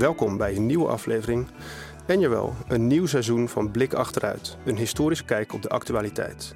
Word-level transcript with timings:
Welkom 0.00 0.36
bij 0.36 0.56
een 0.56 0.66
nieuwe 0.66 0.88
aflevering 0.88 1.48
en 2.06 2.20
jawel, 2.20 2.54
een 2.68 2.86
nieuw 2.86 3.06
seizoen 3.06 3.48
van 3.48 3.70
Blik 3.70 3.92
Achteruit. 3.94 4.56
Een 4.64 4.76
historische 4.76 5.24
kijk 5.24 5.52
op 5.52 5.62
de 5.62 5.68
actualiteit. 5.68 6.54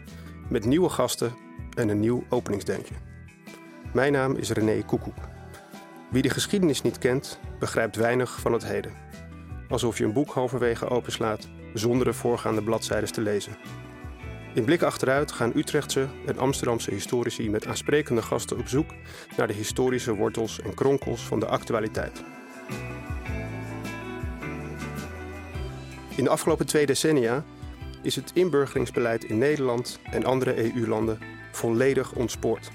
Met 0.49 0.65
nieuwe 0.65 0.89
gasten 0.89 1.33
en 1.75 1.89
een 1.89 2.01
nieuw 2.01 2.25
openingsdeuntje. 2.29 2.95
Mijn 3.93 4.13
naam 4.13 4.37
is 4.37 4.51
René 4.51 4.83
Koekoek. 4.83 5.17
Wie 6.11 6.23
de 6.23 6.31
geschiedenis 6.31 6.83
niet 6.83 6.99
kent, 6.99 7.41
begrijpt 7.59 7.97
weinig 7.97 8.41
van 8.41 8.53
het 8.53 8.65
heden. 8.65 8.93
Alsof 9.69 9.99
je 9.99 10.05
een 10.05 10.13
boek 10.13 10.31
halverwege 10.31 10.89
openslaat 10.89 11.49
zonder 11.75 12.07
de 12.07 12.13
voorgaande 12.13 12.63
bladzijden 12.63 13.13
te 13.13 13.21
lezen. 13.21 13.57
In 14.55 14.65
Blik 14.65 14.83
Achteruit 14.83 15.33
gaan 15.33 15.53
Utrechtse 15.55 16.07
en 16.27 16.39
Amsterdamse 16.39 16.91
historici 16.91 17.51
met 17.51 17.67
aansprekende 17.67 18.23
gasten 18.23 18.59
op 18.59 18.69
zoek 18.69 18.91
naar 19.37 19.47
de 19.47 19.55
historische 19.55 20.15
wortels 20.15 20.61
en 20.61 20.75
kronkels 20.75 21.23
van 21.23 21.41
de 21.41 21.47
actualiteit. 21.47 22.23
In 26.17 26.25
de 26.25 26.31
afgelopen 26.31 26.67
twee 26.67 26.87
decennia 26.87 27.45
is 28.03 28.17
het 28.17 28.31
inburgeringsbeleid 28.35 29.25
in 29.25 29.39
Nederland 29.39 29.99
en 30.11 30.25
andere 30.25 30.75
EU-landen 30.75 31.19
volledig 31.53 32.13
ontspoord. 32.13 32.71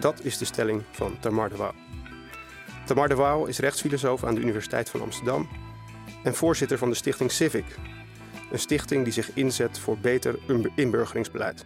Dat 0.00 0.24
is 0.24 0.38
de 0.38 0.44
stelling 0.44 0.82
van 0.90 1.18
Tamar 1.20 1.48
de 1.48 1.56
Waal. 1.56 1.74
Tamar 2.86 3.08
de 3.08 3.14
Waal 3.14 3.46
is 3.46 3.58
rechtsfilosoof 3.58 4.24
aan 4.24 4.34
de 4.34 4.40
Universiteit 4.40 4.90
van 4.90 5.00
Amsterdam 5.00 5.48
en 6.22 6.34
voorzitter 6.34 6.78
van 6.78 6.88
de 6.88 6.94
stichting 6.94 7.30
Civic, 7.30 7.64
een 8.50 8.58
stichting 8.58 9.04
die 9.04 9.12
zich 9.12 9.30
inzet 9.34 9.78
voor 9.78 9.98
beter 9.98 10.38
inburgeringsbeleid. 10.74 11.64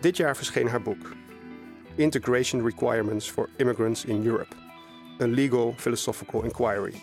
Dit 0.00 0.16
jaar 0.16 0.36
verscheen 0.36 0.68
haar 0.68 0.82
boek 0.82 1.12
Integration 1.94 2.64
Requirements 2.64 3.30
for 3.30 3.48
Immigrants 3.56 4.04
in 4.04 4.26
Europe, 4.26 4.56
a 5.20 5.26
Legal 5.26 5.74
Philosophical 5.76 6.42
Inquiry, 6.42 6.94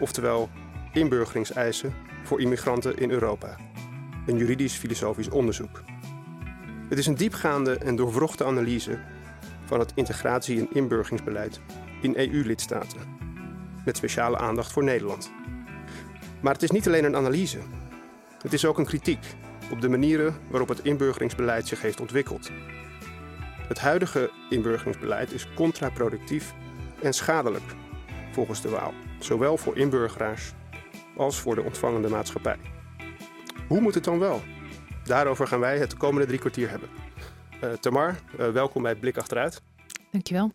oftewel 0.00 0.48
inburgeringseisen 0.92 1.94
voor 2.22 2.40
immigranten 2.40 2.96
in 2.96 3.10
Europa, 3.10 3.56
een 4.26 4.36
juridisch-filosofisch 4.36 5.28
onderzoek. 5.28 5.82
Het 6.88 6.98
is 6.98 7.06
een 7.06 7.14
diepgaande 7.14 7.78
en 7.78 7.96
doorwrochte 7.96 8.44
analyse 8.44 8.98
van 9.64 9.78
het 9.78 9.92
integratie- 9.94 10.58
en 10.58 10.72
inburgeringsbeleid 10.72 11.60
in 12.00 12.16
EU-lidstaten, 12.16 13.00
met 13.84 13.96
speciale 13.96 14.38
aandacht 14.38 14.72
voor 14.72 14.84
Nederland. 14.84 15.30
Maar 16.40 16.52
het 16.52 16.62
is 16.62 16.70
niet 16.70 16.86
alleen 16.86 17.04
een 17.04 17.16
analyse. 17.16 17.58
Het 18.42 18.52
is 18.52 18.64
ook 18.64 18.78
een 18.78 18.84
kritiek 18.86 19.26
op 19.70 19.80
de 19.80 19.88
manieren 19.88 20.34
waarop 20.48 20.68
het 20.68 20.84
inburgeringsbeleid 20.84 21.68
zich 21.68 21.82
heeft 21.82 22.00
ontwikkeld. 22.00 22.50
Het 23.68 23.78
huidige 23.78 24.30
inburgeringsbeleid 24.48 25.32
is 25.32 25.46
contraproductief 25.54 26.54
en 27.02 27.12
schadelijk, 27.12 27.74
volgens 28.32 28.62
de 28.62 28.68
Waal, 28.68 28.94
zowel 29.18 29.56
voor 29.56 29.76
inburgeraars 29.76 30.52
als 31.16 31.40
voor 31.40 31.54
de 31.54 31.62
ontvangende 31.62 32.08
maatschappij. 32.08 32.58
Hoe 33.68 33.80
moet 33.80 33.94
het 33.94 34.04
dan 34.04 34.18
wel? 34.18 34.42
Daarover 35.04 35.46
gaan 35.46 35.60
wij 35.60 35.78
het 35.78 35.96
komende 35.96 36.26
drie 36.26 36.38
kwartier 36.38 36.70
hebben. 36.70 36.88
Uh, 37.64 37.72
Tamar, 37.72 38.20
uh, 38.38 38.48
welkom 38.48 38.82
bij 38.82 38.94
Blik 38.94 39.18
Achteruit. 39.18 39.62
Dankjewel. 40.10 40.52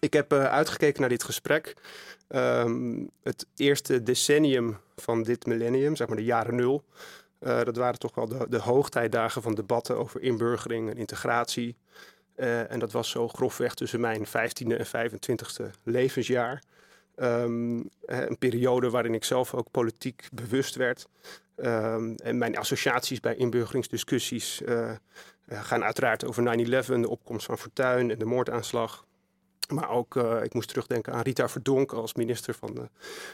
Ik 0.00 0.12
heb 0.12 0.32
uh, 0.32 0.44
uitgekeken 0.44 1.00
naar 1.00 1.08
dit 1.08 1.22
gesprek. 1.22 1.76
Um, 2.28 3.10
het 3.22 3.46
eerste 3.56 4.02
decennium 4.02 4.78
van 4.96 5.22
dit 5.22 5.46
millennium, 5.46 5.96
zeg 5.96 6.08
maar 6.08 6.16
de 6.16 6.24
jaren 6.24 6.54
nul. 6.54 6.84
dat 7.38 7.76
waren 7.76 7.98
toch 7.98 8.14
wel 8.14 8.28
de, 8.28 8.46
de 8.48 8.58
hoogtijdagen 8.58 9.42
van 9.42 9.54
debatten 9.54 9.96
over 9.96 10.22
inburgering 10.22 10.90
en 10.90 10.96
integratie. 10.96 11.76
en 12.36 12.78
dat 12.78 12.92
was 12.92 13.10
zo 13.10 13.28
grofweg 13.28 13.74
tussen 13.74 14.00
mijn 14.00 14.26
15e 14.26 14.76
en 14.76 14.86
25e 14.86 15.70
levensjaar. 15.82 16.62
Um, 17.22 17.90
een 18.06 18.38
periode 18.38 18.90
waarin 18.90 19.14
ik 19.14 19.24
zelf 19.24 19.54
ook 19.54 19.70
politiek 19.70 20.28
bewust 20.32 20.74
werd. 20.74 21.08
Um, 21.56 22.14
en 22.14 22.38
mijn 22.38 22.56
associaties 22.56 23.20
bij 23.20 23.36
inburgeringsdiscussies 23.36 24.62
uh, 24.66 24.92
gaan 25.46 25.84
uiteraard 25.84 26.24
over 26.24 26.58
9-11, 26.58 26.68
de 26.68 27.08
opkomst 27.08 27.46
van 27.46 27.58
Fortuyn 27.58 28.10
en 28.10 28.18
de 28.18 28.24
moordaanslag. 28.24 29.06
Maar 29.72 29.90
ook, 29.90 30.14
uh, 30.14 30.42
ik 30.42 30.54
moest 30.54 30.68
terugdenken 30.68 31.12
aan 31.12 31.22
Rita 31.22 31.48
Verdonk 31.48 31.92
als 31.92 32.14
minister 32.14 32.54
van, 32.54 32.88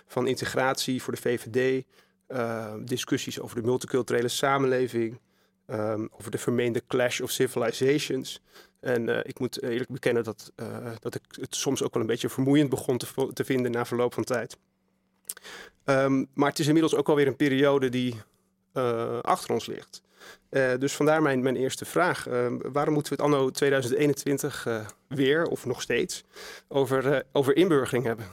van 0.06 0.26
Integratie 0.26 1.02
voor 1.02 1.12
de 1.12 1.20
VVD. 1.20 1.84
Uh, 2.28 2.74
discussies 2.80 3.40
over 3.40 3.56
de 3.56 3.66
multiculturele 3.66 4.28
samenleving. 4.28 5.20
Over 6.10 6.30
de 6.30 6.38
vermeende 6.38 6.82
clash 6.86 7.20
of 7.20 7.30
civilizations. 7.30 8.42
En 8.84 9.08
uh, 9.08 9.18
ik 9.22 9.38
moet 9.38 9.62
eerlijk 9.62 9.90
bekennen 9.90 10.24
dat, 10.24 10.52
uh, 10.56 10.90
dat 11.00 11.14
ik 11.14 11.22
het 11.40 11.54
soms 11.54 11.82
ook 11.82 11.92
wel 11.94 12.02
een 12.02 12.08
beetje 12.08 12.28
vermoeiend 12.28 12.70
begon 12.70 12.98
te, 12.98 13.30
te 13.32 13.44
vinden 13.44 13.70
na 13.70 13.84
verloop 13.84 14.14
van 14.14 14.24
tijd. 14.24 14.56
Um, 15.84 16.26
maar 16.34 16.48
het 16.48 16.58
is 16.58 16.66
inmiddels 16.66 16.94
ook 16.94 17.08
alweer 17.08 17.26
een 17.26 17.36
periode 17.36 17.88
die 17.88 18.14
uh, 18.74 19.18
achter 19.18 19.52
ons 19.52 19.66
ligt. 19.66 20.02
dus 20.78 20.92
vandaar 20.92 21.22
mijn, 21.22 21.42
mijn 21.42 21.56
eerste 21.56 21.84
vraag. 21.84 22.26
Ehm, 22.26 22.56
waarom 22.72 22.94
moeten 22.94 23.16
we 23.16 23.22
het 23.22 23.32
anno 23.32 23.50
2021 23.50 24.66
weer, 25.08 25.44
of 25.44 25.66
nog 25.66 25.82
steeds, 25.82 26.24
over, 26.68 27.24
over 27.32 27.56
inburgering 27.56 28.04
hebben? 28.04 28.24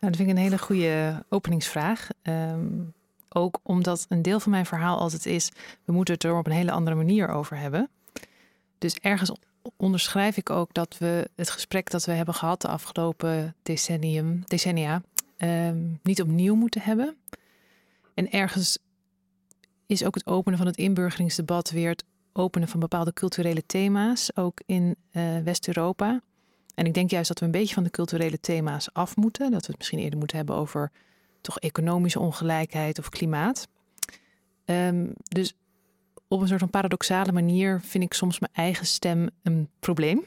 Nou, 0.00 0.12
dat 0.12 0.16
vind 0.16 0.28
ik 0.28 0.36
een 0.36 0.42
hele 0.42 0.58
goede 0.58 1.24
openingsvraag. 1.28 2.08
Um, 2.22 2.94
ook 3.28 3.58
omdat 3.62 4.06
een 4.08 4.22
deel 4.22 4.40
van 4.40 4.50
mijn 4.50 4.66
verhaal 4.66 4.98
altijd 4.98 5.26
is: 5.26 5.52
we 5.84 5.92
moeten 5.92 6.14
het 6.14 6.24
er 6.24 6.36
op 6.36 6.46
een 6.46 6.52
hele 6.52 6.72
andere 6.72 6.96
manier 6.96 7.28
over 7.28 7.56
hebben. 7.56 7.90
Dus 8.78 8.94
ergens 8.94 9.32
onderschrijf 9.76 10.36
ik 10.36 10.50
ook 10.50 10.74
dat 10.74 10.98
we 10.98 11.30
het 11.34 11.50
gesprek 11.50 11.90
dat 11.90 12.04
we 12.04 12.12
hebben 12.12 12.34
gehad 12.34 12.60
de 12.60 12.68
afgelopen 12.68 13.54
decennium, 13.62 14.42
decennia 14.44 15.02
um, 15.38 15.98
niet 16.02 16.22
opnieuw 16.22 16.54
moeten 16.54 16.80
hebben. 16.80 17.16
En 18.14 18.30
ergens 18.30 18.78
is 19.86 20.04
ook 20.04 20.14
het 20.14 20.26
openen 20.26 20.58
van 20.58 20.66
het 20.66 20.76
inburgeringsdebat 20.76 21.70
weer 21.70 21.88
het 21.88 22.04
openen 22.32 22.68
van 22.68 22.80
bepaalde 22.80 23.12
culturele 23.12 23.66
thema's, 23.66 24.36
ook 24.36 24.60
in 24.66 24.96
uh, 25.12 25.38
West-Europa. 25.38 26.20
En 26.74 26.86
ik 26.86 26.94
denk 26.94 27.10
juist 27.10 27.28
dat 27.28 27.38
we 27.38 27.44
een 27.44 27.50
beetje 27.50 27.74
van 27.74 27.82
de 27.82 27.90
culturele 27.90 28.40
thema's 28.40 28.88
af 28.92 29.16
moeten. 29.16 29.50
Dat 29.50 29.60
we 29.60 29.66
het 29.66 29.78
misschien 29.78 29.98
eerder 29.98 30.18
moeten 30.18 30.36
hebben 30.36 30.54
over 30.54 30.90
toch 31.40 31.58
economische 31.58 32.20
ongelijkheid 32.20 32.98
of 32.98 33.08
klimaat. 33.08 33.68
Um, 34.64 35.12
dus 35.22 35.54
op 36.28 36.40
een 36.40 36.48
soort 36.48 36.60
van 36.60 36.70
paradoxale 36.70 37.32
manier 37.32 37.80
vind 37.80 38.04
ik 38.04 38.14
soms 38.14 38.38
mijn 38.38 38.52
eigen 38.54 38.86
stem 38.86 39.30
een 39.42 39.68
probleem. 39.80 40.24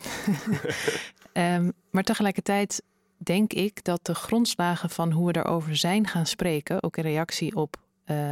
um, 1.33 1.73
maar 1.91 2.03
tegelijkertijd 2.03 2.83
denk 3.17 3.53
ik 3.53 3.83
dat 3.83 4.05
de 4.05 4.15
grondslagen 4.15 4.89
van 4.89 5.11
hoe 5.11 5.25
we 5.25 5.31
daarover 5.31 5.75
zijn 5.75 6.07
gaan 6.07 6.25
spreken, 6.25 6.83
ook 6.83 6.97
in 6.97 7.03
reactie 7.03 7.55
op 7.55 7.77
uh, 8.05 8.29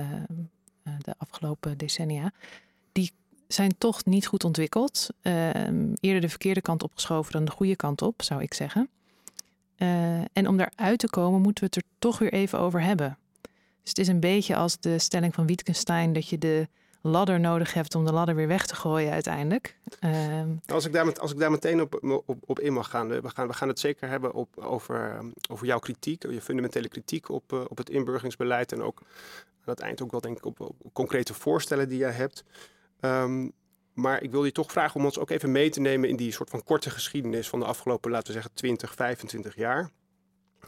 de 0.98 1.16
afgelopen 1.18 1.78
decennia, 1.78 2.32
die 2.92 3.12
zijn 3.48 3.78
toch 3.78 4.06
niet 4.06 4.28
goed 4.28 4.44
ontwikkeld. 4.44 5.08
Uh, 5.22 5.50
eerder 6.00 6.22
de 6.22 6.30
verkeerde 6.30 6.62
kant 6.62 6.84
opgeschoven 6.84 7.32
dan 7.32 7.46
de 7.46 7.52
goede 7.52 7.76
kant 7.76 8.02
op, 8.02 8.22
zou 8.22 8.42
ik 8.42 8.54
zeggen. 8.54 8.90
Uh, 9.78 10.20
en 10.20 10.48
om 10.48 10.58
daaruit 10.58 11.00
te 11.00 11.10
komen, 11.10 11.42
moeten 11.42 11.64
we 11.64 11.70
het 11.74 11.84
er 11.86 11.92
toch 12.00 12.20
weer 12.20 12.34
even 12.34 12.60
over 12.60 12.82
hebben. 12.82 13.18
Dus 13.82 13.90
het 13.90 13.98
is 13.98 14.08
een 14.08 14.20
beetje 14.20 14.56
als 14.56 14.80
de 14.80 15.00
stelling 15.00 15.34
van 15.34 15.46
Wittgenstein 15.46 16.14
dat 16.14 16.28
je 16.28 16.38
de 16.38 16.68
ladder 17.02 17.40
nodig 17.40 17.74
hebt 17.74 17.96
om 17.96 18.06
de 18.06 18.14
ladder 18.14 18.36
weer 18.36 18.48
weg 18.48 18.66
te 18.66 18.76
gooien 18.76 19.12
uiteindelijk. 19.12 19.78
Uh, 20.00 20.42
als, 20.66 20.86
ik 20.86 20.94
daar 20.94 21.06
met, 21.06 21.20
als 21.20 21.32
ik 21.32 21.40
daar 21.40 21.52
meteen 21.52 21.82
op, 21.82 22.00
op, 22.26 22.38
op 22.46 22.60
in 22.60 22.74
mag 22.74 22.90
gaan, 22.90 23.08
we 23.08 23.30
gaan, 23.30 23.48
we 23.48 23.54
gaan 23.54 23.68
het 23.68 23.80
zeker 23.80 24.10
hebben 24.10 24.34
op, 24.34 24.58
over, 24.58 25.20
over 25.52 25.66
jouw 25.66 25.80
kritiek, 25.80 26.24
je 26.30 26.42
fundamentele 26.42 26.88
kritiek 26.88 27.30
op, 27.30 27.54
uh, 27.54 27.62
op 27.68 27.78
het 27.78 27.90
inburgeringsbeleid 27.90 28.72
en 28.72 28.82
ook 28.82 29.00
aan 29.66 29.76
het 29.76 29.80
eind 29.80 30.02
ook 30.02 30.12
wel 30.12 30.22
denk 30.22 30.38
ik 30.38 30.46
op, 30.46 30.76
concrete 30.94 31.34
voorstellen 31.34 31.90
die 31.90 31.98
jij 31.98 32.12
hebt. 32.12 32.44
Um, 33.00 33.54
maar 33.94 34.24
ik 34.24 34.32
wil 34.32 34.46
je 34.46 34.52
toch 34.52 34.72
vragen 34.72 35.00
om 35.00 35.06
ons 35.06 35.20
ook 35.20 35.30
even 35.30 35.52
mee 35.52 35.70
te 35.70 35.80
nemen 35.80 36.10
in 36.10 36.16
die 36.16 36.32
soort 36.32 36.50
van 36.50 36.64
korte 36.64 36.90
geschiedenis 36.90 37.50
van 37.50 37.60
de 37.60 37.66
afgelopen, 37.66 38.12
laten 38.12 38.28
we 38.28 38.34
zeggen, 38.34 38.54
20, 38.54 38.94
25 38.94 39.56
jaar. 39.56 39.92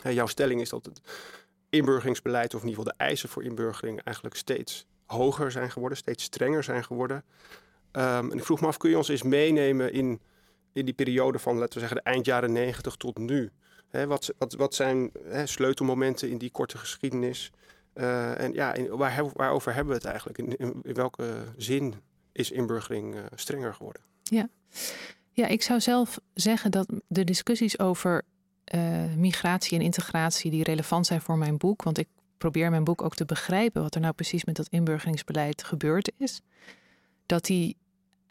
jouw 0.04 0.26
stelling 0.26 0.62
is 0.62 0.70
dat 0.70 0.86
het 0.86 1.02
inburgeringsbeleid, 1.70 2.54
of 2.54 2.62
in 2.62 2.68
ieder 2.68 2.84
geval 2.84 2.98
de 2.98 3.04
eisen 3.04 3.30
voor 3.30 3.44
inburgering, 3.44 4.02
eigenlijk 4.04 4.36
steeds 4.36 4.86
hoger 5.12 5.52
zijn 5.52 5.72
geworden, 5.72 5.98
steeds 5.98 6.24
strenger 6.24 6.64
zijn 6.64 6.84
geworden. 6.84 7.24
Um, 7.92 8.32
en 8.32 8.38
ik 8.38 8.44
vroeg 8.44 8.62
me 8.62 8.68
af, 8.68 8.78
kun 8.78 8.90
je 8.90 8.98
ons 8.98 9.08
eens 9.08 9.24
meenemen 9.24 9.94
in, 9.94 10.20
in 10.74 10.86
die 10.86 10.94
periode 10.94 11.40
van, 11.40 11.58
laten 11.58 11.74
we 11.74 11.80
zeggen, 11.80 11.98
de 11.98 12.10
eind 12.10 12.26
jaren 12.26 12.52
90 12.52 12.96
tot 12.96 13.18
nu? 13.18 13.52
Wat, 13.92 14.34
wat, 14.38 14.54
wat 14.54 14.76
zijn 14.76 15.12
sleutelmomenten 15.44 16.30
in 16.30 16.38
die 16.38 16.52
korte 16.52 16.78
geschiedenis? 16.78 17.52
Uh, 17.96 18.40
en 18.40 18.54
ja, 18.54 18.74
in, 18.74 18.98
waar, 18.98 19.24
waarover 19.34 19.74
hebben 19.74 19.94
we 19.94 20.00
het 20.00 20.10
eigenlijk? 20.10 20.38
In, 20.38 20.56
in, 20.58 20.94
welke 20.94 21.34
zin 21.58 21.94
is 22.32 22.52
inburgering 22.52 23.16
uh, 23.16 23.22
strenger 23.36 23.74
geworden. 23.74 24.02
Ja. 24.24 24.50
ja, 25.32 25.48
ik 25.48 25.62
zou 25.62 25.80
zelf 25.80 26.20
zeggen 26.34 26.72
dat 26.72 26.88
de 27.08 27.24
discussies 27.24 27.80
over 27.80 28.24
uh, 28.76 29.14
migratie 29.16 29.78
en 29.78 29.84
integratie 29.84 30.52
die 30.52 30.64
relevant 30.64 31.06
zijn 31.06 31.22
voor 31.22 31.38
mijn 31.38 31.58
boek, 31.58 31.84
want 31.84 31.98
ik 31.98 32.08
probeer 32.42 32.70
mijn 32.70 32.84
boek 32.84 33.02
ook 33.02 33.16
te 33.16 33.26
begrijpen 33.26 33.82
wat 33.82 33.96
er 33.96 34.02
nou 34.02 34.14
precies 34.14 34.46
met 34.46 34.56
dat 34.56 34.68
inburgeringsbeleid 34.70 35.64
gebeurd 35.64 36.12
is, 36.18 36.42
dat 37.26 37.46
die 37.46 37.78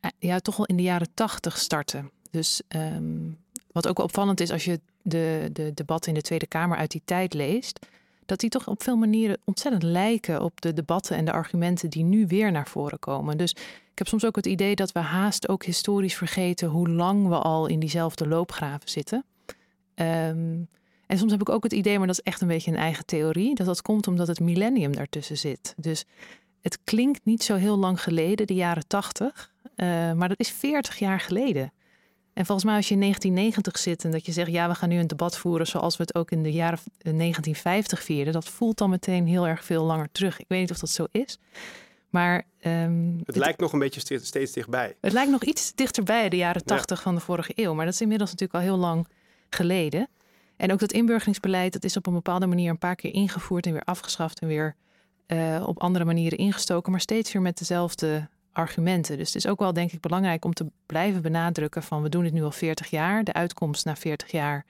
uh, 0.00 0.10
ja, 0.18 0.38
toch 0.38 0.56
wel 0.56 0.66
in 0.66 0.76
de 0.76 0.82
jaren 0.82 1.14
tachtig 1.14 1.58
starten. 1.58 2.10
Dus 2.30 2.62
um, 2.68 3.38
wat 3.72 3.88
ook 3.88 3.98
opvallend 3.98 4.40
is 4.40 4.50
als 4.50 4.64
je 4.64 4.80
de, 5.02 5.50
de 5.52 5.74
debatten 5.74 6.12
in 6.12 6.18
de 6.18 6.24
Tweede 6.24 6.46
Kamer 6.46 6.76
uit 6.76 6.90
die 6.90 7.02
tijd 7.04 7.34
leest, 7.34 7.86
dat 8.26 8.40
die 8.40 8.50
toch 8.50 8.68
op 8.68 8.82
veel 8.82 8.96
manieren 8.96 9.38
ontzettend 9.44 9.82
lijken 9.82 10.42
op 10.42 10.60
de 10.60 10.72
debatten 10.72 11.16
en 11.16 11.24
de 11.24 11.32
argumenten 11.32 11.90
die 11.90 12.04
nu 12.04 12.26
weer 12.26 12.52
naar 12.52 12.68
voren 12.68 12.98
komen. 12.98 13.36
Dus 13.36 13.50
ik 13.92 13.98
heb 13.98 14.06
soms 14.08 14.24
ook 14.24 14.36
het 14.36 14.46
idee 14.46 14.74
dat 14.74 14.92
we 14.92 14.98
haast 14.98 15.48
ook 15.48 15.64
historisch 15.64 16.16
vergeten 16.16 16.68
hoe 16.68 16.88
lang 16.88 17.28
we 17.28 17.38
al 17.38 17.66
in 17.66 17.80
diezelfde 17.80 18.28
loopgraven 18.28 18.88
zitten. 18.88 19.24
Ehm, 19.94 20.62
en 21.10 21.18
soms 21.18 21.32
heb 21.32 21.40
ik 21.40 21.48
ook 21.48 21.62
het 21.62 21.72
idee, 21.72 21.98
maar 21.98 22.06
dat 22.06 22.18
is 22.18 22.24
echt 22.24 22.40
een 22.40 22.48
beetje 22.48 22.70
een 22.70 22.76
eigen 22.76 23.06
theorie, 23.06 23.54
dat 23.54 23.66
dat 23.66 23.82
komt 23.82 24.06
omdat 24.06 24.26
het 24.26 24.40
millennium 24.40 24.96
daartussen 24.96 25.38
zit. 25.38 25.74
Dus 25.76 26.04
het 26.60 26.78
klinkt 26.84 27.24
niet 27.24 27.42
zo 27.42 27.54
heel 27.54 27.76
lang 27.76 28.02
geleden, 28.02 28.46
de 28.46 28.54
jaren 28.54 28.86
80, 28.86 29.52
uh, 29.76 29.86
maar 30.12 30.28
dat 30.28 30.38
is 30.38 30.50
40 30.50 30.98
jaar 30.98 31.20
geleden. 31.20 31.72
En 32.32 32.46
volgens 32.46 32.66
mij 32.66 32.76
als 32.76 32.88
je 32.88 32.94
in 32.94 33.00
1990 33.00 33.78
zit 33.78 34.04
en 34.04 34.10
dat 34.10 34.26
je 34.26 34.32
zegt, 34.32 34.50
ja, 34.50 34.68
we 34.68 34.74
gaan 34.74 34.88
nu 34.88 34.98
een 34.98 35.06
debat 35.06 35.36
voeren 35.36 35.66
zoals 35.66 35.96
we 35.96 36.02
het 36.02 36.14
ook 36.14 36.30
in 36.30 36.42
de 36.42 36.52
jaren 36.52 36.78
1950 36.98 38.02
vierden, 38.02 38.32
dat 38.32 38.48
voelt 38.48 38.78
dan 38.78 38.90
meteen 38.90 39.26
heel 39.26 39.46
erg 39.46 39.64
veel 39.64 39.84
langer 39.84 40.08
terug. 40.12 40.40
Ik 40.40 40.48
weet 40.48 40.60
niet 40.60 40.70
of 40.70 40.78
dat 40.78 40.90
zo 40.90 41.06
is. 41.10 41.38
Maar 42.10 42.42
um, 42.62 43.14
het, 43.18 43.26
het, 43.26 43.36
lijkt 43.36 43.60
nog 43.60 43.72
een 43.72 43.78
beetje 43.78 44.00
steeds 44.20 44.52
dichtbij. 44.52 44.96
Het 45.00 45.12
lijkt 45.12 45.30
nog 45.30 45.44
iets 45.44 45.74
dichterbij 45.74 46.28
de 46.28 46.36
jaren 46.36 46.64
80 46.64 47.02
van 47.02 47.14
de 47.14 47.20
vorige 47.20 47.52
eeuw. 47.54 47.74
Maar 47.74 47.84
dat 47.84 47.94
is 47.94 48.00
inmiddels 48.00 48.30
natuurlijk 48.30 48.58
al 48.58 48.64
heel 48.64 48.78
lang 48.78 49.06
geleden. 49.48 50.08
En 50.60 50.72
ook 50.72 50.78
dat 50.78 50.92
inburgeringsbeleid, 50.92 51.72
dat 51.72 51.84
is 51.84 51.96
op 51.96 52.06
een 52.06 52.12
bepaalde 52.12 52.46
manier 52.46 52.70
een 52.70 52.78
paar 52.78 52.94
keer 52.94 53.14
ingevoerd 53.14 53.66
en 53.66 53.72
weer 53.72 53.82
afgeschaft 53.84 54.38
en 54.38 54.48
weer 54.48 54.76
uh, 55.26 55.64
op 55.66 55.80
andere 55.80 56.04
manieren 56.04 56.38
ingestoken, 56.38 56.90
maar 56.90 57.00
steeds 57.00 57.32
weer 57.32 57.42
met 57.42 57.58
dezelfde 57.58 58.28
argumenten. 58.52 59.16
Dus 59.16 59.26
het 59.26 59.44
is 59.44 59.46
ook 59.46 59.58
wel, 59.58 59.72
denk 59.72 59.92
ik, 59.92 60.00
belangrijk 60.00 60.44
om 60.44 60.52
te 60.52 60.66
blijven 60.86 61.22
benadrukken 61.22 61.82
van 61.82 62.02
we 62.02 62.08
doen 62.08 62.22
dit 62.22 62.32
nu 62.32 62.42
al 62.42 62.52
40 62.52 62.90
jaar. 62.90 63.24
De 63.24 63.32
uitkomst 63.32 63.84
na 63.84 63.96
40 63.96 64.30
jaar 64.30 64.64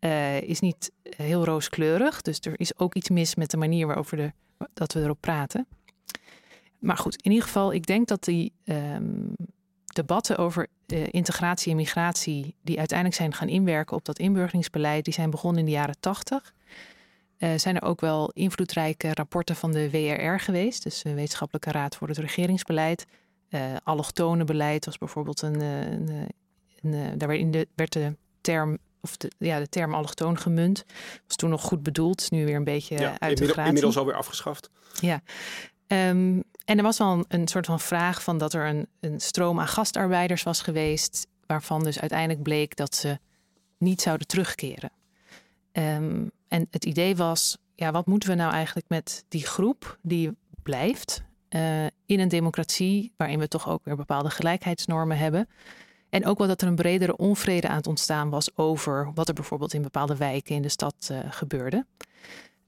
uh, 0.00 0.40
is 0.40 0.60
niet 0.60 0.92
heel 1.16 1.44
rooskleurig. 1.44 2.22
Dus 2.22 2.38
er 2.40 2.60
is 2.60 2.78
ook 2.78 2.94
iets 2.94 3.10
mis 3.10 3.34
met 3.34 3.50
de 3.50 3.56
manier 3.56 3.86
waarover 3.86 4.16
de, 4.16 4.32
dat 4.74 4.92
we 4.92 5.00
erop 5.00 5.20
praten. 5.20 5.66
Maar 6.78 6.96
goed, 6.96 7.22
in 7.22 7.30
ieder 7.30 7.46
geval, 7.46 7.72
ik 7.72 7.86
denk 7.86 8.08
dat 8.08 8.24
die 8.24 8.52
um, 8.64 9.34
debatten 9.84 10.36
over 10.36 10.66
uh, 10.92 11.06
integratie 11.10 11.70
en 11.70 11.76
migratie, 11.76 12.54
die 12.62 12.78
uiteindelijk 12.78 13.18
zijn 13.18 13.34
gaan 13.34 13.48
inwerken 13.48 13.96
op 13.96 14.04
dat 14.04 14.18
inburgeringsbeleid, 14.18 15.04
die 15.04 15.14
zijn 15.14 15.30
begonnen 15.30 15.60
in 15.60 15.66
de 15.66 15.70
jaren 15.70 16.00
80. 16.00 16.54
Uh, 17.38 17.50
zijn 17.56 17.76
er 17.76 17.82
ook 17.82 18.00
wel 18.00 18.30
invloedrijke 18.34 19.14
rapporten 19.14 19.56
van 19.56 19.72
de 19.72 19.90
WRR 19.90 20.40
geweest, 20.40 20.82
dus 20.82 21.02
de 21.02 21.14
Wetenschappelijke 21.14 21.70
Raad 21.70 21.96
voor 21.96 22.08
het 22.08 22.18
Regeringsbeleid. 22.18 23.06
Uh, 23.50 23.60
allochtone 23.84 24.44
beleid 24.44 24.84
was 24.84 24.98
bijvoorbeeld 24.98 25.42
een, 25.42 25.60
een, 25.60 26.28
een, 26.82 27.18
daar 27.18 27.28
werd, 27.28 27.40
in 27.40 27.50
de, 27.50 27.68
werd 27.74 27.92
de 27.92 28.16
term 28.40 28.78
of 29.02 29.16
de, 29.16 29.30
ja, 29.38 29.58
de 29.58 29.68
term 29.68 29.94
allochtoon 29.94 30.38
gemunt. 30.38 30.84
Was 31.26 31.36
toen 31.36 31.50
nog 31.50 31.62
goed 31.62 31.82
bedoeld, 31.82 32.20
is 32.20 32.28
nu 32.28 32.44
weer 32.44 32.56
een 32.56 32.64
beetje 32.64 32.98
ja, 32.98 33.20
uit 33.20 33.38
de 33.38 33.44
gratie. 33.44 33.64
Inmiddels 33.64 33.96
alweer 33.96 34.14
afgeschaft. 34.14 34.70
Ja, 35.00 35.22
um, 35.86 36.42
en 36.64 36.76
er 36.76 36.82
was 36.82 36.98
wel 36.98 37.24
een, 37.28 37.48
soort 37.48 37.66
van 37.66 37.80
vraag 37.80 38.22
van 38.22 38.38
dat 38.38 38.52
er 38.52 38.66
een, 38.66 38.86
een 39.00 39.20
stroom 39.20 39.60
aan 39.60 39.68
gastarbeiders 39.68 40.42
was 40.42 40.62
geweest, 40.62 41.26
waarvan 41.46 41.84
dus 41.84 42.00
uiteindelijk 42.00 42.42
bleek 42.42 42.76
dat 42.76 42.94
ze 42.94 43.18
niet 43.78 44.00
zouden 44.00 44.26
terugkeren. 44.26 44.90
Um, 45.72 46.30
en 46.48 46.66
het 46.70 46.84
idee 46.84 47.16
was, 47.16 47.58
ja, 47.74 47.90
wat 47.90 48.06
moeten 48.06 48.28
we 48.28 48.34
nou 48.34 48.52
eigenlijk 48.52 48.88
met 48.88 49.24
die 49.28 49.46
groep 49.46 49.98
die 50.02 50.36
blijft 50.62 51.22
uh, 51.50 51.84
in 52.06 52.20
een 52.20 52.28
democratie 52.28 53.12
waarin 53.16 53.38
we 53.38 53.48
toch 53.48 53.68
ook 53.68 53.84
weer 53.84 53.96
bepaalde 53.96 54.30
gelijkheidsnormen 54.30 55.18
hebben. 55.18 55.48
En 56.08 56.26
ook 56.26 56.38
wel 56.38 56.46
dat 56.46 56.62
er 56.62 56.68
een 56.68 56.74
bredere 56.74 57.16
onvrede 57.16 57.68
aan 57.68 57.76
het 57.76 57.86
ontstaan 57.86 58.30
was 58.30 58.56
over 58.56 59.10
wat 59.14 59.28
er 59.28 59.34
bijvoorbeeld 59.34 59.74
in 59.74 59.82
bepaalde 59.82 60.16
wijken 60.16 60.54
in 60.54 60.62
de 60.62 60.68
stad 60.68 61.08
uh, 61.12 61.18
gebeurde. 61.30 61.86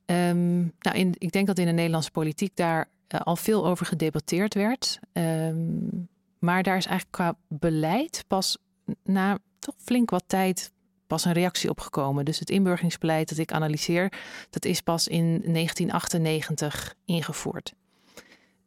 Um, 0.07 0.73
nou, 0.79 1.13
ik 1.19 1.33
denk 1.33 1.47
dat 1.47 1.59
in 1.59 1.67
de 1.67 1.73
Nederlandse 1.73 2.11
politiek 2.11 2.57
daar 2.57 2.89
uh, 3.09 3.21
al 3.21 3.37
veel 3.37 3.67
over 3.67 3.87
gedebatteerd 3.87 4.55
werd. 4.55 4.99
Um, 5.13 6.09
maar 6.39 6.63
daar 6.63 6.77
is 6.77 6.87
eigenlijk 6.87 7.17
qua 7.17 7.37
beleid 7.49 8.25
pas 8.29 8.59
na 9.03 9.39
toch 9.59 9.75
flink 9.79 10.11
wat 10.11 10.25
tijd 10.27 10.73
pas 11.07 11.25
een 11.25 11.33
reactie 11.33 11.71
op 11.71 11.81
gekomen. 11.81 12.25
Dus 12.25 12.39
het 12.39 12.51
inburgeringsbeleid 12.51 13.29
dat 13.29 13.39
ik 13.39 13.53
analyseer, 13.53 14.13
dat 14.51 14.65
is 14.65 14.81
pas 14.81 15.09
in 15.09 15.27
1998 15.27 16.95
ingevoerd. 17.05 17.75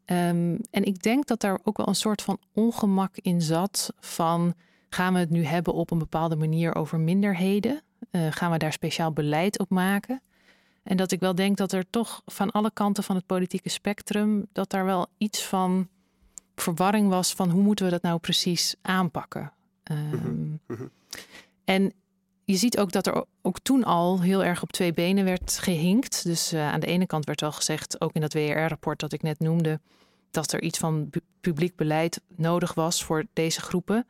Um, 0.06 0.60
en 0.72 0.84
ik 0.84 1.02
denk 1.02 1.28
dat 1.28 1.40
daar 1.40 1.60
ook 1.64 1.78
wel 1.78 1.88
een 1.88 1.96
soort 1.96 2.22
van 2.22 2.40
ongemak 2.54 3.18
in 3.18 3.42
zat 3.42 3.94
van 4.00 4.54
gaan 4.90 5.14
we 5.14 5.20
het 5.20 5.30
nu 5.30 5.44
hebben 5.44 5.74
op 5.74 5.92
een 5.92 5.98
bepaalde 5.98 6.36
manier 6.36 6.76
over 6.76 7.00
minderheden? 7.00 7.82
Uh, 8.12 8.28
gaan 8.30 8.52
we 8.52 8.58
daar 8.58 8.74
speciaal 8.74 9.12
beleid 9.12 9.60
op 9.60 9.70
maken? 9.70 10.22
En 10.88 10.98
dat 10.98 11.12
ik 11.12 11.20
wel 11.20 11.36
denk 11.36 11.58
dat 11.58 11.72
er 11.72 11.90
toch 11.90 12.22
van 12.26 12.52
alle 12.52 12.72
kanten 12.72 13.04
van 13.04 13.16
het 13.16 13.26
politieke 13.26 13.70
spectrum, 13.70 14.48
dat 14.52 14.70
daar 14.70 14.86
wel 14.86 15.08
iets 15.18 15.44
van 15.44 15.88
verwarring 16.56 17.10
was 17.10 17.34
van 17.34 17.50
hoe 17.50 17.62
moeten 17.62 17.86
we 17.86 17.92
dat 17.92 18.02
nou 18.02 18.20
precies 18.20 18.76
aanpakken. 18.82 19.52
Um, 19.92 20.60
En 21.64 21.94
je 22.44 22.56
ziet 22.56 22.78
ook 22.78 22.92
dat 22.92 23.08
er 23.08 23.26
ook 23.42 23.60
toen 23.60 23.84
al 23.84 24.22
heel 24.22 24.44
erg 24.44 24.62
op 24.62 24.72
twee 24.72 24.94
benen 24.94 25.26
werd 25.26 25.58
gehinkt. 25.58 26.24
Dus 26.24 26.54
uh, 26.54 26.72
aan 26.72 26.80
de 26.80 26.88
ene 26.88 27.06
kant 27.06 27.26
werd 27.26 27.42
al 27.42 27.52
gezegd, 27.52 28.02
ook 28.02 28.14
in 28.14 28.22
dat 28.22 28.34
WR-rapport 28.34 29.00
dat 29.00 29.14
ik 29.14 29.22
net 29.22 29.40
noemde, 29.40 29.80
dat 30.32 30.52
er 30.52 30.62
iets 30.62 30.78
van 30.78 31.10
publiek 31.42 31.76
beleid 31.76 32.22
nodig 32.36 32.74
was 32.74 33.04
voor 33.04 33.26
deze 33.34 33.62
groepen. 33.62 34.06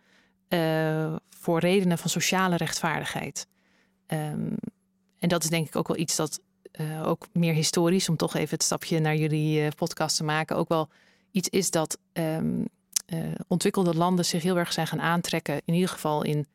Uh, 0.50 1.16
voor 1.30 1.60
redenen 1.60 1.98
van 1.98 2.10
sociale 2.10 2.56
rechtvaardigheid. 2.56 3.48
Um, 4.08 4.56
en 5.20 5.30
dat 5.30 5.44
is 5.44 5.50
denk 5.50 5.68
ik 5.68 5.76
ook 5.76 5.88
wel 5.88 5.98
iets 5.98 6.16
dat 6.16 6.42
uh, 6.82 7.08
ook 7.08 7.28
meer 7.32 7.54
historisch, 7.54 8.10
om 8.10 8.16
toch 8.16 8.36
even 8.36 8.50
het 8.50 8.64
stapje 8.64 9.00
naar 9.00 9.16
jullie 9.16 9.62
uh, 9.62 9.68
podcast 9.76 10.18
te 10.18 10.24
maken, 10.24 10.56
ook 10.56 10.68
wel 10.68 10.90
iets 11.32 11.50
is 11.50 11.72
dat 11.72 11.98
um, 12.14 12.68
uh, 13.14 13.20
ontwikkelde 13.48 13.94
landen 13.94 14.26
zich 14.26 14.44
heel 14.44 14.58
erg 14.58 14.74
zijn 14.74 14.88
gaan 14.88 15.02
aantrekken, 15.02 15.62
in 15.66 15.74
ieder 15.74 15.90
geval 15.90 16.24
in, 16.24 16.48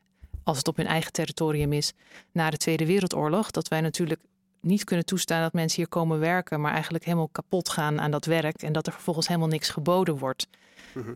als 0.44 0.58
het 0.58 0.68
op 0.68 0.76
hun 0.76 0.86
eigen 0.86 1.12
territorium 1.12 1.72
is, 1.72 1.92
na 2.32 2.50
de 2.50 2.56
Tweede 2.56 2.86
Wereldoorlog. 2.86 3.50
Dat 3.50 3.68
wij 3.68 3.80
natuurlijk 3.80 4.20
niet 4.60 4.84
kunnen 4.84 5.06
toestaan 5.06 5.42
dat 5.42 5.52
mensen 5.52 5.76
hier 5.76 5.88
komen 5.88 6.18
werken, 6.18 6.60
maar 6.60 6.72
eigenlijk 6.72 7.04
helemaal 7.04 7.28
kapot 7.28 7.68
gaan 7.68 8.00
aan 8.00 8.10
dat 8.10 8.24
werk 8.24 8.62
en 8.62 8.72
dat 8.72 8.86
er 8.86 8.92
vervolgens 8.92 9.28
helemaal 9.28 9.48
niks 9.48 9.68
geboden 9.68 10.18
wordt. 10.18 10.48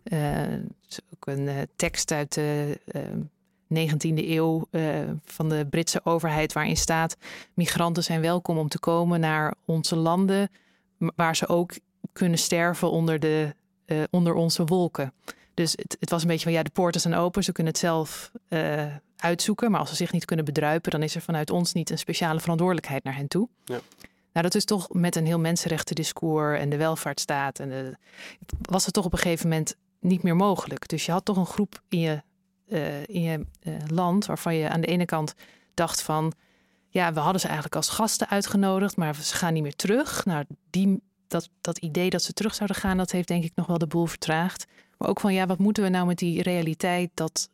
Uh, 0.05 0.43
ook 1.15 1.27
een 1.27 1.69
tekst 1.77 2.13
uit 2.13 2.35
de 2.35 2.79
19e 3.75 4.29
eeuw 4.29 4.67
uh, 4.71 4.83
van 5.25 5.49
de 5.49 5.67
Britse 5.71 6.01
overheid, 6.05 6.53
waarin 6.53 6.77
staat: 6.77 7.17
migranten 7.55 8.03
zijn 8.03 8.21
welkom 8.21 8.59
om 8.59 8.69
te 8.69 8.79
komen 8.79 9.21
naar 9.21 9.55
onze 9.65 9.97
landen, 9.97 10.51
waar 10.99 11.37
ze 11.37 11.49
ook 11.49 11.73
kunnen 12.13 12.39
sterven 12.39 12.91
onder, 12.91 13.21
de, 13.21 13.55
uh, 13.87 14.03
onder 14.11 14.35
onze 14.35 14.65
wolken. 14.65 15.13
Dus 15.55 15.73
het, 15.73 15.97
het, 16.01 16.11
was 16.11 16.23
een 16.23 16.29
beetje 16.29 16.45
van 16.45 16.53
ja, 16.53 16.63
de 16.63 16.71
poorten 16.71 17.01
zijn 17.01 17.15
open, 17.15 17.45
ze 17.45 17.53
kunnen 17.53 17.73
het 17.73 17.83
zelf 17.83 18.31
uh, 18.49 18.85
uitzoeken, 19.17 19.71
maar 19.71 19.81
als 19.81 19.89
ze 19.89 19.97
zich 19.97 20.13
niet 20.13 20.25
kunnen 20.25 20.45
bedruipen, 20.45 20.91
dan 20.91 21.03
is 21.03 21.15
er 21.15 21.21
vanuit 21.21 21.51
ons 21.51 21.73
niet 21.73 21.91
een 21.91 21.99
speciale 21.99 22.41
verantwoordelijkheid 22.41 23.05
naar 23.05 23.17
hen 23.17 23.29
toe. 23.29 23.49
Ja. 23.65 23.81
Nou, 24.33 24.49
dat 24.49 24.55
is 24.55 24.65
toch 24.65 24.89
met 24.93 25.17
een 25.17 25.27
heel 25.27 25.39
mensenrechten-discours 25.39 26.61
en 26.61 26.69
de 26.69 26.77
welvaartsstaat. 26.77 27.59
En 27.59 27.69
de, 27.69 27.97
was 28.61 28.85
het 28.85 28.95
toch 28.95 29.05
op 29.05 29.13
een 29.13 29.19
gegeven 29.19 29.49
moment 29.49 29.77
niet 30.01 30.23
meer 30.23 30.37
mogelijk. 30.37 30.89
Dus 30.89 31.07
je 31.07 31.13
had 31.13 31.25
toch 31.25 31.37
een 31.37 31.47
groep 31.47 31.81
in 31.89 31.99
je 31.99 32.23
uh, 32.69 33.07
in 33.07 33.23
je 33.23 33.47
uh, 33.63 33.75
land 33.87 34.27
waarvan 34.27 34.55
je 34.55 34.69
aan 34.69 34.81
de 34.81 34.87
ene 34.87 35.05
kant 35.05 35.35
dacht 35.75 36.03
van 36.03 36.33
ja, 36.89 37.13
we 37.13 37.21
hadden 37.21 37.41
ze 37.41 37.47
eigenlijk 37.47 37.77
als 37.77 37.89
gasten 37.89 38.29
uitgenodigd, 38.29 38.97
maar 38.97 39.15
ze 39.15 39.35
gaan 39.35 39.53
niet 39.53 39.63
meer 39.63 39.77
terug. 39.77 40.25
Nou, 40.25 40.45
die, 40.71 41.03
dat, 41.27 41.51
dat 41.61 41.79
idee 41.79 42.11
dat 42.11 42.23
ze 42.23 42.33
terug 42.33 42.55
zouden 42.55 42.77
gaan, 42.77 42.97
dat 42.97 43.11
heeft 43.11 43.29
denk 43.29 43.45
ik 43.45 43.53
nog 43.55 43.67
wel 43.67 43.79
de 43.79 43.87
boel 43.87 44.07
vertraagd. 44.07 44.67
Maar 44.99 45.09
ook 45.09 45.21
van 45.21 45.35
ja, 45.35 45.47
wat 45.47 45.59
moeten 45.59 45.83
we 45.83 45.89
nou 45.89 46.07
met 46.07 46.19
die 46.19 46.43
realiteit 46.43 47.11
dat 47.15 47.51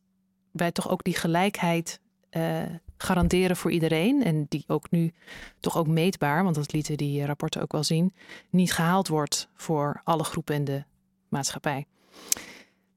wij 0.50 0.72
toch 0.72 0.88
ook 0.88 1.04
die 1.04 1.16
gelijkheid 1.16 2.00
uh, 2.30 2.62
garanderen 2.96 3.56
voor 3.56 3.70
iedereen 3.70 4.24
en 4.24 4.46
die 4.48 4.64
ook 4.66 4.90
nu 4.90 5.12
toch 5.60 5.76
ook 5.76 5.86
meetbaar, 5.86 6.42
want 6.44 6.54
dat 6.54 6.72
lieten 6.72 6.96
die 6.96 7.26
rapporten 7.26 7.62
ook 7.62 7.72
wel 7.72 7.84
zien, 7.84 8.14
niet 8.50 8.72
gehaald 8.72 9.08
wordt 9.08 9.48
voor 9.54 10.00
alle 10.04 10.24
groepen 10.24 10.54
in 10.54 10.64
de 10.64 10.84
maatschappij. 11.28 11.86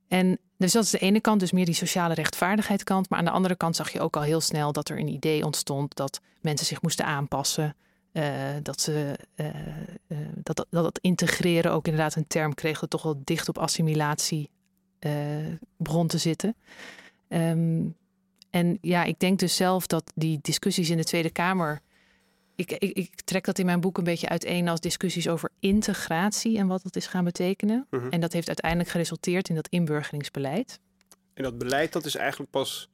En 0.08 0.40
dus 0.58 0.72
dat 0.72 0.84
is 0.84 0.90
de 0.90 0.98
ene 0.98 1.22
kant, 1.22 1.40
dus 1.40 1.52
meer 1.52 1.66
die 1.66 1.74
sociale 1.74 2.14
rechtvaardigheid 2.14 2.84
kant. 2.84 3.10
Maar 3.10 3.20
aan 3.20 3.26
de 3.26 3.32
andere 3.32 3.56
kant 3.56 3.76
zag 3.76 3.92
je 3.92 4.00
ook 4.00 4.16
al 4.16 4.22
heel 4.22 4.42
snel 4.42 4.72
dat 4.72 4.90
er 4.90 5.00
een 5.00 5.08
idee 5.08 5.46
ontstond 5.46 5.96
dat 5.96 6.22
mensen 6.42 6.68
zich 6.68 6.82
moesten 6.82 7.06
aanpassen. 7.06 7.76
Uh, 8.14 8.24
dat, 8.62 8.82
ze, 8.82 9.20
uh, 9.36 9.48
uh, 10.08 10.18
dat, 10.34 10.66
dat, 10.70 11.00
integreren 11.02 11.72
ook 11.72 11.86
inderdaad 11.86 12.16
een 12.16 12.28
term 12.28 12.54
kreeg 12.54 12.80
dat 12.80 12.90
toch 12.90 13.04
wel 13.04 13.22
dicht 13.24 13.50
op 13.50 13.58
assimilatie 13.58 14.50
begon 15.78 16.08
te 16.08 16.18
zitten. 16.18 16.56
Um, 17.28 17.96
en 18.50 18.78
ja, 18.82 19.04
ik 19.04 19.20
denk 19.20 19.40
dus 19.40 19.56
zelf 19.56 19.88
dat 19.88 20.12
die 20.16 20.40
discussies 20.42 20.90
in 20.90 20.98
de 20.98 21.04
Tweede 21.04 21.30
Kamer 21.30 21.82
ik, 22.56 22.72
ik, 22.72 22.98
ik, 22.98 23.22
trek 23.22 23.46
dat 23.46 23.60
in 23.60 23.66
mijn 23.66 23.82
boek 23.82 23.98
een 23.98 24.04
beetje 24.04 24.30
uiteen 24.30 24.68
als 24.68 24.80
discussies 24.80 25.28
over 25.28 25.50
integratie 25.60 26.58
en 26.58 26.68
wat 26.68 26.84
dat 26.84 26.96
is 26.96 27.08
gaan 27.08 27.24
betekenen. 27.24 27.88
Mhm. 27.90 28.10
En 28.10 28.22
dat 28.22 28.34
heeft 28.34 28.48
uiteindelijk 28.48 28.90
geresulteerd 28.90 29.50
in 29.50 29.56
dat 29.56 29.68
inburgeringsbeleid. 29.68 30.80
En 31.34 31.44
dat 31.44 31.58
beleid, 31.58 31.94
dat 31.94 32.06
is 32.06 32.16
eigenlijk 32.16 32.52
pas 32.52 32.90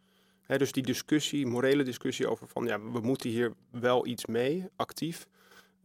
Hè, 0.52 0.58
dus 0.58 0.72
die 0.72 0.84
discussie, 0.84 1.48
morele 1.48 1.84
discussie 1.84 2.28
over 2.28 2.48
van 2.48 2.66
ja, 2.66 2.80
we 2.80 3.00
moeten 3.00 3.30
hier 3.30 3.54
wel 3.70 4.08
iets 4.08 4.26
mee, 4.26 4.66
actief. 4.76 5.28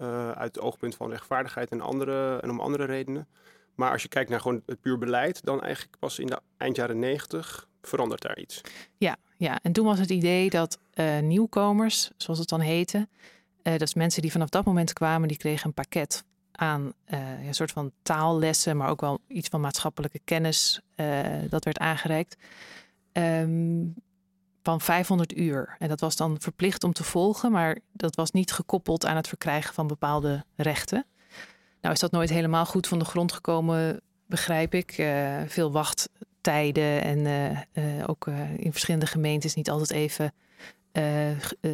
Uh, 0.00 0.30
uit 0.30 0.54
het 0.54 0.64
oogpunt 0.64 0.94
van 0.94 1.10
rechtvaardigheid 1.10 1.70
en, 1.70 1.80
andere, 1.80 2.38
en 2.42 2.50
om 2.50 2.60
andere 2.60 2.84
redenen. 2.84 3.28
Maar 3.74 3.90
als 3.90 4.02
je 4.02 4.08
kijkt 4.08 4.30
naar 4.30 4.40
gewoon 4.40 4.62
het 4.66 4.80
puur 4.80 4.98
beleid, 4.98 5.44
dan 5.44 5.62
eigenlijk 5.62 5.98
pas 5.98 6.18
in 6.18 6.26
de 6.26 6.40
eind 6.56 6.76
jaren 6.76 6.98
negentig 6.98 7.68
verandert 7.82 8.22
daar 8.22 8.38
iets. 8.38 8.60
Ja, 8.96 9.16
ja, 9.36 9.58
en 9.62 9.72
toen 9.72 9.84
was 9.86 9.98
het 9.98 10.10
idee 10.10 10.50
dat 10.50 10.78
uh, 10.94 11.18
nieuwkomers, 11.18 12.10
zoals 12.16 12.38
het 12.38 12.48
dan 12.48 12.60
heette, 12.60 13.08
uh, 13.66 13.78
is 13.78 13.94
mensen 13.94 14.22
die 14.22 14.30
vanaf 14.30 14.48
dat 14.48 14.64
moment 14.64 14.92
kwamen, 14.92 15.28
die 15.28 15.36
kregen 15.36 15.66
een 15.66 15.74
pakket 15.74 16.24
aan 16.52 16.92
een 17.06 17.54
soort 17.54 17.70
van 17.70 17.92
taallessen, 18.02 18.76
maar 18.76 18.88
ook 18.88 19.00
wel 19.00 19.20
iets 19.28 19.48
van 19.48 19.60
maatschappelijke 19.60 20.20
kennis. 20.24 20.80
dat 21.48 21.64
werd 21.64 21.78
aangereikt. 21.78 22.36
Um, 23.12 23.94
van 24.62 24.80
500 24.80 25.36
uur. 25.36 25.76
En 25.78 25.88
dat 25.88 26.00
was 26.00 26.16
dan 26.16 26.36
verplicht 26.40 26.84
om 26.84 26.92
te 26.92 27.04
volgen, 27.04 27.52
maar 27.52 27.78
dat 27.92 28.14
was 28.16 28.30
niet 28.30 28.52
gekoppeld 28.52 29.06
aan 29.06 29.16
het 29.16 29.28
verkrijgen 29.28 29.74
van 29.74 29.86
bepaalde 29.86 30.44
rechten. 30.56 31.06
Nou 31.80 31.94
is 31.94 32.00
dat 32.00 32.10
nooit 32.10 32.30
helemaal 32.30 32.66
goed 32.66 32.86
van 32.86 32.98
de 32.98 33.04
grond 33.04 33.32
gekomen, 33.32 34.00
begrijp 34.26 34.74
ik. 34.74 34.98
Uh, 34.98 35.40
veel 35.46 35.72
wachttijden 35.72 37.02
en 37.02 37.26
ook 38.06 38.26
in 38.56 38.72
verschillende 38.72 39.06
gemeentes 39.06 39.54
niet 39.54 39.70
altijd 39.70 39.90
even 39.90 40.32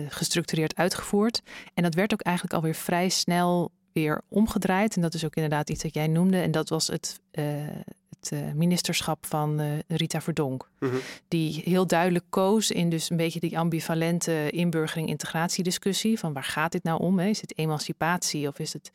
gestructureerd 0.09 0.77
uitgevoerd. 0.77 1.43
En 1.75 1.83
dat 1.83 1.95
werd 1.95 2.13
ook 2.13 2.21
eigenlijk 2.21 2.57
alweer 2.57 2.75
vrij 2.75 3.09
snel 3.09 3.71
weer 3.93 4.23
omgedraaid. 4.29 4.97
En 4.97 5.03
dat 5.03 5.15
is 5.15 5.25
ook 5.25 5.35
inderdaad 5.35 5.71
iets 5.71 5.83
dat 5.83 5.95
jij 5.95 6.07
noemde. 6.07 6.41
En 6.41 6.51
dat 6.51 6.69
was 6.69 6.87
het, 6.87 7.21
het 7.31 8.31
uh, 8.33 8.53
ministerschap 8.55 9.27
van 9.27 9.61
uh, 9.61 9.79
Rita 9.89 10.21
Verdonk. 10.21 10.71
Mm 10.79 10.91
-hmm. 10.91 11.01
Die 11.29 11.63
heel 11.65 11.87
duidelijk 11.87 12.25
koos 12.29 12.71
in 12.71 12.89
dus 12.89 13.11
een 13.11 13.17
beetje 13.17 13.41
die 13.41 13.59
ambivalente 13.59 14.51
inburgering-integratiediscussie. 14.51 16.19
Van 16.19 16.33
waar 16.33 16.45
gaat 16.45 16.73
dit 16.73 16.83
nou 16.83 17.01
om? 17.01 17.19
Hè? 17.19 17.27
Is 17.27 17.41
het 17.41 17.59
emancipatie 17.59 18.49
of 18.49 18.59
is 18.59 18.73
het 18.73 18.91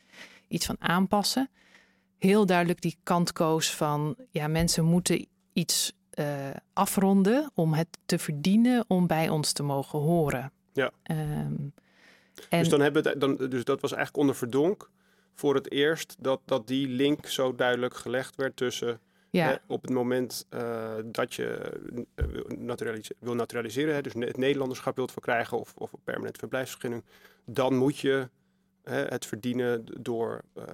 iets 0.48 0.66
van 0.66 0.76
aanpassen? 0.78 1.50
Heel 2.18 2.46
duidelijk 2.46 2.80
die 2.80 2.96
kant 3.02 3.32
koos 3.32 3.74
van 3.74 4.16
ja, 4.30 4.48
mensen 4.48 4.84
moeten 4.84 5.26
iets 5.52 5.92
uh, 6.18 6.26
afronden 6.72 7.50
om 7.54 7.72
het 7.74 7.88
te 8.06 8.18
verdienen 8.18 8.84
om 8.88 9.06
bij 9.06 9.28
ons 9.28 9.52
te 9.52 9.62
mogen 9.62 9.98
horen. 9.98 10.52
Ja. 10.72 10.90
Um, 11.10 11.72
en... 12.48 12.58
dus, 12.58 12.68
dan 12.68 12.80
hebben 12.80 13.02
we 13.02 13.08
het, 13.08 13.20
dan, 13.20 13.36
dus 13.36 13.64
dat 13.64 13.80
was 13.80 13.92
eigenlijk 13.92 14.20
onder 14.20 14.36
Verdonk 14.36 14.90
voor 15.34 15.54
het 15.54 15.70
eerst 15.70 16.16
dat, 16.18 16.40
dat 16.44 16.66
die 16.66 16.88
link 16.88 17.26
zo 17.26 17.54
duidelijk 17.54 17.94
gelegd 17.94 18.36
werd 18.36 18.56
tussen 18.56 19.00
ja. 19.30 19.60
op 19.66 19.82
het 19.82 19.90
moment 19.90 20.46
uh, 20.50 20.94
dat 21.04 21.34
je 21.34 21.72
uh, 22.16 22.58
naturalise 22.58 23.14
wil 23.18 23.34
naturaliseren, 23.34 23.94
hè, 23.94 24.02
dus 24.02 24.12
het 24.12 24.36
Nederlanderschap 24.36 24.96
wilt 24.96 25.12
verkrijgen 25.12 25.58
of, 25.58 25.74
of 25.76 25.92
een 25.92 26.00
permanente 26.04 26.38
verblijfsvergunning, 26.38 27.04
dan 27.44 27.76
moet 27.76 27.98
je 27.98 28.28
het 28.82 29.26
verdienen 29.26 29.84
door 30.00 30.42
uh, 30.58 30.64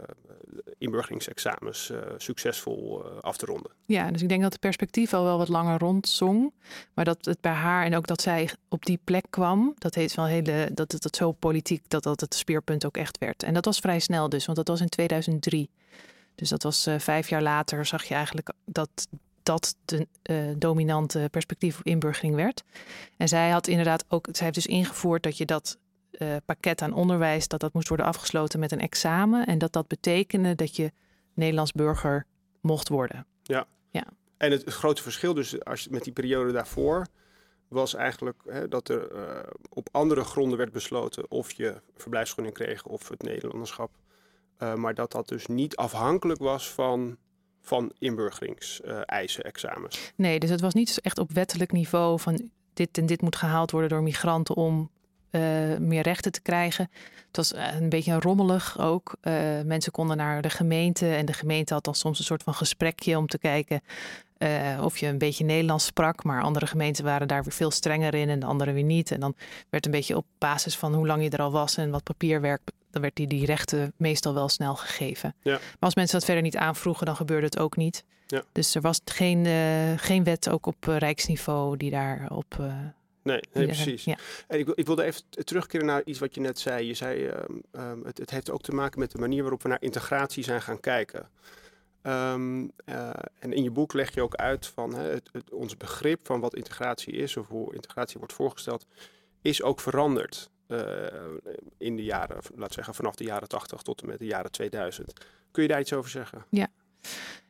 inburgeringsexamens 0.79 1.93
succesvol 2.17 3.05
af 3.21 3.37
te 3.37 3.47
ronden. 3.47 3.71
Ja, 3.85 4.11
dus 4.11 4.23
ik 4.23 4.29
denk 4.29 4.43
dat 4.43 4.53
het 4.53 4.61
perspectief 4.61 5.15
al 5.15 5.25
wel 5.25 5.39
wat 5.39 5.49
langer 5.49 5.79
rondzong, 5.79 6.53
maar 6.95 7.05
dat 7.05 7.25
het 7.25 7.41
bij 7.41 7.53
haar 7.53 7.85
en 7.85 7.97
ook 7.97 8.07
dat 8.07 8.23
zij 8.23 8.51
op 8.69 8.85
die 8.85 9.01
plek 9.05 9.25
kwam, 9.31 9.75
dat 9.79 9.95
heet 9.95 10.15
wel 10.15 10.25
hele, 10.27 10.71
dat 10.75 10.93
het, 10.93 11.17
zo 11.17 11.33
politiek 11.33 11.83
dat 11.89 12.03
dat 12.03 12.21
het 12.21 12.35
speerpunt 12.35 12.87
ook 12.87 12.97
echt 12.97 13.19
werd. 13.19 13.43
En 13.43 13.55
dat 13.55 13.65
was 13.65 13.79
vrij 13.79 13.99
snel 13.99 14.29
dus, 14.29 14.45
want 14.45 14.59
dat 14.59 14.69
was 14.69 14.81
in 14.81 14.89
2003. 14.89 15.71
Dus 16.35 16.49
dat 16.49 16.63
was 16.63 16.89
vijf 16.99 17.29
jaar 17.29 17.43
later, 17.43 17.87
zag 17.87 18.05
je 18.05 18.15
eigenlijk 18.15 18.53
dat 18.65 19.07
dat 19.45 19.77
de 19.85 20.07
dominante 20.59 21.29
perspectief 21.31 21.79
op 21.79 21.85
inburgering 21.85 22.35
werd. 22.35 22.63
En 23.17 23.29
zij 23.29 23.51
had 23.51 23.67
inderdaad 23.67 24.05
ook, 24.09 24.29
zij 24.33 24.45
heeft 24.45 24.55
dus 24.55 24.67
ingevoerd 24.67 25.23
dat 25.23 25.37
je 25.37 25.45
dat 25.45 25.79
uh, 26.19 26.37
pakket 26.45 26.83
aan 26.83 26.93
onderwijs, 26.93 27.49
dat 27.49 27.61
dat 27.61 27.73
moest 27.73 27.89
worden 27.89 28.07
afgesloten 28.07 28.61
met 28.61 28.73
een 28.73 28.81
examen. 28.81 29.47
En 29.47 29.59
dat 29.59 29.73
dat 29.73 29.89
betekende 29.89 30.55
dat 30.55 30.77
je 30.77 30.93
Nederlands 31.35 31.73
burger 31.73 32.27
mocht 32.61 32.89
worden. 32.89 33.27
Ja. 33.43 33.67
ja. 33.91 34.05
En 34.37 34.51
het, 34.51 34.65
het 34.65 34.75
grote 34.75 35.03
verschil 35.03 35.35
dus 35.35 35.65
als 35.65 35.85
je, 35.85 35.91
met 35.91 36.05
die 36.05 36.13
periode 36.13 36.53
daarvoor 36.53 37.07
was 37.69 37.95
eigenlijk 37.95 38.43
hè, 38.49 38.69
dat 38.69 38.89
er 38.89 39.13
uh, 39.13 39.39
op 39.69 39.89
andere 39.93 40.25
gronden 40.25 40.59
werd 40.59 40.73
besloten 40.73 41.31
of 41.31 41.53
je 41.53 41.81
verblijfsvergunning 41.97 42.57
kreeg 42.57 42.87
of 42.87 43.09
het 43.09 43.23
Nederlanderschap. 43.23 43.91
Uh, 44.59 44.75
maar 44.75 44.95
dat 44.95 45.13
dat 45.13 45.29
dus 45.29 45.47
niet 45.47 45.77
afhankelijk 45.77 46.41
was 46.41 46.71
van, 46.71 47.17
van 47.61 47.93
inburgeringseisen, 47.99 49.45
examens. 49.45 50.13
Nee, 50.17 50.39
dus 50.39 50.51
het 50.51 50.61
was 50.61 50.75
niet 50.75 51.01
echt 51.01 51.19
op 51.19 51.33
wettelijk 51.33 51.73
niveau 51.73 52.21
van 52.21 52.51
dit 52.75 52.99
en 52.99 53.07
dit 53.07 53.23
moet 53.23 53.37
gehaald 53.37 53.71
worden 53.71 53.91
door 53.91 54.03
migranten 54.03 54.57
om 54.57 54.91
uh, 55.35 55.41
meer 55.79 56.03
rechten 56.03 56.33
te 56.33 56.43
krijgen. 56.43 56.91
Het 57.27 57.37
was 57.37 57.55
een 57.55 57.89
beetje 57.89 58.21
rommelig 58.21 58.79
ook. 58.79 59.17
mensen 59.65 59.93
konden 59.93 60.17
naar 60.17 60.43
de 60.43 60.51
gemeente 60.51 61.15
en 61.15 61.27
de 61.27 61.33
gemeente 61.33 61.75
had 61.75 61.85
dan 61.85 61.95
soms 61.95 62.19
een 62.19 62.25
soort 62.25 62.43
van 62.43 62.55
gesprekje 62.55 63.19
om 63.19 63.27
te 63.27 63.39
kijken 63.39 63.83
uh, 64.39 64.85
of 64.85 64.99
je 64.99 65.07
een 65.07 65.19
beetje 65.19 65.45
Nederlands 65.45 65.85
sprak. 65.85 66.25
Maar 66.25 66.43
andere 66.43 66.67
gemeenten 66.67 67.05
waren 67.05 67.29
daar 67.29 67.43
weer 67.43 67.53
veel 67.53 67.71
strenger 67.71 68.15
in 68.15 68.29
en 68.29 68.41
de 68.41 68.47
andere 68.47 68.73
weer 68.73 68.83
niet. 68.83 69.11
En 69.11 69.21
dan 69.21 69.35
werd 69.71 69.87
een 69.87 69.93
beetje 69.93 70.17
op 70.17 70.27
basis 70.39 70.77
van 70.77 70.95
hoe 70.95 71.07
lang 71.07 71.23
je 71.23 71.31
er 71.31 71.43
al 71.43 71.53
was 71.53 71.77
en 71.77 71.91
wat 71.91 72.03
papierwerk 72.03 72.61
dan 72.91 73.03
werd 73.03 73.17
die, 73.17 73.27
die 73.27 73.47
rechten 73.47 73.93
meestal 73.97 74.35
wel 74.35 74.49
snel 74.49 74.75
gegeven. 74.75 75.35
Ja. 75.43 75.53
Maar 75.53 75.77
als 75.79 75.95
mensen 75.95 76.17
dat 76.17 76.25
verder 76.25 76.43
niet 76.43 76.57
aanvroegen, 76.57 77.07
dan 77.07 77.17
gebeurde 77.17 77.47
het 77.47 77.59
ook 77.59 77.77
niet. 77.77 78.05
Ja. 78.27 78.43
Dus 78.53 78.75
er 78.75 78.81
was 78.81 79.01
geen, 79.05 79.45
uh, 79.45 79.93
geen 79.97 80.25
wet 80.25 80.49
ook 80.49 80.67
op 80.67 80.87
uh, 80.89 80.97
rijksniveau 80.97 81.77
die 81.77 81.91
daarop. 81.91 82.57
Uh, 82.61 82.75
nee, 83.25 83.41
nee 83.53 83.67
precies. 83.67 84.05
Ja. 84.05 84.19
En 84.49 84.59
ik, 84.59 84.69
ik 84.69 84.87
wilde 84.87 85.05
even 85.05 85.23
terugkeren 85.31 85.87
naar 85.87 86.03
iets 86.05 86.19
wat 86.19 86.35
je 86.35 86.41
net 86.41 86.59
zei. 86.59 86.87
Je 86.87 86.95
zei, 86.95 87.29
um, 87.29 87.63
um, 87.73 88.05
het, 88.05 88.19
het 88.19 88.31
heeft 88.31 88.51
ook 88.51 88.63
te 88.63 88.73
maken 88.73 89.01
met 89.01 89.11
de 89.11 89.19
manier 89.19 89.41
waarop 89.41 89.63
we 89.63 89.69
naar 89.69 89.83
integratie 89.83 90.45
zijn 90.45 90.63
gaan 90.63 90.81
kijken. 90.81 91.29
Um, 92.03 92.71
uh, 92.87 93.11
en 93.39 93.53
in 93.53 93.63
je 93.63 93.71
boek 93.71 93.93
leg 93.93 94.15
je 94.15 94.23
ook 94.23 94.35
uit 94.35 94.67
van 94.67 94.95
hè, 94.95 95.03
het, 95.03 95.29
het, 95.33 95.51
ons 95.51 95.77
begrip 95.77 96.27
van 96.27 96.41
wat 96.41 96.55
integratie 96.55 97.13
is 97.13 97.37
of 97.37 97.47
hoe 97.49 97.75
integratie 97.75 98.19
wordt 98.19 98.33
voorgesteld, 98.33 98.87
is 99.43 99.63
ook 99.63 99.81
veranderd. 99.81 100.51
Uh, 100.69 100.81
in 101.79 101.97
de 101.97 102.05
jaren, 102.05 102.37
laten 102.55 102.75
zeggen 102.75 102.95
vanaf 102.95 103.15
de 103.15 103.25
jaren 103.25 103.49
80 103.49 103.83
tot 103.83 104.01
en 104.01 104.07
met 104.07 104.19
de 104.19 104.27
jaren 104.27 104.51
2000. 104.51 105.13
Kun 105.51 105.63
je 105.63 105.69
daar 105.69 105.81
iets 105.81 105.93
over 105.93 106.11
zeggen? 106.11 106.45
Ja. 106.49 106.69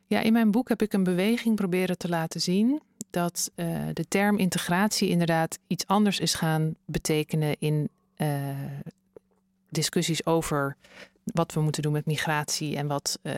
Ja, 0.07 0.21
in 0.21 0.33
mijn 0.33 0.51
boek 0.51 0.69
heb 0.69 0.81
ik 0.81 0.93
een 0.93 1.03
beweging 1.03 1.55
proberen 1.55 1.97
te 1.97 2.09
laten 2.09 2.41
zien 2.41 2.81
dat 3.15 3.51
uh, 3.55 3.77
de 3.93 4.07
term 4.07 4.37
integratie 4.37 5.09
inderdaad 5.09 5.59
iets 5.67 5.87
anders 5.87 6.19
is 6.19 6.33
gaan 6.33 6.75
betekenen 6.85 7.55
in 7.59 7.89
uh, 8.17 8.27
discussies 9.69 10.25
over 10.25 10.75
wat 11.23 11.53
we 11.53 11.61
moeten 11.61 11.81
doen 11.81 11.91
met 11.91 12.05
migratie 12.05 12.77
en 12.77 12.87
wat 12.87 13.19
uh, 13.23 13.33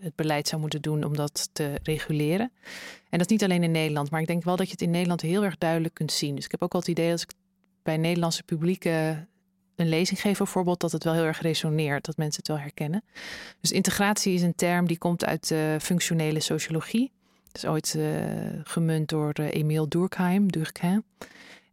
het 0.00 0.14
beleid 0.14 0.48
zou 0.48 0.60
moeten 0.60 0.82
doen 0.82 1.04
om 1.04 1.16
dat 1.16 1.48
te 1.52 1.74
reguleren. 1.82 2.50
En 3.10 3.18
dat 3.18 3.20
is 3.20 3.26
niet 3.26 3.44
alleen 3.44 3.62
in 3.62 3.70
Nederland, 3.70 4.10
maar 4.10 4.20
ik 4.20 4.26
denk 4.26 4.44
wel 4.44 4.56
dat 4.56 4.66
je 4.66 4.72
het 4.72 4.82
in 4.82 4.90
Nederland 4.90 5.20
heel 5.20 5.44
erg 5.44 5.58
duidelijk 5.58 5.94
kunt 5.94 6.12
zien. 6.12 6.34
Dus 6.34 6.44
ik 6.44 6.50
heb 6.50 6.62
ook 6.62 6.72
al 6.72 6.80
het 6.80 6.88
idee 6.88 7.12
als 7.12 7.22
ik 7.22 7.32
bij 7.82 7.96
Nederlandse 7.96 8.42
publieken 8.42 9.28
een 9.76 9.88
lezing 9.88 10.20
geef 10.20 10.38
bijvoorbeeld, 10.38 10.80
dat 10.80 10.92
het 10.92 11.04
wel 11.04 11.14
heel 11.14 11.24
erg 11.24 11.40
resoneert, 11.40 12.04
dat 12.04 12.16
mensen 12.16 12.38
het 12.38 12.48
wel 12.48 12.58
herkennen. 12.58 13.02
Dus 13.60 13.72
integratie 13.72 14.34
is 14.34 14.42
een 14.42 14.54
term 14.54 14.86
die 14.86 14.98
komt 14.98 15.24
uit 15.24 15.48
de 15.48 15.76
functionele 15.80 16.40
sociologie. 16.40 17.10
Is 17.58 17.64
ooit 17.64 17.94
uh, 17.96 18.14
gemunt 18.62 19.08
door 19.08 19.32
uh, 19.40 19.54
Emile 19.54 19.88
Durkheim, 19.88 20.52
Durkheim. 20.52 21.04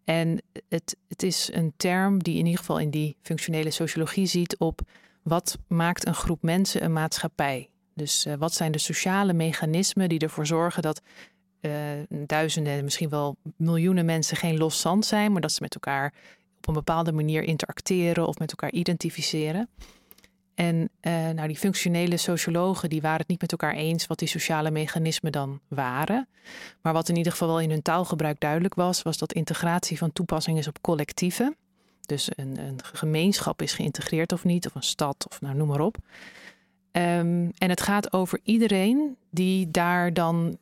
En 0.04 0.42
het, 0.70 0.98
het 1.08 1.24
is 1.24 1.50
een 1.54 1.74
term 1.78 2.24
die 2.24 2.38
in 2.38 2.46
ieder 2.46 2.60
geval 2.60 2.80
in 2.80 2.90
die 2.90 3.18
functionele 3.22 3.72
sociologie 3.72 4.26
ziet 4.26 4.58
op 4.58 4.82
wat 5.24 5.58
maakt 5.68 6.08
een 6.08 6.16
groep 6.16 6.42
mensen 6.42 6.84
een 6.84 6.94
maatschappij. 6.94 7.70
Dus 7.94 8.26
uh, 8.26 8.34
wat 8.34 8.54
zijn 8.54 8.72
de 8.72 8.78
sociale 8.78 9.34
mechanismen 9.34 10.10
die 10.10 10.20
ervoor 10.20 10.46
zorgen 10.46 10.82
dat 10.82 11.02
duizenden, 12.10 12.84
misschien 12.84 13.10
wel 13.10 13.38
miljoenen 13.58 14.06
mensen 14.06 14.38
geen 14.38 14.58
los 14.58 14.82
zand 14.82 15.06
zijn, 15.06 15.32
maar 15.32 15.42
dat 15.42 15.52
ze 15.52 15.62
met 15.62 15.74
elkaar 15.74 16.14
op 16.58 16.68
een 16.68 16.74
bepaalde 16.74 17.12
manier 17.12 17.44
interacteren 17.44 18.28
of 18.28 18.38
met 18.40 18.50
elkaar 18.50 18.72
identificeren. 18.72 19.70
En 20.56 20.90
uh, 21.02 21.30
nou, 21.30 21.48
die 21.48 21.58
functionele 21.58 22.18
sociologen 22.18 22.90
die 22.90 23.02
waren 23.02 23.20
het 23.20 23.28
niet 23.28 23.42
met 23.42 23.52
elkaar 23.52 23.74
eens 23.74 24.08
wat 24.08 24.20
die 24.20 24.28
sociale 24.28 24.72
mechanismen 24.72 25.32
dan 25.32 25.60
waren. 25.68 26.28
Maar 26.82 26.94
wat 26.94 27.10
in 27.10 27.16
ieder 27.16 27.32
geval 27.32 27.48
wel 27.48 27.60
in 27.60 27.70
hun 27.70 27.82
taalgebruik 27.82 28.40
duidelijk 28.40 28.74
was, 28.74 29.02
was 29.02 29.18
dat 29.18 29.34
integratie 29.34 29.98
van 29.98 30.14
toepassing 30.14 30.58
is 30.58 30.68
op 30.68 30.82
collectieven. 30.82 31.56
Dus 32.06 32.30
een, 32.36 32.60
een 32.60 32.80
gemeenschap 32.84 33.62
is 33.62 33.74
geïntegreerd 33.74 34.32
of 34.32 34.44
niet, 34.44 34.66
of 34.66 34.76
een 34.76 34.84
stad, 34.84 35.26
of 35.30 35.42
nou, 35.42 35.56
noem 35.56 35.68
maar 35.68 35.80
op. 35.80 35.98
Um, 36.92 37.52
en 37.58 37.70
het 37.70 37.82
gaat 37.82 38.14
over 38.14 38.40
iedereen 38.44 39.18
die 39.30 39.72
daar 39.72 40.14
dan 40.14 40.58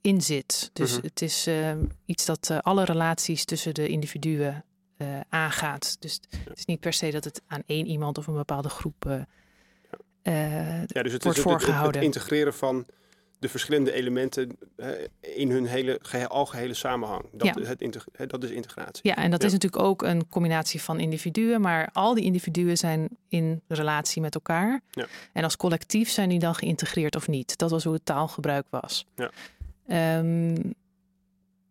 in 0.00 0.20
zit. 0.20 0.70
Dus 0.72 0.90
uh-huh. 0.90 1.04
het 1.04 1.22
is 1.22 1.48
uh, 1.48 1.70
iets 2.04 2.24
dat 2.24 2.48
uh, 2.50 2.58
alle 2.58 2.84
relaties 2.84 3.44
tussen 3.44 3.74
de 3.74 3.88
individuen 3.88 4.64
uh, 4.98 5.20
aangaat. 5.28 5.96
Dus 6.00 6.20
het 6.48 6.58
is 6.58 6.64
niet 6.64 6.80
per 6.80 6.92
se 6.92 7.10
dat 7.10 7.24
het 7.24 7.42
aan 7.46 7.62
één 7.66 7.86
iemand 7.86 8.18
of 8.18 8.26
een 8.26 8.34
bepaalde 8.34 8.68
groep 8.68 9.26
ja, 10.86 11.02
dus 11.02 11.12
het 11.12 11.22
wordt 11.22 11.38
is 11.38 11.44
voorgehouden. 11.44 11.86
Het, 11.86 11.94
het, 11.94 12.04
integreren 12.04 12.54
van 12.54 12.86
de 13.38 13.48
verschillende 13.48 13.92
elementen 13.92 14.58
in 15.20 15.50
hun 15.50 15.66
hele 15.66 15.98
geheel, 16.02 16.26
algehele 16.26 16.74
samenhang. 16.74 17.24
Dat, 17.32 17.46
Ja. 17.46 17.76
het 18.12 18.30
dat 18.30 18.44
is 18.44 18.50
integratie. 18.50 19.08
Ja, 19.08 19.16
en 19.16 19.30
dat 19.30 19.40
Ja. 19.40 19.46
is 19.46 19.52
natuurlijk 19.52 19.82
ook 19.82 20.02
een 20.02 20.28
combinatie 20.28 20.82
van 20.82 21.00
individuen, 21.00 21.60
maar 21.60 21.88
al 21.92 22.14
die 22.14 22.24
individuen 22.24 22.76
zijn 22.76 23.08
in 23.28 23.62
relatie 23.68 24.22
met 24.22 24.34
elkaar. 24.34 24.80
Ja. 24.90 25.06
En 25.32 25.44
als 25.44 25.56
collectief 25.56 26.10
zijn 26.10 26.28
die 26.28 26.38
dan 26.38 26.54
geïntegreerd 26.54 27.16
of 27.16 27.28
niet. 27.28 27.58
Dat 27.58 27.70
was 27.70 27.84
hoe 27.84 27.92
het 27.94 28.04
taalgebruik 28.04 28.66
was. 28.70 29.06
Ja. 29.14 29.30
Ehm, 29.86 30.56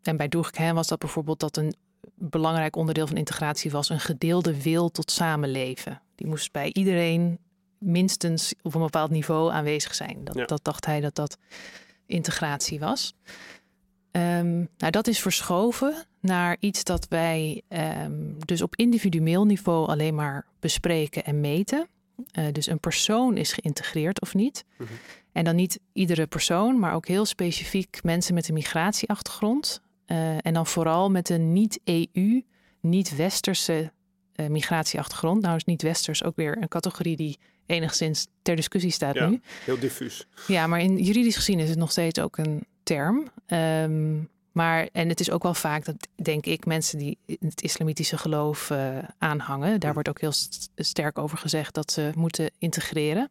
en 0.04 0.18
bij 0.18 0.28
Durkheim 0.28 0.76
was 0.76 0.88
dat 0.88 1.00
bijvoorbeeld 1.00 1.40
dat 1.40 1.58
een 1.58 1.76
belangrijk 2.16 2.76
onderdeel 2.76 3.08
van 3.08 3.18
integratie 3.18 3.72
was 3.72 3.90
een 3.90 4.00
gedeelde 4.00 4.62
wil 4.62 4.90
tot 4.92 5.12
samenleven. 5.12 6.02
Die 6.16 6.28
moest 6.28 6.52
bij 6.52 6.70
iedereen 6.74 7.40
minstens 7.78 8.54
op 8.62 8.76
een 8.76 8.82
bepaald 8.82 9.10
niveau 9.12 9.52
aanwezig 9.52 9.96
zijn. 9.96 10.18
Dat, 10.24 10.36
Ja. 10.36 10.46
dat 10.46 10.64
dacht 10.64 10.86
hij 10.86 11.00
dat 11.02 11.16
dat 11.16 11.38
integratie 12.06 12.80
was. 12.80 13.14
Ehm, 14.12 14.56
nou, 14.78 14.92
dat 14.92 15.08
is 15.08 15.20
verschoven 15.20 16.06
naar 16.20 16.58
iets 16.60 16.84
dat 16.84 17.08
wij 17.10 17.62
ehm, 17.68 18.22
dus 18.46 18.62
op 18.62 18.76
individueel 18.76 19.46
niveau 19.46 19.88
alleen 19.88 20.16
maar 20.16 20.46
bespreken 20.60 21.24
en 21.24 21.42
meten. 21.42 21.88
Eh, 22.32 22.46
dus 22.52 22.68
een 22.68 22.80
persoon 22.80 23.38
is 23.38 23.54
geïntegreerd 23.54 24.22
of 24.22 24.34
niet. 24.34 24.66
Mhm. 24.78 24.94
En 25.32 25.44
dan 25.44 25.56
niet 25.56 25.80
iedere 25.94 26.28
persoon, 26.28 26.80
maar 26.80 26.94
ook 26.94 27.08
heel 27.08 27.26
specifiek 27.26 28.00
mensen 28.04 28.34
met 28.34 28.48
een 28.48 28.54
migratieachtergrond. 28.54 29.82
Eh, 30.08 30.46
en 30.46 30.54
dan 30.54 30.68
vooral 30.68 31.10
met 31.12 31.30
een 31.30 31.54
niet-EU, 31.54 32.42
niet-westerse 32.82 33.92
eh, 34.36 34.48
migratieachtergrond. 34.48 35.42
Nou 35.42 35.56
is 35.56 35.64
niet-westers 35.66 36.24
ook 36.24 36.36
weer 36.36 36.58
een 36.62 36.68
categorie 36.68 37.16
die 37.16 37.38
enigszins 37.66 38.28
ter 38.42 38.56
discussie 38.56 38.92
staat 38.92 39.16
Ja. 39.16 39.28
nu. 39.30 39.40
Heel 39.66 39.80
diffuus. 39.80 40.28
Ja, 40.48 40.68
maar 40.68 40.80
in 40.80 40.98
juridisch 40.98 41.36
gezien 41.36 41.60
is 41.60 41.70
het 41.70 41.78
nog 41.78 41.92
steeds 41.92 42.20
ook 42.20 42.38
een 42.38 42.66
term. 42.84 43.28
Ehm, 43.46 44.16
maar, 44.52 44.90
en 44.92 45.10
het 45.10 45.20
is 45.20 45.32
ook 45.32 45.44
wel 45.44 45.54
vaak 45.54 45.86
dat, 45.86 46.08
denk 46.16 46.46
ik, 46.46 46.66
mensen 46.66 46.98
die 46.98 47.18
het 47.40 47.62
islamitische 47.62 48.18
geloof 48.18 48.70
eh, 48.70 48.98
aanhangen, 49.18 49.80
daar 49.80 49.94
wordt 49.94 50.10
ook 50.10 50.22
heel 50.22 50.32
st- 50.32 50.70
sterk 50.76 51.18
over 51.18 51.38
gezegd 51.38 51.74
dat 51.74 51.92
ze 51.92 52.12
moeten 52.16 52.52
integreren. 52.58 53.30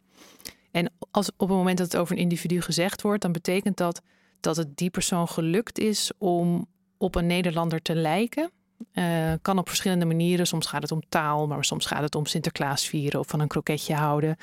En 0.70 0.92
als 1.10 1.28
op 1.36 1.48
het 1.48 1.56
moment 1.58 1.78
dat 1.78 1.92
het 1.92 2.00
over 2.00 2.16
een 2.16 2.22
individu 2.22 2.60
gezegd 2.60 3.02
wordt, 3.02 3.22
dan 3.22 3.32
betekent 3.32 3.76
dat 3.76 4.02
dat 4.46 4.56
het 4.56 4.76
die 4.76 4.90
persoon 4.90 5.28
gelukt 5.28 5.78
is 5.78 6.10
om 6.18 6.66
op 6.98 7.14
een 7.14 7.26
Nederlander 7.26 7.82
te 7.82 7.94
lijken. 7.94 8.50
Eh, 8.92 9.32
kan 9.42 9.58
op 9.58 9.68
verschillende 9.68 10.04
manieren. 10.04 10.46
Soms 10.46 10.66
gaat 10.66 10.82
het 10.82 10.92
om 10.92 11.02
taal, 11.08 11.46
maar 11.46 11.64
soms 11.64 11.86
gaat 11.86 12.02
het 12.02 12.14
om 12.14 12.26
Sinterklaas 12.26 12.86
vieren 12.88 13.20
of 13.20 13.26
van 13.26 13.40
een 13.40 13.48
kroketje 13.48 13.94
houden. 13.94 14.36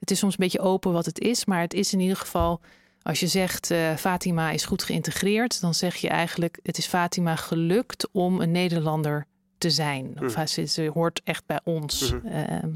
Het 0.00 0.10
is 0.10 0.18
soms 0.18 0.32
een 0.32 0.38
beetje 0.44 0.60
open 0.60 0.92
wat 0.92 1.06
het 1.06 1.18
is, 1.20 1.44
maar 1.44 1.60
het 1.60 1.74
is 1.74 1.92
in 1.92 2.00
ieder 2.00 2.16
geval, 2.16 2.60
als 3.02 3.20
je 3.20 3.26
zegt 3.26 3.70
eh, 3.70 3.94
Fatima 3.94 4.50
is 4.50 4.64
goed 4.64 4.82
geïntegreerd, 4.82 5.60
dan 5.60 5.74
zeg 5.74 5.96
je 5.96 6.08
eigenlijk 6.08 6.58
het 6.62 6.78
is 6.78 6.86
Fatima 6.86 7.36
gelukt 7.36 8.08
om 8.12 8.40
een 8.40 8.50
Nederlander 8.50 9.26
te 9.58 9.70
zijn. 9.70 10.12
Of 10.24 10.36
Mhm. 10.36 10.46
ze, 10.46 10.64
ze 10.66 10.90
hoort 10.94 11.20
echt 11.24 11.46
bij 11.46 11.60
ons. 11.64 12.12
Mhm. 12.12 12.26
Ehm, 12.26 12.70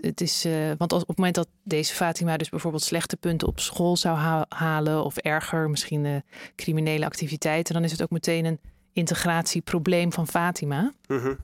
het 0.00 0.20
is, 0.20 0.44
eh, 0.44 0.52
want 0.78 0.92
als, 0.92 1.02
op 1.02 1.08
het 1.08 1.16
moment 1.16 1.34
dat 1.34 1.48
deze 1.62 1.94
Fatima 1.94 2.36
dus 2.36 2.48
bijvoorbeeld 2.48 2.82
slechte 2.82 3.16
punten 3.16 3.48
op 3.48 3.60
school 3.60 3.96
zou 3.96 4.16
ha- 4.16 4.46
halen, 4.48 5.04
of 5.04 5.16
erger, 5.16 5.70
misschien 5.70 6.04
eh, 6.06 6.14
criminele 6.56 7.04
activiteiten, 7.04 7.74
dan 7.74 7.84
is 7.84 7.90
het 7.90 8.02
ook 8.02 8.10
meteen 8.10 8.44
een 8.44 8.60
integratieprobleem 8.92 10.12
van 10.12 10.26
Fatima. 10.26 10.92
Mhm. 11.06 11.34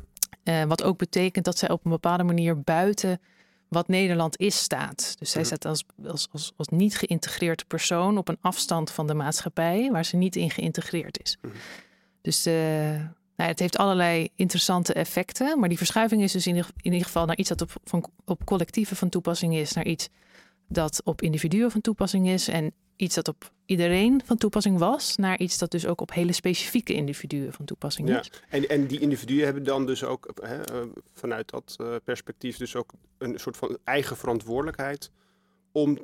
Eh, 0.42 0.62
wat 0.64 0.82
ook 0.82 0.98
betekent 0.98 1.44
dat 1.44 1.58
zij 1.58 1.70
op 1.70 1.84
een 1.84 1.90
bepaalde 1.90 2.22
manier 2.22 2.60
buiten 2.60 3.20
wat 3.68 3.88
Nederland 3.88 4.38
is 4.38 4.58
staat. 4.62 5.16
Dus 5.18 5.30
zij 5.30 5.40
Mhm. 5.40 5.50
staat 5.54 5.64
als, 5.64 5.84
als, 6.06 6.28
als, 6.32 6.52
als 6.56 6.68
niet 6.68 6.98
geïntegreerde 6.98 7.64
persoon 7.66 8.18
op 8.18 8.28
een 8.28 8.38
afstand 8.40 8.90
van 8.90 9.06
de 9.06 9.14
maatschappij 9.14 9.88
waar 9.92 10.04
ze 10.04 10.16
niet 10.16 10.36
in 10.36 10.50
geïntegreerd 10.50 11.22
is. 11.22 11.38
Mhm. 11.42 11.52
Dus 12.22 12.46
nou, 13.36 13.50
het 13.50 13.58
heeft 13.58 13.76
allerlei 13.76 14.28
interessante 14.34 14.92
effecten. 14.92 15.58
Maar 15.58 15.68
die 15.68 15.78
verschuiving 15.78 16.22
is 16.22 16.32
dus 16.32 16.46
in 16.46 16.54
ieder, 16.54 16.70
in 16.76 16.92
ieder 16.92 17.06
geval 17.06 17.26
naar 17.26 17.36
iets 17.36 17.48
dat 17.48 17.62
op, 17.62 17.70
van, 17.84 18.10
op 18.24 18.44
collectieven 18.44 18.96
van 18.96 19.08
toepassing 19.08 19.54
is, 19.54 19.72
naar 19.72 19.86
iets 19.86 20.08
dat 20.68 21.00
op 21.04 21.22
individuen 21.22 21.70
van 21.70 21.80
toepassing 21.80 22.28
is. 22.28 22.48
En 22.48 22.72
iets 22.96 23.14
dat 23.14 23.28
op 23.28 23.52
iedereen 23.66 24.22
van 24.24 24.36
toepassing 24.36 24.78
was, 24.78 25.16
naar 25.16 25.38
iets 25.38 25.58
dat 25.58 25.70
dus 25.70 25.86
ook 25.86 26.00
op 26.00 26.12
hele 26.12 26.32
specifieke 26.32 26.94
individuen 26.94 27.52
van 27.52 27.64
toepassing 27.64 28.08
Ja. 28.08 28.20
is. 28.20 28.30
En, 28.48 28.68
en 28.68 28.86
die 28.86 29.00
individuen 29.00 29.44
hebben 29.44 29.64
dan 29.64 29.86
dus 29.86 30.04
ook 30.04 30.30
hè, 30.42 30.62
eh, 30.62 30.86
vanuit 31.12 31.50
dat 31.50 31.74
eh, 31.76 31.94
perspectief 32.04 32.56
dus 32.56 32.76
ook 32.76 32.92
een 33.18 33.38
soort 33.38 33.56
van 33.56 33.78
eigen 33.84 34.16
verantwoordelijkheid 34.16 35.10
om 35.72 35.98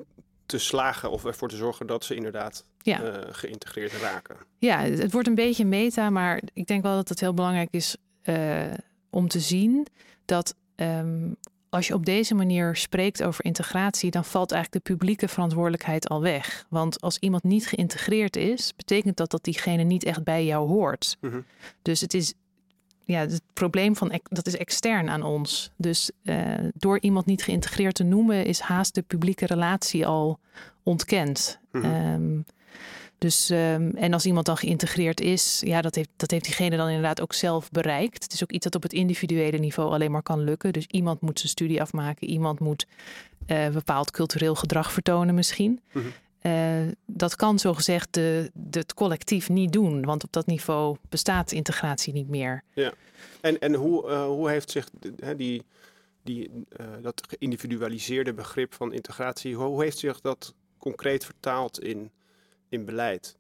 te 0.53 0.59
slagen 0.59 1.11
of 1.11 1.25
ervoor 1.25 1.49
te 1.49 1.57
zorgen 1.57 1.87
dat 1.87 2.05
ze 2.05 2.15
inderdaad 2.15 2.65
Ja. 2.83 3.03
eh, 3.03 3.29
geïntegreerd 3.31 3.93
raken. 3.93 4.37
Ja, 4.59 4.79
het 4.81 5.13
wordt 5.13 5.29
een 5.29 5.35
beetje 5.35 5.65
meta, 5.65 6.11
maar 6.11 6.43
ik 6.53 6.67
denk 6.67 6.83
wel 6.83 6.95
dat 6.95 7.09
het 7.09 7.21
heel 7.21 7.35
belangrijk 7.35 7.69
is 7.71 7.97
eh, 8.23 8.63
om 9.11 9.29
te 9.29 9.41
zien 9.41 9.87
dat 10.25 10.55
ehm, 10.75 11.31
als 11.69 11.87
je 11.87 11.95
op 11.95 12.05
deze 12.07 12.35
manier 12.35 12.77
spreekt 12.77 13.23
over 13.23 13.45
integratie, 13.45 14.11
dan 14.11 14.25
valt 14.25 14.53
eigenlijk 14.53 14.85
de 14.85 14.93
publieke 14.95 15.29
verantwoordelijkheid 15.29 16.09
al 16.09 16.21
weg. 16.21 16.67
Want 16.69 17.01
als 17.01 17.19
iemand 17.19 17.43
niet 17.43 17.67
geïntegreerd 17.67 18.37
is, 18.37 18.75
betekent 18.77 19.17
dat 19.17 19.31
dat 19.31 19.45
diegene 19.45 19.83
niet 19.83 20.05
echt 20.05 20.25
bij 20.25 20.45
jou 20.45 20.69
hoort. 20.69 21.17
Mhm. 21.21 21.41
Dus 21.83 22.01
het 22.01 22.15
is 22.15 22.35
ja, 23.05 23.21
het 23.21 23.43
probleem 23.53 23.97
van 23.97 24.21
dat 24.23 24.47
is 24.47 24.57
extern 24.57 25.09
aan 25.11 25.23
ons. 25.23 25.71
Dus 25.77 26.11
eh, 26.23 26.37
door 26.75 26.99
iemand 27.01 27.27
niet 27.27 27.43
geïntegreerd 27.43 27.95
te 27.95 28.05
noemen, 28.05 28.45
is 28.45 28.61
haast 28.61 28.95
de 28.95 29.03
publieke 29.03 29.47
relatie 29.47 30.07
al 30.07 30.39
ontkend. 30.83 31.59
Mhm. 31.73 31.85
Ehm, 31.85 32.41
dus, 33.19 33.51
ehm, 33.51 33.91
en 33.95 34.13
als 34.13 34.27
iemand 34.27 34.47
dan 34.47 34.57
geïntegreerd 34.57 35.21
is, 35.21 35.63
ja, 35.65 35.81
dat 35.81 35.95
heeft, 35.95 36.09
dat 36.17 36.31
heeft 36.31 36.45
diegene 36.45 36.77
dan 36.77 36.87
inderdaad 36.89 37.21
ook 37.21 37.33
zelf 37.33 37.71
bereikt. 37.71 38.23
Het 38.23 38.33
is 38.33 38.43
ook 38.43 38.53
iets 38.53 38.65
dat 38.65 38.75
op 38.75 38.83
het 38.83 38.93
individuele 38.93 39.59
niveau 39.59 39.93
alleen 39.93 40.11
maar 40.11 40.23
kan 40.23 40.41
lukken. 40.41 40.73
Dus 40.73 40.87
iemand 40.87 41.21
moet 41.21 41.39
zijn 41.39 41.51
studie 41.51 41.81
afmaken, 41.81 42.29
iemand 42.29 42.61
moet 42.61 42.87
eh, 43.47 43.69
bepaald 43.69 44.11
cultureel 44.11 44.55
gedrag 44.55 44.93
vertonen 44.93 45.35
misschien. 45.35 45.81
Mhm. 45.93 46.07
Dat 47.07 47.37
kan 47.37 47.59
zogezegd 47.59 48.15
de, 48.15 48.51
de, 48.55 48.79
het 48.79 48.95
collectief 48.95 49.49
niet 49.49 49.73
doen, 49.73 50.05
want 50.05 50.25
op 50.25 50.33
dat 50.33 50.47
niveau 50.47 50.97
bestaat 51.09 51.53
integratie 51.53 52.13
niet 52.13 52.29
meer. 52.29 52.63
En, 53.41 53.59
en 53.59 53.75
hoe, 53.75 54.09
eh, 54.09 54.25
hoe 54.25 54.51
heeft 54.51 54.71
zich 54.71 54.89
die, 55.37 55.63
die, 56.23 56.51
eh, 56.77 56.87
dat 57.03 57.23
geïndividualiseerde 57.29 58.33
begrip 58.33 58.75
van 58.75 58.93
integratie, 58.93 59.55
hoe, 59.55 59.67
hoe 59.67 59.83
heeft 59.83 59.99
zich 59.99 60.21
dat 60.21 60.55
concreet 60.79 61.25
vertaald 61.25 61.81
in, 61.81 62.11
in 62.69 62.85
beleid? 62.85 63.37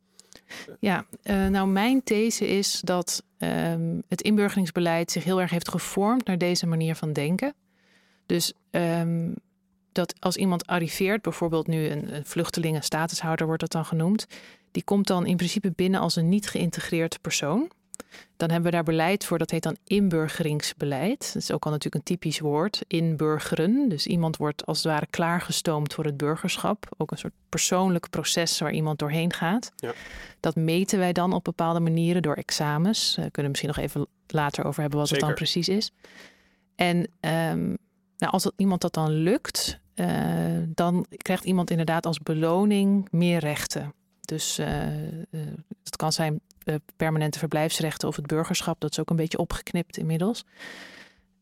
Ja, 0.80 1.06
eh, 1.22 1.46
nou 1.46 1.68
mijn 1.68 2.02
these 2.02 2.46
is 2.46 2.80
dat 2.84 3.22
ehm, 3.38 4.00
het 4.08 4.22
inburgeringsbeleid 4.22 5.10
zich 5.10 5.24
heel 5.24 5.40
erg 5.40 5.50
heeft 5.50 5.68
gevormd 5.68 6.26
naar 6.26 6.38
deze 6.38 6.66
manier 6.66 6.94
van 6.94 7.12
denken. 7.12 7.54
Dus 8.26 8.52
ehm, 8.70 9.30
dat 9.92 10.14
als 10.18 10.36
iemand 10.36 10.66
arriveert, 10.66 11.22
bijvoorbeeld 11.22 11.66
nu 11.66 11.88
een, 11.88 12.14
een 12.14 12.26
vluchtelingenstatushouder 12.26 13.46
wordt 13.46 13.60
dat 13.60 13.72
dan 13.72 13.84
genoemd, 13.84 14.26
die 14.70 14.84
komt 14.84 15.06
dan 15.06 15.26
in 15.26 15.36
principe 15.36 15.72
binnen 15.76 16.00
als 16.00 16.16
een 16.16 16.28
niet 16.28 16.48
geïntegreerd 16.48 17.20
persoon. 17.20 17.70
Dan 18.36 18.50
hebben 18.50 18.70
we 18.70 18.76
daar 18.76 18.84
beleid 18.84 19.24
voor, 19.24 19.38
dat 19.38 19.50
heet 19.50 19.62
dan 19.62 19.76
inburgeringsbeleid. 19.84 21.32
Dat 21.32 21.42
is 21.42 21.50
ook 21.50 21.64
al 21.64 21.70
natuurlijk 21.70 21.94
een 21.94 22.16
typisch 22.16 22.38
woord, 22.38 22.84
inburgeren. 22.86 23.88
Dus 23.88 24.06
iemand 24.06 24.36
wordt 24.36 24.66
als 24.66 24.76
het 24.76 24.86
ware 24.86 25.06
klaargestoomd 25.06 25.94
voor 25.94 26.04
het 26.04 26.16
burgerschap. 26.16 26.86
Ook 26.96 27.10
een 27.10 27.18
soort 27.18 27.32
persoonlijk 27.48 28.10
proces 28.10 28.58
waar 28.58 28.72
iemand 28.72 28.98
doorheen 28.98 29.32
gaat. 29.32 29.72
Ja. 29.76 29.92
Dat 30.40 30.56
meten 30.56 30.98
wij 30.98 31.12
dan 31.12 31.32
op 31.32 31.44
bepaalde 31.44 31.80
manieren 31.80 32.22
door 32.22 32.34
examens. 32.34 33.14
Daar 33.14 33.30
kunnen 33.30 33.42
we 33.42 33.48
misschien 33.48 33.68
nog 33.68 33.78
even 33.78 34.06
later 34.26 34.64
over 34.64 34.80
hebben 34.80 34.98
wat 34.98 35.10
het 35.10 35.20
dan 35.20 35.34
precies 35.34 35.68
is. 35.68 35.92
En 36.74 37.08
ehm, 37.20 37.74
nou, 38.16 38.32
als 38.32 38.42
dat, 38.42 38.52
iemand 38.56 38.80
dat 38.80 38.94
dan 38.94 39.10
lukt, 39.10 39.68
eh, 39.68 39.81
dan 40.66 41.06
krijgt 41.16 41.44
iemand 41.44 41.70
inderdaad 41.70 42.06
als 42.06 42.18
beloning 42.18 43.08
meer 43.10 43.38
rechten. 43.38 43.94
Dus 44.24 44.58
eh, 44.58 45.18
eh, 45.20 45.24
het 45.84 45.96
kan 45.96 46.12
zijn 46.12 46.40
eh, 46.64 46.74
permanente 46.96 47.38
verblijfsrechten 47.38 48.08
of 48.08 48.16
het 48.16 48.26
burgerschap. 48.26 48.80
Dat 48.80 48.90
is 48.90 49.00
ook 49.00 49.10
een 49.10 49.16
beetje 49.16 49.38
opgeknipt 49.38 49.96
inmiddels. 49.96 50.44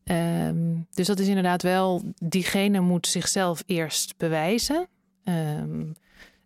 Ehm, 0.03 0.75
dus 0.93 1.07
dat 1.07 1.19
is 1.19 1.27
inderdaad 1.27 1.61
wel, 1.61 2.01
diegene 2.23 2.79
moet 2.79 3.07
zichzelf 3.07 3.63
eerst 3.65 4.17
bewijzen. 4.17 4.87
Ehm, 5.23 5.85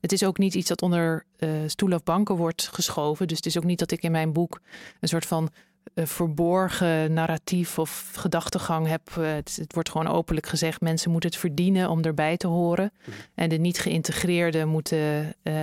het 0.02 0.12
is 0.12 0.24
ook 0.24 0.38
niet 0.38 0.54
iets 0.54 0.68
dat 0.68 0.82
onder 0.82 1.26
eh 1.38 1.50
stoelen 1.68 1.98
of 1.98 2.04
banken 2.04 2.36
wordt 2.36 2.70
geschoven. 2.72 3.28
Dus 3.28 3.38
het 3.38 3.46
is 3.46 3.58
ook 3.58 3.64
niet 3.64 3.80
dat 3.80 3.92
ik 3.92 4.02
in 4.02 4.12
mijn 4.12 4.34
boek 4.34 4.62
een 5.00 5.08
soort 5.08 5.26
van 5.26 5.50
eh, 5.50 5.52
verborgen 5.96 7.14
narratief 7.14 7.80
of 7.80 8.12
gedachtegang 8.16 8.88
heb. 8.88 9.02
Eh, 9.18 9.34
het, 9.34 9.56
het 9.56 9.74
wordt 9.74 9.90
gewoon 9.90 10.08
openlijk 10.08 10.48
gezegd: 10.48 10.82
mensen 10.82 11.12
moeten 11.12 11.30
het 11.30 11.40
verdienen 11.40 11.90
om 11.90 12.02
erbij 12.02 12.38
te 12.38 12.48
horen. 12.48 12.92
Mhm. 13.00 13.12
En 13.36 13.50
de 13.50 13.58
niet 13.58 13.80
geïntegreerden 13.80 14.68
moeten 14.68 15.34
eh, 15.44 15.56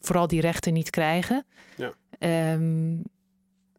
vooral 0.00 0.26
die 0.26 0.40
rechten 0.40 0.72
niet 0.72 0.90
krijgen. 0.90 1.44
Ja. 1.76 1.92
Ehm, 2.18 2.96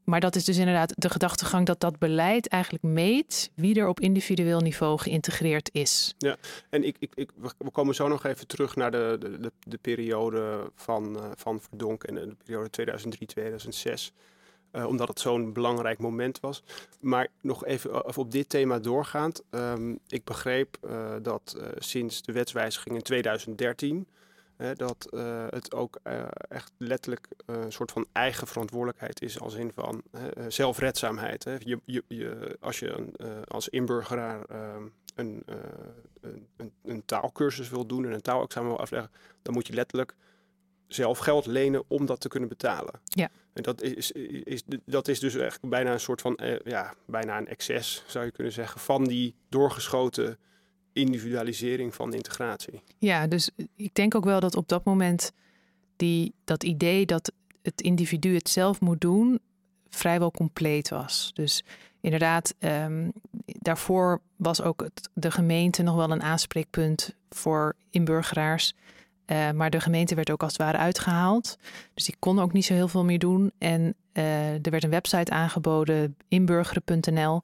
maar 0.04 0.20
dat 0.20 0.36
is 0.36 0.46
dus 0.46 0.58
inderdaad 0.58 0.94
de 0.98 1.10
gedachtegang 1.10 1.66
dat 1.66 1.80
dat 1.80 2.00
beleid 2.00 2.48
eigenlijk 2.48 2.84
meet 2.84 3.52
wie 3.56 3.80
er 3.80 3.88
op 3.88 4.00
individueel 4.00 4.60
niveau 4.60 5.00
geïntegreerd 5.00 5.70
is. 5.74 6.14
Ja, 6.18 6.36
en 6.70 6.84
ik, 6.84 6.96
ik, 7.00 7.12
ik, 7.16 7.30
we 7.58 7.72
komen 7.72 7.96
zo 7.96 8.08
nog 8.08 8.26
even 8.26 8.48
terug 8.48 8.76
naar 8.76 8.92
de, 8.92 9.18
de, 9.20 9.52
de, 9.68 9.78
periode 9.78 10.72
van, 10.76 11.20
van 11.36 11.62
Verdonk 11.62 12.04
en 12.04 12.16
de 12.16 12.36
periode 12.44 12.70
2003-2006. 13.90 14.14
Uh, 14.76 14.86
omdat 14.86 15.08
het 15.08 15.20
zo'n 15.20 15.54
belangrijk 15.54 16.00
moment 16.00 16.40
was. 16.40 16.64
Maar 17.00 17.28
nog 17.42 17.66
even 17.66 18.18
op 18.18 18.32
dit 18.32 18.50
thema 18.50 18.80
doorgaand. 18.80 19.44
Um, 19.50 20.00
ik 20.08 20.24
begreep 20.24 20.78
uh, 20.86 21.14
dat 21.22 21.58
sinds 21.78 22.22
de 22.22 22.32
wetswijziging 22.32 22.96
in 22.96 23.02
2013 23.02 24.08
dat 24.76 25.08
uh, 25.12 25.46
het 25.50 25.74
ook 25.74 26.00
echt 26.50 26.72
letterlijk 26.78 27.28
een 27.46 27.72
soort 27.72 27.92
van 27.92 28.06
eigen 28.12 28.48
verantwoordelijkheid 28.48 29.22
is, 29.22 29.40
als 29.40 29.54
in 29.54 29.72
van 29.74 30.04
zelfredzaamheid. 30.48 31.44
Hè. 31.44 31.56
Je, 31.60 31.80
je, 31.86 32.58
als 32.60 32.80
je 32.80 32.90
een, 32.90 33.16
als 33.48 33.70
inburgeraar 33.70 34.46
ehm, 34.46 34.84
een, 35.16 35.44
een, 36.58 36.72
een, 36.84 37.06
taalkursus 37.06 37.70
wil 37.70 37.86
doen 37.86 38.06
en 38.06 38.12
een 38.12 38.22
taalexamen 38.22 38.70
wil 38.70 38.80
afleggen, 38.80 39.12
dan 39.42 39.54
moet 39.54 39.68
je 39.68 39.74
letterlijk 39.74 40.16
zelf 40.88 41.18
geld 41.18 41.46
lenen 41.46 41.84
om 41.88 42.06
dat 42.06 42.20
te 42.20 42.28
kunnen 42.28 42.50
betalen. 42.50 43.00
Ja. 43.04 43.30
En 43.54 43.64
dat 43.64 43.82
is, 43.82 44.12
is, 44.12 44.64
dat 44.86 45.08
is 45.08 45.20
dus 45.20 45.36
echt 45.36 45.70
bijna 45.70 45.92
een 45.92 46.00
soort 46.00 46.22
van, 46.22 46.40
ja, 46.64 46.94
bijna 47.06 47.38
een 47.38 47.48
excess, 47.48 48.04
zou 48.08 48.26
je 48.26 48.32
kunnen 48.32 48.54
zeggen, 48.54 48.82
van 48.82 49.04
die 49.04 49.36
doorgeschoten 49.50 50.38
individualisering 50.94 51.96
van 51.96 52.14
integratie. 52.14 52.82
Ja, 52.98 53.28
dus 53.28 53.50
ik 53.76 53.94
denk 53.94 54.16
ook 54.16 54.26
wel 54.26 54.40
dat 54.40 54.56
op 54.56 54.68
dat 54.68 54.84
moment 54.84 55.32
die, 55.96 56.34
dat 56.44 56.64
idee 56.64 57.06
dat 57.06 57.32
het 57.62 57.82
individu 57.82 58.36
het 58.36 58.50
zelf 58.50 58.82
moet 58.82 59.02
doen, 59.02 59.40
vrijwel 59.90 60.32
compleet 60.32 60.90
was. 60.90 61.32
Dus 61.34 61.64
inderdaad, 62.02 62.56
um, 62.60 63.12
daarvoor 63.46 64.22
was 64.36 64.62
ook 64.62 64.82
het, 64.82 65.10
de 65.14 65.32
gemeente 65.32 65.84
nog 65.84 65.96
wel 65.96 66.12
een 66.12 66.24
aanspreekpunt 66.24 67.16
voor 67.30 67.76
inburgeraars. 67.90 68.74
Uh, 69.26 69.52
maar 69.52 69.70
de 69.70 69.80
gemeente 69.80 70.16
werd 70.16 70.32
ook 70.32 70.44
als 70.44 70.52
het 70.52 70.62
ware 70.62 70.78
uitgehaald. 70.78 71.58
Dus 71.94 72.06
die 72.06 72.16
kon 72.20 72.40
ook 72.40 72.54
niet 72.54 72.66
zo 72.66 72.74
heel 72.74 72.88
veel 72.88 73.04
meer 73.04 73.20
doen. 73.20 73.52
En 73.58 73.96
uh, 74.14 74.54
er 74.54 74.72
werd 74.72 74.84
een 74.84 74.90
website 74.90 75.32
aangeboden, 75.32 76.16
inburgeren.nl. 76.28 77.42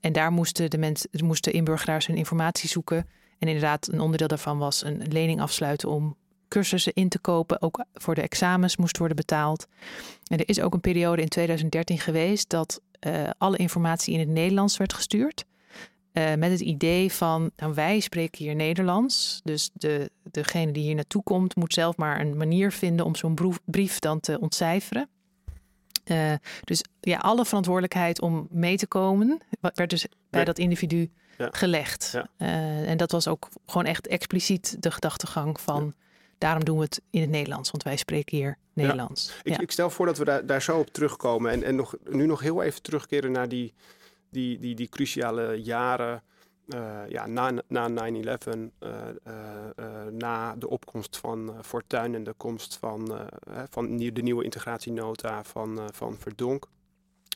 En 0.00 0.12
daar 0.12 0.32
moesten 0.32 0.70
de 0.70 0.78
mensen, 0.78 1.10
moesten 1.24 1.52
inburgeraars 1.52 2.06
hun 2.06 2.16
informatie 2.16 2.68
zoeken. 2.68 3.06
En 3.38 3.48
inderdaad, 3.48 3.88
een 3.92 4.00
onderdeel 4.00 4.28
daarvan 4.28 4.58
was 4.58 4.84
een 4.84 5.02
lening 5.08 5.40
afsluiten 5.40 5.88
om 5.88 6.16
cursussen 6.48 6.92
in 6.94 7.08
te 7.08 7.18
kopen. 7.18 7.62
Ook 7.62 7.84
voor 7.94 8.14
de 8.14 8.22
examens 8.22 8.76
moest 8.76 8.98
worden 8.98 9.16
betaald. 9.16 9.66
En 10.26 10.38
er 10.38 10.48
is 10.48 10.60
ook 10.60 10.74
een 10.74 10.80
periode 10.80 11.22
in 11.22 11.28
2013 11.28 11.98
geweest 11.98 12.48
dat 12.48 12.80
uh, 13.06 13.30
alle 13.38 13.56
informatie 13.56 14.14
in 14.14 14.20
het 14.20 14.28
Nederlands 14.28 14.76
werd 14.76 14.92
gestuurd. 14.92 15.44
Uh, 16.12 16.34
met 16.34 16.50
het 16.50 16.60
idee 16.60 17.12
van, 17.12 17.50
nou 17.56 17.74
wij 17.74 18.00
spreken 18.00 18.44
hier 18.44 18.54
Nederlands. 18.54 19.40
Dus 19.44 19.70
de, 19.72 20.10
degene 20.22 20.72
die 20.72 20.82
hier 20.82 20.94
naartoe 20.94 21.22
komt, 21.22 21.56
moet 21.56 21.72
zelf 21.72 21.96
maar 21.96 22.20
een 22.20 22.36
manier 22.36 22.72
vinden 22.72 23.06
om 23.06 23.14
zo'n 23.14 23.38
brief 23.64 23.98
dan 23.98 24.20
te 24.20 24.40
ontcijferen. 24.40 25.08
Uh, 26.04 26.32
dus 26.64 26.84
ja, 27.00 27.18
alle 27.18 27.44
verantwoordelijkheid 27.44 28.20
om 28.20 28.46
mee 28.50 28.76
te 28.76 28.86
komen, 28.86 29.40
werd 29.60 29.90
dus 29.90 30.06
bij 30.30 30.44
dat 30.44 30.58
individu 30.58 31.10
ja. 31.38 31.48
gelegd. 31.52 32.10
Ja. 32.12 32.28
Uh, 32.38 32.90
en 32.90 32.96
dat 32.96 33.10
was 33.10 33.28
ook 33.28 33.48
gewoon 33.66 33.86
echt 33.86 34.06
expliciet 34.06 34.76
de 34.82 34.90
gedachtegang 34.90 35.60
van. 35.60 35.84
Ja. 35.84 35.92
Daarom 36.38 36.64
doen 36.64 36.76
we 36.76 36.84
het 36.84 37.00
in 37.10 37.20
het 37.20 37.30
Nederlands, 37.30 37.70
want 37.70 37.82
wij 37.82 37.96
spreken 37.96 38.36
hier 38.36 38.58
Nederlands. 38.72 39.32
Ik, 39.42 39.60
ik, 39.60 39.70
stel 39.70 39.90
voor 39.90 40.06
dat 40.06 40.18
we 40.18 40.24
daar, 40.24 40.46
daar 40.46 40.62
zo 40.62 40.78
op 40.78 40.90
terugkomen. 40.90 41.50
En, 41.50 41.62
en 41.62 41.74
nog, 41.74 41.94
nu 42.10 42.26
nog 42.26 42.40
heel 42.40 42.62
even 42.62 42.82
terugkeren 42.82 43.32
naar 43.32 43.48
die, 43.48 43.72
die, 44.32 44.58
die, 44.58 44.74
die 44.74 44.88
cruciale 44.88 45.54
jaren 45.54 46.22
uh, 46.66 47.08
ja, 47.08 47.26
na, 47.26 47.52
na 47.68 47.88
9-11, 47.88 47.92
uh, 47.92 48.98
uh, 49.26 50.04
na 50.10 50.56
de 50.56 50.68
opkomst 50.68 51.16
van 51.16 51.54
Fortuin 51.62 52.14
en 52.14 52.24
de 52.24 52.34
komst 52.36 52.76
van, 52.76 53.28
van 53.70 53.96
de 53.96 54.22
nieuwe 54.22 54.44
integratienota 54.44 55.44
van, 55.44 55.80
van 55.92 56.16
Verdonk. 56.18 56.68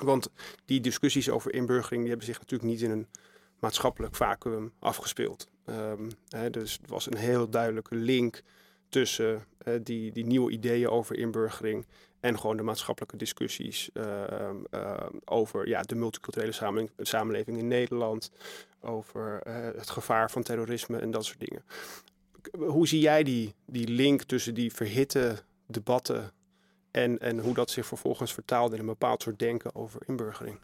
Want 0.02 0.30
die 0.64 0.80
discussies 0.80 1.30
over 1.30 1.54
inburgering 1.54 2.00
die 2.00 2.08
hebben 2.10 2.26
zich 2.26 2.38
natuurlijk 2.38 2.70
niet 2.70 2.82
in 2.82 2.90
een 2.90 3.06
maatschappelijk 3.58 4.14
vacuüm 4.14 4.72
afgespeeld. 4.78 5.48
Um, 5.66 6.10
hè, 6.28 6.50
dus 6.50 6.78
er 6.82 6.88
was 6.88 7.06
een 7.06 7.16
heel 7.16 7.50
duidelijke 7.50 7.94
link 7.94 8.42
tussen 8.88 9.44
die, 9.82 10.12
die 10.12 10.26
nieuwe 10.26 10.50
ideeën 10.50 10.88
over 10.88 11.16
inburgering 11.16 11.86
en 12.20 12.38
gewoon 12.38 12.56
de 12.56 12.62
maatschappelijke 12.62 13.16
discussies 13.16 13.90
uh, 13.94 14.22
uh, 14.70 15.06
over 15.24 15.68
ja, 15.68 15.82
de 15.82 15.94
multiculturele 15.94 16.86
samenleving, 16.98 17.58
in 17.58 17.68
Nederland, 17.68 18.30
over 18.80 19.40
het 19.76 19.90
gevaar 19.90 20.30
van 20.30 20.42
terrorisme 20.42 20.98
en 20.98 21.10
dat 21.10 21.24
soort 21.24 21.40
dingen. 21.40 21.64
Hoe 22.70 22.88
zie 22.88 23.00
jij 23.00 23.22
die, 23.22 23.54
die 23.64 23.88
link 23.88 24.22
tussen 24.22 24.54
die 24.54 24.72
verhitte 24.72 25.42
debatten 25.66 26.32
en, 26.90 27.18
en 27.18 27.38
hoe 27.38 27.54
dat 27.54 27.70
zich 27.70 27.86
vervolgens 27.86 28.32
vertaalt 28.32 28.72
in 28.72 28.78
een 28.78 28.86
bepaald 28.86 29.22
soort 29.22 29.38
denken 29.38 29.74
over 29.74 30.00
inburgering? 30.06 30.58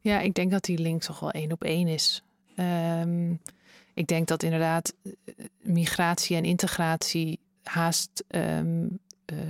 Ja, 0.00 0.20
ik 0.20 0.34
denk 0.34 0.50
dat 0.50 0.64
die 0.64 0.78
link 0.78 1.02
toch 1.02 1.20
wel 1.20 1.30
één 1.30 1.52
op 1.52 1.64
één 1.64 1.88
is. 1.88 2.22
Um, 2.56 3.40
ik 3.94 4.06
denk 4.06 4.28
dat 4.28 4.42
inderdaad 4.42 4.94
migratie 5.60 6.36
en 6.36 6.44
integratie 6.44 7.38
haast 7.68 8.24
um, 8.28 8.98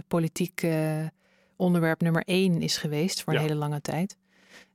politiek 0.08 0.66
onderwerp 1.56 2.00
nummer 2.00 2.22
één 2.22 2.62
is 2.62 2.76
geweest 2.76 3.22
voor 3.22 3.34
een 3.34 3.40
hele 3.40 3.54
lange 3.54 3.80
tijd. 3.80 4.16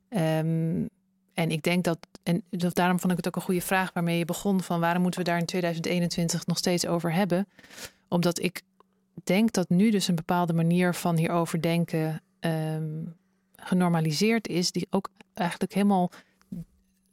Um, 0.08 0.88
en 1.34 1.50
ik 1.50 1.62
denk 1.62 1.84
dat, 1.84 1.98
en 2.22 2.42
daarom 2.50 3.00
vond 3.00 3.12
ik 3.12 3.16
het 3.16 3.26
ook 3.26 3.36
een 3.36 3.42
goede 3.42 3.60
vraag 3.60 3.92
waarmee 3.92 4.18
je 4.18 4.24
begon 4.24 4.62
van 4.62 4.80
waarom 4.80 5.02
moeten 5.02 5.20
we 5.20 5.26
daar 5.26 5.38
in 5.38 5.46
2021 5.46 6.46
nog 6.46 6.58
steeds 6.58 6.86
over 6.86 7.12
hebben? 7.12 7.48
Omdat 8.08 8.42
ik 8.42 8.62
denk 9.24 9.52
dat 9.52 9.68
nu 9.68 9.90
dus 9.90 10.08
een 10.08 10.14
bepaalde 10.14 10.52
manier 10.52 10.94
van 10.94 11.16
hierover 11.16 11.62
denken 11.62 12.22
um, 12.40 13.16
genormaliseerd 13.56 14.48
is, 14.48 14.72
die 14.72 14.86
ook 14.90 15.08
eigenlijk 15.34 15.74
helemaal 15.74 16.10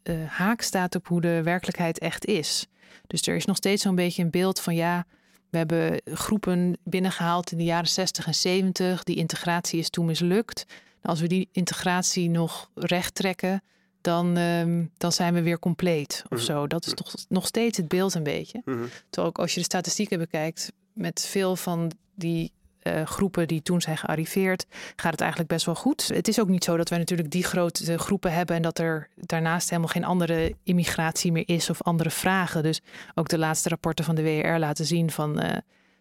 uh, 0.04 0.28
haak 0.28 0.62
staat 0.62 0.96
op 0.96 1.08
hoe 1.08 1.22
de 1.22 1.44
werkelijkheid 1.44 2.00
echt 2.00 2.26
is. 2.26 2.68
Dus 3.08 3.22
er 3.22 3.36
is 3.36 3.46
nog 3.46 3.56
steeds 3.56 3.82
zo'n 3.82 3.96
beetje 3.96 4.24
een 4.24 4.30
beeld 4.30 4.60
van 4.60 4.76
ja, 4.76 5.06
we 5.50 5.58
hebben 5.58 6.02
groepen 6.06 6.78
binnengehaald 6.84 7.52
in 7.52 7.58
de 7.58 7.64
jaren 7.64 7.90
60 7.90 8.28
en 8.28 8.36
70. 8.36 9.04
Die 9.04 9.16
integratie 9.16 9.80
is 9.80 9.90
toen 9.90 10.06
mislukt. 10.06 10.66
Als 11.02 11.20
we 11.20 11.28
die 11.28 11.50
integratie 11.52 12.30
nog 12.30 12.70
recht 12.76 13.16
trekken, 13.16 13.62
dan, 14.02 14.38
um, 14.38 14.92
dan 14.98 15.12
zijn 15.12 15.34
we 15.34 15.42
weer 15.42 15.60
compleet 15.60 16.24
of 16.30 16.38
mhm. 16.38 16.46
zo. 16.46 16.68
Dat 16.68 16.86
is 16.86 16.94
toch 16.94 17.14
nog 17.30 17.46
steeds 17.46 17.78
het 17.78 17.88
beeld 17.88 18.14
een 18.14 18.24
beetje. 18.24 18.62
-hmm. 18.66 18.90
Terwijl 19.10 19.34
ook 19.34 19.40
als 19.40 19.54
je 19.54 19.60
de 19.60 19.66
statistieken 19.66 20.18
bekijkt, 20.18 20.72
met 20.94 21.26
veel 21.30 21.56
van 21.56 21.92
die 22.16 22.52
uh, 22.96 23.06
groepen 23.06 23.48
die 23.48 23.62
toen 23.62 23.82
zijn 23.82 23.98
gearriveerd, 23.98 24.66
gaat 24.96 25.12
het 25.12 25.22
eigenlijk 25.22 25.52
best 25.52 25.66
wel 25.66 25.76
goed. 25.76 26.08
Het 26.08 26.28
is 26.28 26.40
ook 26.40 26.48
niet 26.48 26.64
zo 26.64 26.78
dat 26.78 26.90
wij 26.90 26.98
natuurlijk 26.98 27.32
die 27.32 27.44
grote 27.44 27.98
groepen 27.98 28.34
hebben 28.34 28.56
en 28.56 28.62
dat 28.62 28.80
er 28.80 29.10
daarnaast 29.16 29.70
helemaal 29.70 29.92
geen 29.92 30.04
andere 30.04 30.56
immigratie 30.64 31.32
meer 31.32 31.48
is 31.50 31.70
of 31.70 31.82
andere 31.82 32.10
vragen. 32.10 32.64
Dus 32.64 32.82
ook 33.16 33.30
de 33.30 33.38
laatste 33.38 33.70
rapporten 33.70 34.06
van 34.06 34.16
de 34.16 34.24
WR 34.24 34.58
laten 34.58 34.86
zien 34.86 35.12
van 35.12 35.44
uh, 35.44 35.50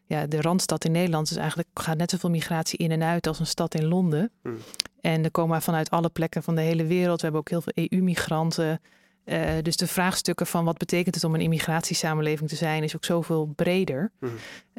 ja, 0.09 0.27
de 0.27 0.40
randstad 0.40 0.85
in 0.85 0.92
Nederland 0.92 1.31
is 1.31 1.37
eigenlijk 1.37 1.68
gaat 1.74 1.96
net 1.96 2.11
zoveel 2.11 2.31
migratie 2.31 2.79
in 2.79 2.90
en 2.90 3.03
uit 3.03 3.27
als 3.27 3.38
een 3.38 3.46
stad 3.46 3.74
in 3.74 3.87
Londen. 3.87 4.31
Mm. 4.42 4.57
En 5.01 5.24
er 5.24 5.31
komen 5.31 5.62
vanuit 5.62 5.90
alle 5.90 6.09
plekken 6.09 6.42
van 6.42 6.55
de 6.55 6.61
hele 6.61 6.85
wereld. 6.85 7.16
We 7.16 7.22
hebben 7.22 7.40
ook 7.40 7.51
heel 7.51 7.62
veel 7.62 7.87
EU-migranten. 7.90 8.81
Uh, 9.24 9.51
dus 9.62 9.77
de 9.77 9.87
vraagstukken 9.87 10.46
van 10.46 10.64
wat 10.64 10.79
betekent 10.79 11.14
het 11.14 11.24
om 11.24 11.35
een 11.35 11.40
immigratiesamenleving 11.40 12.48
te 12.48 12.57
zijn, 12.57 12.83
is 12.83 12.96
ook 12.96 13.05
zoveel 13.05 13.53
breder. 13.57 14.12
Mm. 14.20 14.31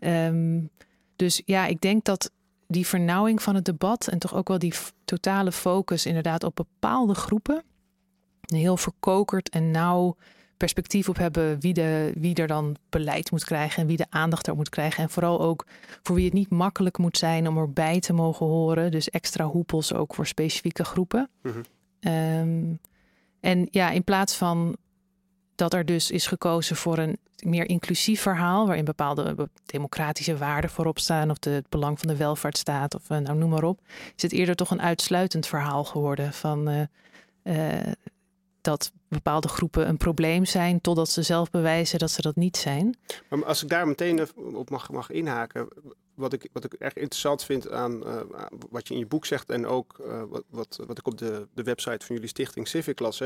Um, 0.04 0.70
dus 1.20 1.42
ja, 1.46 1.66
ik 1.66 1.82
denk 1.82 2.04
dat 2.06 2.32
die 2.68 2.88
vernauwing 2.88 3.42
van 3.42 3.56
het 3.56 3.66
debat 3.66 4.08
en 4.08 4.20
toch 4.20 4.36
ook 4.36 4.48
wel 4.48 4.60
die 4.60 4.74
totale 5.06 5.52
focus 5.52 6.06
inderdaad 6.06 6.44
op 6.44 6.56
bepaalde 6.56 7.14
groepen, 7.14 7.64
een 8.46 8.58
heel 8.58 8.78
verkokerd 8.78 9.50
en 9.50 9.72
nauw 9.72 10.16
perspectief 10.58 11.10
op 11.10 11.18
hebben 11.18 11.60
wie, 11.60 11.74
de, 11.74 12.12
wie 12.16 12.36
er 12.36 12.48
dan 12.48 12.76
beleid 12.90 13.32
moet 13.32 13.44
krijgen 13.44 13.82
en 13.82 13.88
wie 13.88 13.98
de 13.98 14.06
aandacht 14.10 14.48
er 14.48 14.56
moet 14.56 14.70
krijgen. 14.70 15.04
En 15.04 15.10
vooral 15.10 15.42
ook 15.42 15.66
voor 16.04 16.16
wie 16.16 16.26
het 16.26 16.34
niet 16.34 16.50
makkelijk 16.50 16.98
moet 16.98 17.18
zijn 17.18 17.48
om 17.48 17.58
erbij 17.58 18.00
te 18.00 18.14
mogen 18.14 18.46
horen. 18.46 18.92
Dus 18.92 19.10
extra 19.10 19.46
hoepels 19.46 19.94
ook 19.94 20.16
voor 20.16 20.28
specifieke 20.28 20.84
groepen. 20.84 21.30
Mm 21.42 21.52
-hmm. 21.52 22.14
um, 22.14 22.80
en 23.40 23.68
ja, 23.72 23.90
in 23.90 24.04
plaats 24.04 24.36
van 24.36 24.78
dat 25.60 25.74
er 25.74 25.86
dus 25.86 26.12
is 26.12 26.28
gekozen 26.28 26.76
voor 26.76 26.98
een 26.98 27.18
meer 27.44 27.70
inclusief 27.70 28.22
verhaal, 28.22 28.66
waarin 28.68 28.86
bepaalde 28.86 29.50
democratische 29.66 30.38
waarden 30.38 30.70
voorop 30.70 31.00
staan, 31.00 31.30
of 31.30 31.38
het 31.40 31.70
belang 31.70 32.00
van 32.00 32.08
de 32.08 32.16
welvaartsstaat, 32.16 32.96
of 32.96 33.10
eh, 33.10 33.18
nou 33.18 33.38
noem 33.38 33.50
maar 33.50 33.64
op, 33.64 33.80
is 34.16 34.22
het 34.22 34.32
eerder 34.32 34.56
toch 34.56 34.72
een 34.72 34.82
uitsluitend 34.82 35.48
verhaal 35.48 35.84
geworden 35.84 36.34
van 36.34 36.70
uh, 36.70 36.82
uh, 37.44 37.94
dat 38.62 38.92
bepaalde 39.08 39.48
groepen 39.48 39.88
een 39.88 39.98
probleem 39.98 40.46
zijn, 40.46 40.82
totdat 40.82 41.10
ze 41.10 41.22
zelf 41.22 41.50
bewijzen 41.50 42.00
dat 42.00 42.12
ze 42.12 42.22
dat 42.22 42.36
niet 42.36 42.58
zijn. 42.58 42.98
Maar 43.30 43.46
als 43.46 43.64
ik 43.64 43.70
daar 43.70 43.88
meteen 43.88 44.28
op 44.36 44.70
mag, 44.70 44.92
mag 44.92 45.10
inhaken, 45.10 45.68
wat 46.14 46.34
ik, 46.34 46.50
wat 46.54 46.64
ik 46.64 46.74
erg 46.74 46.94
interessant 46.94 47.44
vind 47.44 47.72
aan 47.72 48.04
wat 48.70 48.88
je 48.88 48.94
in 48.94 49.00
je 49.00 49.06
boek 49.06 49.26
zegt 49.26 49.50
en 49.50 49.66
ook 49.66 50.02
wat, 50.30 50.44
wat, 50.50 50.80
wat 50.88 50.98
ik 50.98 51.08
op 51.08 51.18
de, 51.18 51.48
de 51.54 51.64
website 51.64 52.06
van 52.06 52.16
jullie 52.16 52.30
stichting 52.30 52.68
Civic 52.68 53.00
las. 53.00 53.22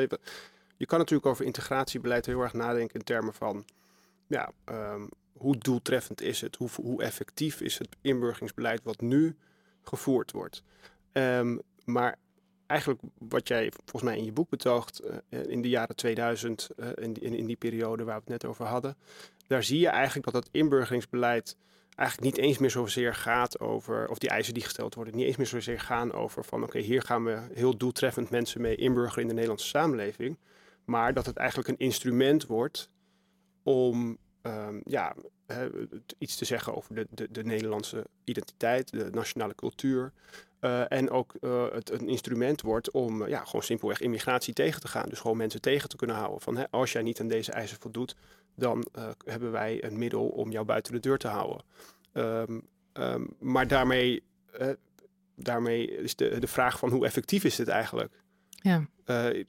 Je 0.78 0.86
kan 0.86 1.00
natuurlijk 1.00 1.30
over 1.30 1.46
integratiebeleid 1.46 2.26
heel 2.26 2.42
erg 2.42 2.54
nadenken 2.54 3.00
in 3.00 3.06
termen 3.06 3.34
van 3.34 3.66
ja, 4.28 4.52
um, 4.66 5.10
hoe 5.34 5.58
doeltreffend 5.58 6.22
is 6.22 6.42
het, 6.42 6.56
hoe, 6.56 6.70
hoe 6.76 7.04
effectief 7.04 7.62
is 7.62 7.78
het 7.78 7.90
inburgeringsbeleid 8.02 8.84
wat 8.84 9.02
nu 9.02 9.36
gevoerd 9.82 10.32
wordt. 10.32 10.64
Um, 11.12 11.62
maar 11.86 12.18
eigenlijk 12.68 13.02
wat 13.18 13.48
jij 13.48 13.72
volgens 13.72 14.04
mij 14.04 14.18
in 14.18 14.26
je 14.26 14.32
boek 14.32 14.50
betoogt 14.50 15.02
uh, 15.30 15.44
in 15.48 15.62
de 15.62 15.70
jaren 15.70 15.96
2000, 15.96 16.70
uh, 16.76 16.88
in, 16.96 17.14
die, 17.14 17.24
in, 17.24 17.46
die 17.46 17.56
periode 17.56 18.04
waar 18.04 18.16
we 18.16 18.22
het 18.22 18.42
net 18.42 18.46
over 18.46 18.66
hadden, 18.66 18.98
daar 19.48 19.64
zie 19.64 19.80
je 19.80 19.88
eigenlijk 19.88 20.32
dat 20.32 20.44
het 20.44 20.54
inburgeringsbeleid 20.54 21.58
eigenlijk 21.96 22.36
niet 22.36 22.46
eens 22.46 22.58
meer 22.58 22.70
zozeer 22.70 23.16
gaat 23.16 23.60
over, 23.60 24.10
of 24.10 24.18
die 24.18 24.30
eisen 24.30 24.54
die 24.54 24.64
gesteld 24.64 24.96
worden, 24.96 25.16
niet 25.16 25.26
eens 25.26 25.38
meer 25.38 25.48
zozeer 25.48 25.80
gaan 25.80 26.14
over 26.14 26.44
van 26.46 26.64
oké, 26.64 26.80
hier 26.80 27.02
gaan 27.02 27.24
we 27.24 27.40
heel 27.54 27.78
doeltreffend 27.78 28.30
mensen 28.30 28.62
mee 28.62 28.76
inburgeren 28.76 29.22
in 29.22 29.28
de 29.28 29.34
Nederlandse 29.34 29.68
samenleving. 29.68 30.38
Maar 30.86 31.14
dat 31.14 31.26
het 31.26 31.38
eigenlijk 31.38 31.70
een 31.70 31.86
instrument 31.86 32.46
wordt 32.46 32.90
om 33.64 34.18
um, 34.42 34.82
ja, 34.86 35.16
iets 36.18 36.36
te 36.36 36.46
zeggen 36.46 36.76
over 36.76 36.96
de, 36.96 37.08
de, 37.10 37.28
de, 37.32 37.44
Nederlandse 37.44 38.06
identiteit, 38.24 38.92
de 38.92 39.10
nationale 39.12 39.56
cultuur. 39.56 40.12
Uh, 40.62 40.92
en 40.92 41.10
ook 41.10 41.34
uh, 41.42 41.72
het 41.72 41.90
een 41.90 42.08
instrument 42.08 42.62
wordt 42.62 42.92
om 42.92 43.28
ja, 43.28 43.46
gewoon 43.46 43.64
simpelweg 43.64 44.00
immigratie 44.00 44.54
tegen 44.54 44.82
te 44.82 44.88
gaan. 44.88 45.10
Dus 45.10 45.20
gewoon 45.20 45.38
mensen 45.38 45.62
tegen 45.62 45.90
te 45.90 45.96
kunnen 45.96 46.16
houden. 46.16 46.42
Van 46.42 46.58
hè, 46.58 46.64
als 46.70 46.92
jij 46.92 47.02
niet 47.02 47.20
aan 47.20 47.28
deze 47.28 47.52
eisen 47.52 47.78
voldoet, 47.80 48.16
dan 48.56 48.86
hebben 49.26 49.52
wij 49.52 49.84
een 49.84 49.98
middel 49.98 50.28
om 50.28 50.52
jou 50.52 50.66
buiten 50.66 50.94
de 50.94 51.00
deur 51.00 51.18
te 51.18 51.28
houden. 51.28 51.64
Um, 52.14 52.68
um, 52.94 53.36
maar 53.40 53.68
daarmee, 53.68 54.24
daarmee 55.36 55.92
is 55.92 56.16
de, 56.16 56.40
de 56.40 56.48
vraag 56.48 56.80
van 56.80 56.90
hoe 56.90 57.06
effectief 57.06 57.44
is 57.44 57.56
dit 57.56 57.68
eigenlijk? 57.68 58.14
Ja. 58.52 58.88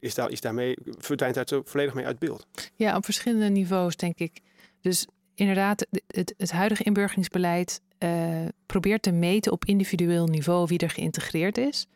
Is, 0.00 0.14
daar, 0.14 0.30
is 0.30 0.40
daarmee, 0.40 0.76
verdwijnt 0.98 1.48
zo 1.48 1.62
volledig 1.64 1.94
mee 1.94 2.06
uit 2.06 2.18
beeld? 2.18 2.46
Ja, 2.74 2.96
op 2.96 3.04
verschillende 3.04 3.48
niveaus 3.48 3.96
denk 3.96 4.18
ik. 4.18 4.40
Dus 4.80 5.06
inderdaad, 5.34 5.86
het, 6.06 6.34
het 6.36 6.52
huidige 6.52 6.82
inburgeringsbeleid 6.82 7.80
uh, 7.98 8.46
probeert 8.66 9.02
te 9.02 9.12
meten 9.12 9.52
op 9.52 9.64
individueel 9.64 10.26
niveau 10.26 10.66
wie 10.66 10.78
er 10.78 10.90
geïntegreerd 10.90 11.58
is. 11.58 11.86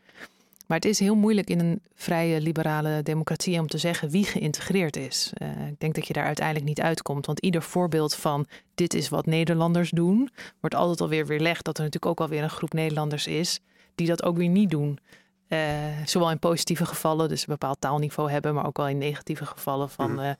Maar 0.67 0.77
het 0.77 0.87
is 0.87 0.99
heel 0.99 1.15
moeilijk 1.15 1.49
in 1.49 1.59
een 1.59 1.81
vrije 1.95 2.41
liberale 2.41 3.03
democratie 3.03 3.59
om 3.59 3.67
te 3.67 3.77
zeggen 3.77 4.09
wie 4.09 4.23
geïntegreerd 4.23 4.95
is. 4.95 5.31
Uh, 5.41 5.67
ik 5.67 5.79
denk 5.79 5.95
dat 5.95 6.07
je 6.07 6.13
daar 6.13 6.25
uiteindelijk 6.25 6.65
niet 6.65 6.81
uitkomt. 6.81 7.25
Want 7.25 7.39
ieder 7.39 7.61
voorbeeld 7.61 8.15
van 8.15 8.47
dit 8.75 8.93
is 8.93 9.09
wat 9.09 9.25
Nederlanders 9.25 9.89
doen, 9.89 10.29
wordt 10.59 10.75
altijd 10.75 11.01
alweer 11.01 11.25
weerlegd 11.25 11.65
dat 11.65 11.77
er 11.77 11.83
natuurlijk 11.83 12.11
ook 12.11 12.27
alweer 12.27 12.43
een 12.43 12.49
groep 12.49 12.73
Nederlanders 12.73 13.27
is 13.27 13.59
die 13.95 14.07
dat 14.07 14.23
ook 14.23 14.37
weer 14.37 14.49
niet 14.49 14.69
doen. 14.69 14.99
Uh, 15.49 15.59
zowel 16.05 16.31
in 16.31 16.39
positieve 16.39 16.85
gevallen, 16.85 17.29
dus 17.29 17.39
een 17.41 17.47
bepaald 17.47 17.81
taalniveau 17.81 18.31
hebben, 18.31 18.53
maar 18.53 18.65
ook 18.65 18.77
wel 18.77 18.87
in 18.87 18.97
negatieve 18.97 19.45
gevallen 19.45 19.89
van 19.89 20.23
uh, 20.23 20.31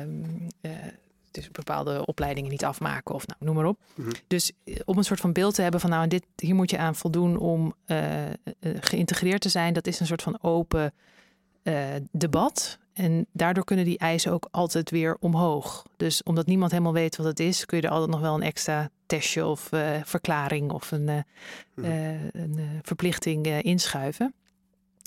um, 0.00 0.46
dus 1.30 1.50
bepaalde 1.50 2.06
opleidingen 2.06 2.50
niet 2.50 2.64
afmaken 2.64 3.14
of 3.14 3.26
nou, 3.26 3.38
noem 3.44 3.54
maar 3.54 3.64
op. 3.64 3.78
Mhm. 3.94 4.10
Dus 4.26 4.52
eh, 4.64 4.76
om 4.84 4.98
een 4.98 5.04
soort 5.04 5.20
van 5.20 5.32
beeld 5.32 5.54
te 5.54 5.62
hebben 5.62 5.80
van 5.80 5.90
nou, 5.90 6.08
dit, 6.08 6.24
hier 6.36 6.54
moet 6.54 6.70
je 6.70 6.78
aan 6.78 6.94
voldoen 6.94 7.36
om 7.36 7.74
geïntegreerd 8.80 9.40
te 9.40 9.48
zijn, 9.48 9.72
dat 9.72 9.86
is 9.86 10.00
een 10.00 10.06
soort 10.06 10.22
van 10.22 10.42
open 10.42 10.92
debat. 12.10 12.78
En 12.92 13.26
daardoor 13.32 13.64
kunnen 13.64 13.84
die 13.84 13.98
eisen 13.98 14.32
ook 14.32 14.48
altijd 14.50 14.90
weer 14.90 15.16
omhoog. 15.20 15.86
Dus 15.96 16.22
omdat 16.22 16.46
niemand 16.46 16.70
helemaal 16.70 16.92
weet 16.92 17.16
wat 17.16 17.26
het 17.26 17.40
is, 17.40 17.64
kun 17.64 17.78
je 17.78 17.86
er 17.86 17.92
altijd 17.92 18.10
nog 18.10 18.20
wel 18.20 18.34
een 18.34 18.42
extra 18.42 18.90
testje 19.06 19.46
of 19.46 19.70
verklaring 20.04 20.70
of 20.70 20.90
een, 20.90 21.24
mhm. 21.74 21.90
een 22.32 22.80
verplichting 22.82 23.46
inschuiven. 23.46 24.34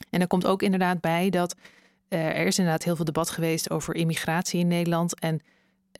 En 0.09 0.21
er 0.21 0.27
komt 0.27 0.45
ook 0.45 0.61
inderdaad 0.61 0.99
bij 1.01 1.29
dat 1.29 1.55
er 2.07 2.45
is 2.45 2.57
inderdaad 2.57 2.83
heel 2.83 2.95
veel 2.95 3.05
debat 3.05 3.29
geweest 3.29 3.69
over 3.69 3.95
immigratie 3.95 4.59
in 4.59 4.67
Nederland. 4.67 5.19
En 5.19 5.41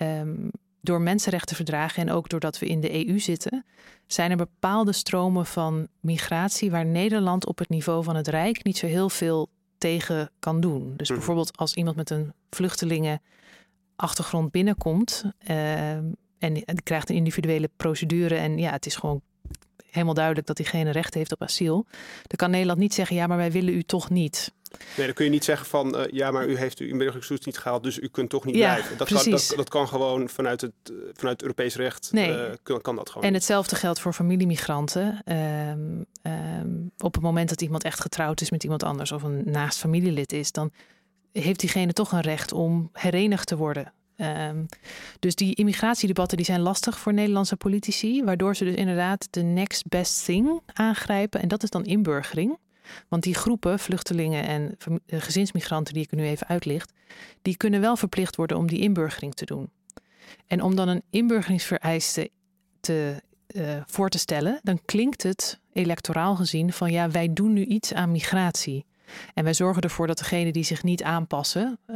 um, 0.02 0.52
door 0.86 1.02
mensenrechtenverdragen 1.02 2.08
en 2.08 2.14
ook 2.14 2.30
doordat 2.30 2.60
we 2.60 2.66
in 2.66 2.80
de 2.80 3.08
EU 3.08 3.20
zitten, 3.20 3.66
zijn 4.08 4.32
er 4.32 4.38
bepaalde 4.38 4.92
stromen 4.92 5.46
van 5.46 5.88
migratie 6.00 6.72
waar 6.72 6.86
Nederland 6.86 7.46
op 7.46 7.58
het 7.58 7.70
niveau 7.70 8.04
van 8.04 8.16
het 8.16 8.28
Rijk 8.28 8.64
niet 8.64 8.78
zo 8.78 8.86
heel 8.86 9.10
veel 9.10 9.50
tegen 9.78 10.30
kan 10.40 10.60
doen. 10.60 10.94
Dus 10.98 11.08
mhm. 11.08 11.18
bijvoorbeeld 11.18 11.58
als 11.58 11.74
iemand 11.74 11.96
met 11.96 12.10
een 12.10 12.34
vluchtelingenachtergrond 12.50 14.52
binnenkomt 14.52 15.24
uh, 15.50 15.92
en, 15.92 16.16
en 16.40 16.84
krijgt 16.84 17.10
een 17.10 17.16
individuele 17.16 17.70
procedure 17.78 18.36
en 18.36 18.58
ja, 18.58 18.72
het 18.72 18.86
is 18.86 18.96
gewoon 18.96 19.22
helemaal 19.90 20.14
duidelijk 20.14 20.48
dat 20.48 20.58
diegene 20.58 20.92
recht 20.92 21.14
heeft 21.14 21.32
op 21.32 21.42
asiel, 21.42 21.86
dan 22.22 22.38
kan 22.38 22.52
Nederland 22.52 22.80
niet 22.80 22.94
zeggen 22.94 23.16
ja, 23.16 23.28
maar 23.28 23.38
wij 23.38 23.52
willen 23.52 23.74
u 23.74 23.84
toch 23.84 24.10
niet. 24.10 24.54
Nee, 24.98 25.06
dan 25.06 25.16
kun 25.16 25.26
je 25.26 25.32
niet 25.32 25.44
zeggen 25.44 25.68
van 25.68 26.00
uh, 26.00 26.04
ja, 26.12 26.32
maar 26.32 26.48
u 26.48 26.58
heeft 26.58 26.80
uw 26.80 26.88
inburgeringstoets 26.88 27.46
niet 27.46 27.58
gehaald, 27.58 27.84
dus 27.84 28.00
u 28.00 28.08
kunt 28.08 28.30
toch 28.30 28.46
niet 28.46 28.56
blijven. 28.56 28.98
Dat 28.98 29.08
kan, 29.08 29.32
dat, 29.32 29.54
dat, 29.56 29.70
kan 29.70 29.88
gewoon 29.88 30.30
vanuit 30.30 30.62
het, 30.62 30.74
uh, 30.92 30.98
vanuit 31.14 31.42
Europees 31.42 31.76
recht. 31.76 32.10
Nee. 32.12 32.30
Uh, 32.30 32.44
kan, 32.64 32.82
kan, 32.82 32.96
dat 32.96 33.10
gewoon. 33.10 33.28
En 33.28 33.34
hetzelfde 33.34 33.76
geldt 33.76 34.00
voor 34.00 34.14
familiemigranten. 34.14 35.22
Um, 35.26 36.06
um, 36.24 36.92
op 36.98 37.14
het 37.14 37.24
moment 37.24 37.50
dat 37.50 37.62
iemand 37.62 37.84
echt 37.84 38.02
getrouwd 38.02 38.42
is 38.42 38.50
met 38.50 38.64
iemand 38.64 38.84
anders 38.84 39.12
of 39.12 39.24
een 39.24 39.42
naast 39.46 39.80
familielid 39.80 40.34
is, 40.34 40.52
dan 40.52 40.72
heeft 41.32 41.60
diegene 41.60 41.94
toch 41.94 42.12
een 42.12 42.22
recht 42.22 42.52
om 42.52 42.90
herenigd 42.94 43.48
te 43.48 43.58
worden. 43.58 43.94
Um, 44.18 44.66
dus 45.20 45.36
die 45.36 45.56
immigratiedebatten 45.56 46.38
die 46.38 46.46
zijn 46.46 46.62
lastig 46.62 47.00
voor 47.00 47.14
Nederlandse 47.14 47.56
politici, 47.56 48.24
waardoor 48.24 48.56
ze 48.56 48.64
dus 48.64 48.76
inderdaad 48.76 49.28
de 49.30 49.42
next 49.42 49.88
best 49.88 50.26
thing 50.26 50.62
aangrijpen. 50.74 51.42
En 51.42 51.48
dat 51.48 51.64
is 51.64 51.70
dan 51.70 51.86
inburgering. 51.86 52.58
Want 53.08 53.24
die 53.24 53.36
groepen, 53.36 53.80
vluchtelingen 53.80 54.44
en 54.48 54.78
eh, 55.06 55.22
gezinsmigranten 55.22 55.94
die 55.94 56.04
ik 56.04 56.12
nu 56.12 56.24
even 56.24 56.48
uitlicht, 56.48 56.94
die 57.42 57.58
kunnen 57.58 57.82
wel 57.82 57.98
verplicht 57.98 58.36
worden 58.36 58.58
om 58.58 58.68
die 58.68 58.80
inburgering 58.80 59.34
te 59.34 59.46
doen. 59.46 59.70
En 60.48 60.62
om 60.62 60.76
dan 60.76 60.88
een 60.88 61.04
inburgeringsvereiste 61.10 62.30
te, 62.80 63.22
uh, 63.48 63.82
voor 63.86 64.10
te 64.10 64.18
stellen, 64.18 64.60
dan 64.64 64.80
klinkt 64.86 65.24
het 65.24 65.60
electoraal 65.74 66.36
gezien 66.36 66.74
van 66.74 66.92
ja, 66.92 67.12
wij 67.12 67.34
doen 67.34 67.54
nu 67.54 67.66
iets 67.66 67.94
aan 67.94 68.12
migratie. 68.12 68.86
En 69.34 69.44
wij 69.44 69.54
zorgen 69.54 69.82
ervoor 69.82 70.08
dat 70.08 70.18
degenen 70.18 70.54
die 70.54 70.64
zich 70.64 70.84
niet 70.84 71.04
aanpassen, 71.04 71.80
uh, 71.88 71.96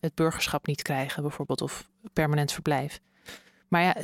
het 0.00 0.14
burgerschap 0.14 0.66
niet 0.66 0.82
krijgen, 0.82 1.22
bijvoorbeeld, 1.22 1.60
of 1.60 1.88
permanent 2.12 2.52
verblijf. 2.52 3.00
Maar 3.68 3.82
ja, 3.82 3.96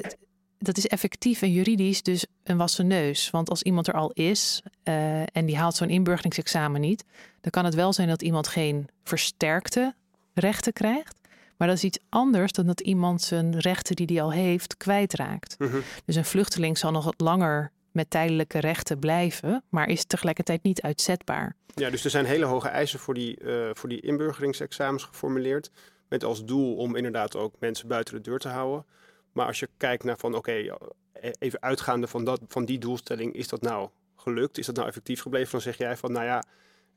dat 0.62 0.76
is 0.76 0.86
effectief 0.86 1.42
en 1.42 1.52
juridisch 1.52 2.02
dus 2.02 2.26
een 2.42 2.56
wassen 2.56 2.86
neus. 2.86 3.30
Want 3.30 3.50
als 3.50 3.62
iemand 3.62 3.88
er 3.88 3.94
al 3.94 4.10
is 4.10 4.62
uh, 4.84 5.20
en 5.20 5.46
die 5.46 5.56
haalt 5.56 5.74
zo'n 5.74 5.90
inburgeringsexamen 5.90 6.80
niet, 6.80 7.04
dan 7.40 7.50
kan 7.50 7.64
het 7.64 7.74
wel 7.74 7.92
zijn 7.92 8.08
dat 8.08 8.22
iemand 8.22 8.48
geen 8.48 8.88
versterkte 9.04 9.94
rechten 10.34 10.72
krijgt. 10.72 11.18
Maar 11.56 11.68
dat 11.68 11.76
is 11.76 11.84
iets 11.84 11.98
anders 12.08 12.52
dan 12.52 12.66
dat 12.66 12.80
iemand 12.80 13.22
zijn 13.22 13.58
rechten 13.58 13.96
die 13.96 14.06
hij 14.06 14.22
al 14.22 14.32
heeft 14.32 14.76
kwijtraakt. 14.76 15.56
Uh 15.58 15.74
Dus 16.04 16.16
een 16.16 16.24
vluchteling 16.24 16.78
zal 16.78 16.90
nog 16.90 17.04
wat 17.04 17.20
langer 17.20 17.72
met 17.90 18.10
tijdelijke 18.10 18.58
rechten 18.58 18.98
blijven, 18.98 19.62
maar 19.68 19.88
is 19.88 20.04
tegelijkertijd 20.04 20.62
niet 20.62 20.82
uitzetbaar. 20.82 21.56
Ja, 21.74 21.90
dus 21.90 22.04
er 22.04 22.10
zijn 22.10 22.24
hele 22.24 22.44
hoge 22.44 22.68
eisen 22.68 22.98
voor 22.98 23.14
die, 23.14 23.40
uh, 23.40 23.70
voor 23.72 23.88
die 23.88 24.00
inburgeringsexamens 24.00 25.04
geformuleerd. 25.04 25.70
Met 26.08 26.24
als 26.24 26.44
doel 26.44 26.76
om 26.76 26.96
inderdaad 26.96 27.36
ook 27.36 27.54
mensen 27.58 27.88
buiten 27.88 28.14
de 28.14 28.20
deur 28.20 28.38
te 28.38 28.48
houden. 28.48 28.84
Maar 29.40 29.48
als 29.48 29.60
je 29.60 29.68
kijkt 29.76 30.04
naar 30.04 30.18
van 30.18 30.34
oké, 30.34 30.50
okay, 30.50 30.90
e-, 31.12 31.30
even 31.38 31.62
uitgaande 31.62 32.06
van, 32.06 32.24
dat, 32.24 32.40
van 32.48 32.64
die 32.64 32.78
doelstelling, 32.78 33.34
is 33.34 33.48
dat 33.48 33.60
nou 33.60 33.88
gelukt? 34.16 34.58
Is 34.58 34.66
dat 34.66 34.74
nou 34.74 34.88
effectief 34.88 35.20
gebleven? 35.20 35.50
Dan 35.50 35.60
zeg 35.60 35.76
jij 35.76 35.96
van 35.96 36.12
nou 36.12 36.24
ja, 36.24 36.44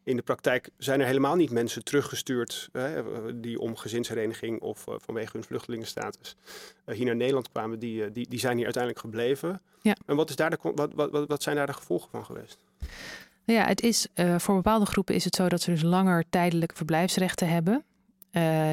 in 0.04 0.16
de 0.16 0.22
praktijk 0.22 0.70
zijn 0.78 1.00
er 1.00 1.06
helemaal 1.06 1.36
niet 1.36 1.52
mensen 1.52 1.84
teruggestuurd 1.84 2.70
hè, 2.72 3.04
die 3.40 3.60
om 3.60 3.76
gezinshereniging 3.76 4.62
of 4.62 4.88
uh, 4.88 4.96
vanwege 4.98 5.32
hun 5.34 5.44
vluchtelingenstatus 5.44 6.36
uh, 6.86 6.96
hier 6.96 7.06
naar 7.06 7.16
Nederland 7.16 7.50
kwamen. 7.50 7.80
Die, 7.80 8.06
uh, 8.06 8.14
die, 8.14 8.30
die 8.30 8.40
zijn 8.40 8.56
hier 8.56 8.66
uiteindelijk 8.66 9.04
gebleven. 9.04 9.62
Ja. 9.82 9.96
En 10.06 10.16
wat, 10.16 10.30
is 10.30 10.36
daar 10.36 10.50
de, 10.50 10.58
wat, 10.62 10.94
wat, 10.94 11.12
wat, 11.12 11.28
wat 11.28 11.44
zijn 11.44 11.56
daar 11.56 11.68
de 11.68 11.74
gevolgen 11.74 12.10
van 12.10 12.26
geweest? 12.26 12.58
Nou 13.46 13.60
ja, 13.60 13.66
het 13.66 13.82
is, 13.82 14.08
voor 14.38 14.56
bepaalde 14.56 14.86
groepen 14.86 15.16
is 15.16 15.24
het 15.26 15.36
zo 15.36 15.50
dat 15.50 15.62
ze 15.62 15.72
dus 15.72 15.82
langer 15.82 16.24
tijdelijke 16.30 16.76
verblijfsrechten 16.76 17.48
hebben. 17.48 17.84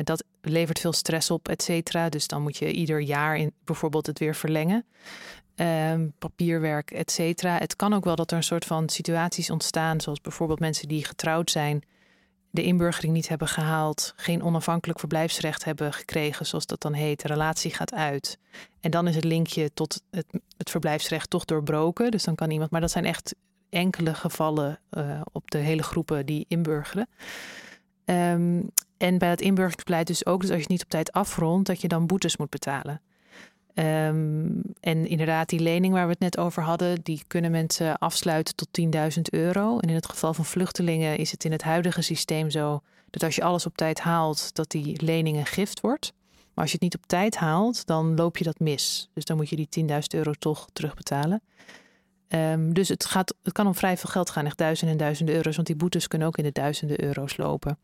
Dat 0.04 0.24
levert 0.42 0.78
veel 0.78 0.92
stress 0.92 1.30
op, 1.30 1.48
et 1.48 1.62
cetera. 1.62 2.08
Dus 2.08 2.26
dan 2.26 2.42
moet 2.42 2.56
je 2.56 2.72
ieder 2.72 3.00
jaar 3.00 3.36
in, 3.36 3.52
bijvoorbeeld 3.64 4.06
het 4.06 4.18
weer 4.18 4.34
verlengen. 4.34 4.84
Uh, 5.56 5.94
papierwerk, 6.18 6.90
et 6.90 7.10
cetera. 7.10 7.58
Het 7.58 7.76
kan 7.76 7.92
ook 7.92 8.04
wel 8.04 8.16
dat 8.16 8.30
er 8.30 8.36
een 8.36 8.42
soort 8.42 8.64
van 8.64 8.88
situaties 8.88 9.50
ontstaan, 9.50 10.00
zoals 10.00 10.20
bijvoorbeeld 10.20 10.60
mensen 10.60 10.88
die 10.88 11.04
getrouwd 11.04 11.50
zijn, 11.50 11.82
de 12.50 12.62
inburgering 12.62 13.12
niet 13.12 13.28
hebben 13.28 13.48
gehaald, 13.48 14.12
geen 14.16 14.42
onafhankelijk 14.42 14.98
verblijfsrecht 14.98 15.64
hebben 15.64 15.92
gekregen, 15.92 16.46
zoals 16.46 16.66
dat 16.66 16.80
dan 16.80 16.92
heet. 16.92 17.22
De 17.22 17.28
relatie 17.28 17.74
gaat 17.74 17.92
uit. 17.92 18.38
En 18.80 18.90
dan 18.90 19.08
is 19.08 19.14
het 19.14 19.24
linkje 19.24 19.70
tot 19.74 20.02
het, 20.10 20.26
het 20.56 20.70
verblijfsrecht 20.70 21.30
toch 21.30 21.44
doorbroken. 21.44 22.10
Dus 22.10 22.24
dan 22.24 22.34
kan 22.34 22.50
iemand, 22.50 22.70
maar 22.70 22.80
dat 22.80 22.90
zijn 22.90 23.04
echt 23.04 23.34
enkele 23.68 24.14
gevallen 24.14 24.80
uh, 24.90 25.20
op 25.32 25.50
de 25.50 25.58
hele 25.58 25.82
groepen 25.82 26.26
die 26.26 26.44
inburgeren. 26.48 27.08
Ehm, 28.04 28.62
en 28.96 29.18
bij 29.18 29.28
het 29.28 29.40
inburgeringsbeleid 29.40 30.06
dus 30.06 30.26
ook, 30.26 30.40
dus 30.40 30.50
als 30.50 30.60
je 30.60 30.66
niet 30.68 30.82
op 30.82 30.88
tijd 30.90 31.12
afrondt, 31.12 31.66
dat 31.66 31.80
je 31.80 31.88
dan 31.88 32.06
boetes 32.06 32.36
moet 32.36 32.50
betalen. 32.50 33.00
Ehm, 33.74 34.46
en 34.80 35.06
inderdaad, 35.06 35.48
die 35.48 35.60
lening 35.60 35.92
waar 35.92 36.04
we 36.04 36.10
het 36.10 36.20
net 36.20 36.38
over 36.38 36.62
hadden, 36.62 37.00
die 37.02 37.22
kunnen 37.26 37.50
mensen 37.50 37.98
afsluiten 37.98 38.54
tot 38.54 38.68
10.000 38.70 39.32
euro. 39.32 39.78
En 39.78 39.88
in 39.88 39.94
het 39.94 40.08
geval 40.08 40.34
van 40.34 40.44
vluchtelingen 40.44 41.16
is 41.16 41.30
het 41.30 41.44
in 41.44 41.52
het 41.52 41.62
huidige 41.62 42.02
systeem 42.02 42.50
zo 42.50 42.80
dat 43.10 43.22
als 43.22 43.34
je 43.34 43.42
alles 43.42 43.66
op 43.66 43.76
tijd 43.76 44.00
haalt, 44.00 44.54
dat 44.54 44.70
die 44.70 45.02
lening 45.02 45.36
een 45.36 45.46
gift 45.46 45.80
wordt. 45.80 46.12
Maar 46.30 46.64
als 46.64 46.70
je 46.70 46.72
het 46.72 46.82
niet 46.82 46.96
op 46.96 47.06
tijd 47.06 47.36
haalt, 47.36 47.86
dan 47.86 48.14
loop 48.14 48.36
je 48.36 48.44
dat 48.44 48.58
mis. 48.58 49.10
Dus 49.14 49.24
dan 49.24 49.36
moet 49.36 49.48
je 49.48 49.56
die 49.56 49.68
10.000 49.68 50.14
euro 50.14 50.32
toch 50.38 50.68
terugbetalen. 50.72 51.42
Um, 52.34 52.74
dus 52.74 52.88
het, 52.88 53.04
gaat, 53.04 53.34
het 53.42 53.52
kan 53.52 53.66
om 53.66 53.74
vrij 53.74 53.96
veel 53.96 54.10
geld 54.10 54.30
gaan, 54.30 54.46
echt 54.46 54.58
duizenden 54.58 54.96
en 54.96 55.02
duizenden 55.02 55.34
euro's, 55.34 55.54
want 55.54 55.66
die 55.66 55.76
boetes 55.76 56.08
kunnen 56.08 56.28
ook 56.28 56.38
in 56.38 56.44
de 56.44 56.52
duizenden 56.52 57.04
euro's 57.04 57.36
lopen. 57.36 57.78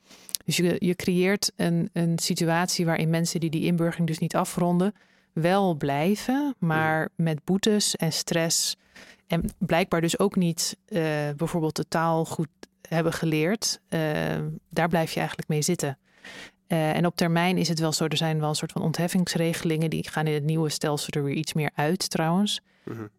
Dus 0.45 0.57
je, 0.57 0.77
je 0.79 0.95
creëert 0.95 1.53
een, 1.57 1.91
een 1.93 2.19
situatie 2.19 2.85
waarin 2.85 3.11
mensen 3.11 3.41
die 3.41 3.51
die 3.51 3.65
inburgering 3.65 4.09
dus 4.09 4.19
niet 4.19 4.37
afronden, 4.37 4.95
wel 5.33 5.75
blijven, 5.75 6.55
maar 6.59 7.09
met 7.17 7.45
boetes 7.45 7.97
en 7.97 8.13
stress. 8.13 8.77
En 9.27 9.51
blijkbaar 9.59 10.01
dus 10.01 10.19
ook 10.19 10.37
niet 10.37 10.77
uh, 10.89 11.01
bijvoorbeeld 11.37 11.77
de 11.77 11.89
taal 11.89 12.25
goed 12.25 12.49
hebben 12.89 13.13
geleerd. 13.13 13.81
Uh, 13.89 14.01
daar 14.71 14.89
blijf 14.89 15.13
je 15.13 15.19
eigenlijk 15.19 15.49
mee 15.49 15.63
zitten. 15.63 15.99
Uh, 16.69 16.97
en 16.97 17.07
op 17.07 17.17
termijn 17.17 17.59
is 17.59 17.69
het 17.69 17.79
wel 17.79 17.93
zo, 17.93 18.05
er 18.05 18.17
zijn 18.17 18.41
wel 18.41 18.49
een 18.49 18.55
soort 18.55 18.73
van 18.73 18.83
ontheffingsregelingen. 18.83 19.91
Die 19.91 20.09
gaan 20.09 20.27
in 20.27 20.35
het 20.35 20.45
nieuwe 20.45 20.69
stelsel 20.69 21.13
er 21.13 21.25
weer 21.25 21.35
iets 21.35 21.53
meer 21.53 21.71
uit 21.75 22.11
trouwens. 22.11 22.61
Mm 22.93 23.11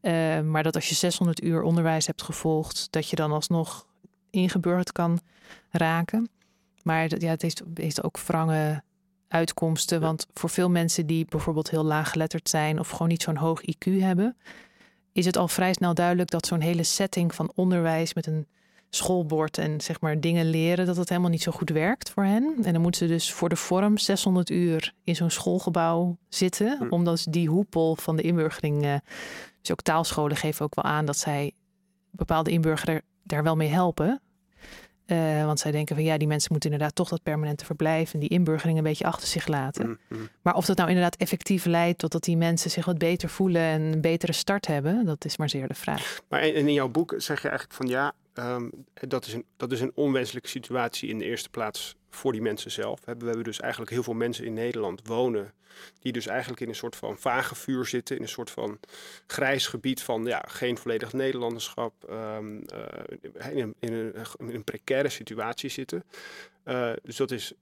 maar 0.51 0.63
dat 0.63 0.75
als 0.75 0.89
je 0.89 0.95
600 0.95 1.43
uur 1.43 1.62
onderwijs 1.62 2.08
hebt 2.08 2.21
gevolgd, 2.21 2.88
dat 2.89 3.10
je 3.10 3.15
dan 3.15 3.32
alsnog 3.32 3.86
ingeburgerd 4.30 4.91
kan 4.91 5.19
raken. 5.69 6.30
Maar 6.84 7.15
ja, 7.19 7.30
het 7.30 7.41
heeft, 7.41 7.63
heeft 7.73 8.03
ook 8.03 8.19
wrange 8.19 8.84
uitkomsten. 9.27 10.01
Want 10.01 10.27
voor 10.34 10.49
veel 10.49 10.69
mensen 10.69 11.06
die 11.06 11.25
bijvoorbeeld 11.30 11.69
heel 11.69 11.84
laag 11.84 12.10
geletterd 12.10 12.49
zijn 12.49 12.80
of 12.80 12.89
gewoon 12.89 13.08
niet 13.08 13.21
zo'n 13.21 13.36
hoog 13.36 13.62
IQ 13.62 13.91
hebben, 13.99 14.38
is 15.12 15.25
het 15.25 15.38
al 15.38 15.47
vrij 15.47 15.73
snel 15.73 15.93
duidelijk 15.93 16.30
dat 16.30 16.45
zo'n 16.45 16.60
hele 16.60 16.84
setting 16.84 17.36
van 17.36 17.51
onderwijs 17.56 18.13
met 18.13 18.27
een 18.27 18.47
schoolbord 18.89 19.58
en 19.58 19.82
zeg 19.82 20.01
maar 20.01 20.19
dingen 20.19 20.49
leren, 20.49 20.86
dat 20.86 20.97
het 20.97 21.10
helemaal 21.10 21.30
niet 21.30 21.41
zo 21.41 21.51
goed 21.51 21.69
werkt 21.69 22.10
voor 22.10 22.23
hen. 22.23 22.56
En 22.63 22.73
dan 22.73 22.82
moeten 22.82 23.08
ze 23.08 23.13
dus 23.13 23.34
voor 23.34 23.49
de 23.49 23.56
vorm 23.56 23.97
600 23.97 24.49
uur 24.49 24.93
in 25.03 25.15
zo'n 25.15 25.30
schoolgebouw 25.30 26.17
zitten, 26.30 26.77
hm. 26.77 26.88
omdat 26.89 27.25
die 27.30 27.49
hoepel 27.49 27.95
van 27.95 28.15
de 28.15 28.21
inburgering, 28.21 28.86
uh, 28.86 28.95
dus 29.67 29.71
ook 29.71 29.82
taalscholen 29.82 30.38
geven 30.38 30.65
ook 30.65 30.75
wel 30.75 30.84
aan 30.84 31.06
dat 31.06 31.17
zij 31.17 31.51
bepaalde 32.12 32.51
inburgeren 32.51 33.01
daar 33.23 33.43
wel 33.43 33.56
mee 33.56 33.69
helpen. 33.69 34.21
Uh, 35.08 35.45
want 35.45 35.60
zij 35.60 35.71
denken 35.71 35.95
van 35.95 36.03
ja, 36.03 36.17
die 36.17 36.27
mensen 36.27 36.51
moeten 36.51 36.71
inderdaad 36.71 36.95
toch 36.95 37.10
dat 37.10 37.23
permanente 37.23 37.65
verblijf 37.65 38.13
en 38.13 38.19
die 38.19 38.30
inburgering 38.30 38.77
een 38.77 38.84
beetje 38.84 39.06
achter 39.06 39.27
zich 39.27 39.47
laten. 39.47 39.88
Mm, 39.88 39.97
mm. 40.08 40.30
Maar 40.41 40.56
of 40.56 40.65
dat 40.65 40.77
nou 40.77 40.89
inderdaad 40.89 41.15
effectief 41.15 41.65
leidt 41.65 41.99
tot 41.99 42.12
dat 42.12 42.23
die 42.23 42.38
mensen 42.38 42.71
zich 42.71 42.86
wat 42.86 42.97
beter 42.97 43.30
voelen 43.30 43.62
en 43.62 43.82
een 43.82 44.01
betere 44.01 44.32
start 44.32 44.67
hebben, 44.67 45.06
dat 45.06 45.25
is 45.25 45.38
maar 45.38 45.49
zeer 45.49 45.67
de 45.67 45.73
vraag. 45.73 46.19
Maar 46.30 46.45
in 46.45 46.73
jouw 46.73 46.89
boek 46.89 47.13
zeg 47.17 47.41
je 47.41 47.47
eigenlijk 47.47 47.77
van 47.77 47.88
ja, 47.88 48.13
um, 48.39 48.86
dat, 48.93 49.26
is 49.26 49.34
een, 49.34 49.45
dat 49.58 49.71
is 49.71 49.82
een 49.82 49.91
onwenselijke 49.95 50.50
situatie 50.50 51.10
in 51.10 51.19
de 51.19 51.26
eerste 51.26 51.50
plaats 51.50 51.95
voor 52.10 52.32
die 52.32 52.41
mensen 52.41 52.71
zelf. 52.71 53.00
We 53.00 53.12
hebben 53.12 53.43
dus 53.43 53.60
eigenlijk 53.60 53.91
heel 53.91 54.04
veel 54.04 54.13
mensen 54.13 54.45
in 54.45 54.54
Nederland 54.54 55.08
wonen 55.08 55.54
die 56.00 56.12
dus 56.12 56.28
eigenlijk 56.28 56.62
in 56.62 56.69
een 56.69 56.76
soort 56.76 56.95
van 56.95 57.17
vage 57.17 57.56
vuur 57.56 57.86
zitten, 57.86 58.15
in 58.15 58.21
een 58.21 58.28
soort 58.28 58.52
van 58.52 58.80
grijs 59.28 59.67
gebied 59.67 60.02
van 60.02 60.26
ja, 60.26 60.43
geen 60.47 60.78
volledig 60.78 61.13
Nederlanderschap, 61.13 61.93
um, 62.10 62.56
uh, 62.73 63.52
in, 63.52 63.60
een, 63.62 63.76
in, 63.80 64.13
een, 64.38 64.63
precaire 64.63 65.10
situatie 65.10 65.69
zitten. 65.69 66.04
Uh, 66.65 66.91
dus 67.04 67.15
dat 67.15 67.32
is 67.32 67.54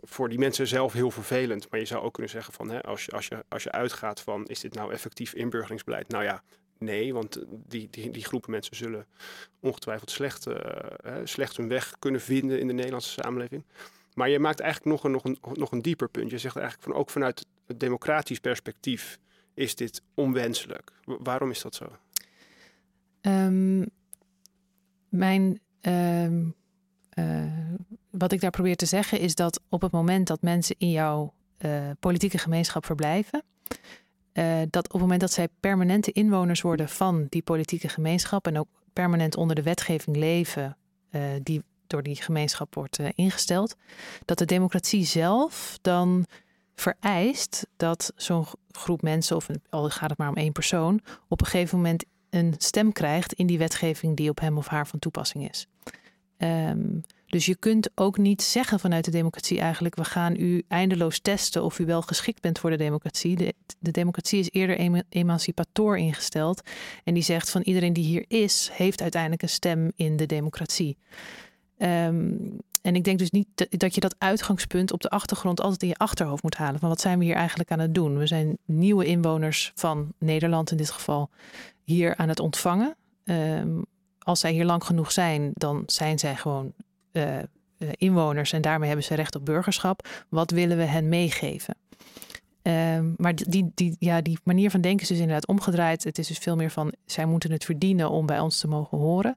voor 0.00 0.28
die 0.28 0.38
mensen 0.38 0.66
zelf 0.66 0.92
heel 0.92 1.10
vervelend. 1.10 1.70
Maar 1.70 1.80
je 1.80 1.86
zou 1.86 2.02
ook 2.02 2.12
kunnen 2.12 2.32
zeggen 2.32 2.54
van 2.54 2.82
als, 2.82 3.12
als, 3.12 3.26
je, 3.26 3.44
als 3.48 3.62
je 3.62 3.72
uitgaat 3.72 4.20
van 4.20 4.46
is 4.46 4.60
dit 4.60 4.74
nou 4.74 4.92
effectief 4.92 5.34
inburgeringsbeleid? 5.34 6.08
Nou 6.08 6.24
ja, 6.24 6.42
Nee, 6.82 7.14
want 7.14 7.38
die, 7.68 7.88
die, 7.90 8.10
die 8.10 8.24
groepen 8.24 8.50
mensen 8.50 8.76
zullen 8.76 9.06
ongetwijfeld 9.60 10.10
slecht, 10.10 10.46
uh, 10.46 10.56
slecht 11.24 11.56
hun 11.56 11.68
weg 11.68 11.94
kunnen 11.98 12.20
vinden 12.20 12.60
in 12.60 12.66
de 12.66 12.72
Nederlandse 12.72 13.10
samenleving. 13.10 13.64
Maar 14.14 14.28
je 14.28 14.38
maakt 14.38 14.60
eigenlijk 14.60 14.90
nog 14.92 15.04
een, 15.04 15.10
nog, 15.10 15.24
een, 15.24 15.38
nog 15.58 15.72
een 15.72 15.82
dieper 15.82 16.08
punt. 16.08 16.30
Je 16.30 16.38
zegt 16.38 16.56
eigenlijk 16.56 16.88
van 16.88 17.00
ook 17.00 17.10
vanuit 17.10 17.46
het 17.66 17.80
democratisch 17.80 18.38
perspectief 18.38 19.18
is 19.54 19.74
dit 19.74 20.02
onwenselijk. 20.14 20.92
waarom 21.04 21.50
is 21.50 21.62
dat 21.62 21.74
zo? 21.74 21.96
Um, 23.22 23.90
mijn, 25.08 25.60
um, 25.80 26.54
uh, 27.14 27.44
wat 28.10 28.32
ik 28.32 28.40
daar 28.40 28.50
probeer 28.50 28.76
te 28.76 28.86
zeggen 28.86 29.20
is 29.20 29.34
dat 29.34 29.60
op 29.68 29.82
het 29.82 29.92
moment 29.92 30.26
dat 30.26 30.42
mensen 30.42 30.74
in 30.78 30.90
jouw 30.90 31.34
politieke 32.00 32.38
gemeenschap 32.38 32.86
verblijven, 32.86 33.42
uh, 34.32 34.60
dat 34.70 34.84
op 34.84 34.92
het 34.92 35.00
moment 35.00 35.20
dat 35.20 35.32
zij 35.32 35.48
permanente 35.60 36.12
inwoners 36.12 36.60
worden 36.60 36.88
van 36.88 37.26
die 37.28 37.42
politieke 37.42 37.88
gemeenschap 37.88 38.46
en 38.46 38.58
ook 38.58 38.68
permanent 38.92 39.36
onder 39.36 39.56
de 39.56 39.62
wetgeving 39.62 40.16
leven 40.16 40.76
uh, 41.10 41.22
die 41.42 41.62
door 41.86 42.02
die 42.02 42.22
gemeenschap 42.22 42.74
wordt 42.74 42.98
uh, 42.98 43.08
ingesteld, 43.14 43.76
dat 44.24 44.38
de 44.38 44.44
democratie 44.44 45.04
zelf 45.04 45.78
dan 45.82 46.26
vereist 46.74 47.66
dat 47.76 48.12
zo'n 48.16 48.46
groep 48.70 49.02
mensen, 49.02 49.36
of 49.36 49.48
al 49.70 49.90
gaat 49.90 50.10
het 50.10 50.18
maar 50.18 50.28
om 50.28 50.36
één 50.36 50.52
persoon, 50.52 51.00
op 51.28 51.40
een 51.40 51.46
gegeven 51.46 51.76
moment 51.76 52.04
een 52.30 52.54
stem 52.58 52.92
krijgt 52.92 53.32
in 53.32 53.46
die 53.46 53.58
wetgeving 53.58 54.16
die 54.16 54.30
op 54.30 54.40
hem 54.40 54.58
of 54.58 54.66
haar 54.66 54.86
van 54.86 54.98
toepassing 54.98 55.48
is. 55.48 55.66
Um, 56.38 57.00
dus 57.32 57.46
je 57.46 57.56
kunt 57.56 57.90
ook 57.94 58.18
niet 58.18 58.42
zeggen 58.42 58.80
vanuit 58.80 59.04
de 59.04 59.10
democratie 59.10 59.60
eigenlijk, 59.60 59.94
we 59.94 60.04
gaan 60.04 60.36
u 60.36 60.62
eindeloos 60.68 61.18
testen 61.18 61.64
of 61.64 61.78
u 61.78 61.84
wel 61.86 62.02
geschikt 62.02 62.40
bent 62.40 62.58
voor 62.58 62.70
de 62.70 62.76
democratie. 62.76 63.36
De, 63.36 63.54
de 63.78 63.90
democratie 63.90 64.38
is 64.38 64.50
eerder 64.50 65.02
emancipator 65.08 65.98
ingesteld 65.98 66.62
en 67.04 67.14
die 67.14 67.22
zegt 67.22 67.50
van 67.50 67.60
iedereen 67.60 67.92
die 67.92 68.04
hier 68.04 68.24
is, 68.28 68.70
heeft 68.72 69.02
uiteindelijk 69.02 69.42
een 69.42 69.48
stem 69.48 69.92
in 69.96 70.16
de 70.16 70.26
democratie. 70.26 70.96
Um, 71.78 72.58
en 72.82 72.94
ik 72.94 73.04
denk 73.04 73.18
dus 73.18 73.30
niet 73.30 73.46
dat 73.70 73.94
je 73.94 74.00
dat 74.00 74.14
uitgangspunt 74.18 74.92
op 74.92 75.00
de 75.00 75.10
achtergrond 75.10 75.60
altijd 75.60 75.82
in 75.82 75.88
je 75.88 75.96
achterhoofd 75.96 76.42
moet 76.42 76.56
halen. 76.56 76.80
Van 76.80 76.88
wat 76.88 77.00
zijn 77.00 77.18
we 77.18 77.24
hier 77.24 77.34
eigenlijk 77.34 77.70
aan 77.70 77.78
het 77.78 77.94
doen? 77.94 78.18
We 78.18 78.26
zijn 78.26 78.58
nieuwe 78.64 79.04
inwoners 79.04 79.72
van 79.74 80.12
Nederland 80.18 80.70
in 80.70 80.76
dit 80.76 80.90
geval 80.90 81.30
hier 81.82 82.16
aan 82.16 82.28
het 82.28 82.40
ontvangen. 82.40 82.96
Um, 83.24 83.84
als 84.18 84.40
zij 84.40 84.52
hier 84.52 84.64
lang 84.64 84.84
genoeg 84.84 85.12
zijn, 85.12 85.50
dan 85.54 85.82
zijn 85.86 86.18
zij 86.18 86.36
gewoon 86.36 86.72
uh, 87.12 87.38
inwoners 87.96 88.52
en 88.52 88.62
daarmee 88.62 88.88
hebben 88.88 89.06
ze 89.06 89.14
recht 89.14 89.34
op 89.34 89.44
burgerschap. 89.44 90.08
Wat 90.28 90.50
willen 90.50 90.76
we 90.76 90.84
hen 90.84 91.08
meegeven? 91.08 91.74
Um, 92.62 93.14
maar 93.16 93.34
die, 93.34 93.70
die, 93.74 93.96
ja, 93.98 94.20
die 94.20 94.38
manier 94.44 94.70
van 94.70 94.80
denken 94.80 95.02
is 95.02 95.08
dus 95.08 95.18
inderdaad 95.18 95.46
omgedraaid. 95.46 96.04
Het 96.04 96.18
is 96.18 96.26
dus 96.26 96.38
veel 96.38 96.56
meer 96.56 96.70
van 96.70 96.92
zij 97.06 97.24
moeten 97.24 97.50
het 97.52 97.64
verdienen 97.64 98.10
om 98.10 98.26
bij 98.26 98.40
ons 98.40 98.58
te 98.58 98.68
mogen 98.68 98.98
horen. 98.98 99.36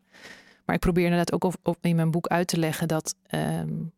Maar 0.65 0.75
ik 0.75 0.81
probeer 0.81 1.03
inderdaad 1.03 1.31
ook 1.31 1.75
in 1.81 1.95
mijn 1.95 2.11
boek 2.11 2.27
uit 2.27 2.47
te 2.47 2.59
leggen 2.59 2.87
dat, 2.87 3.15
um, 3.29 3.91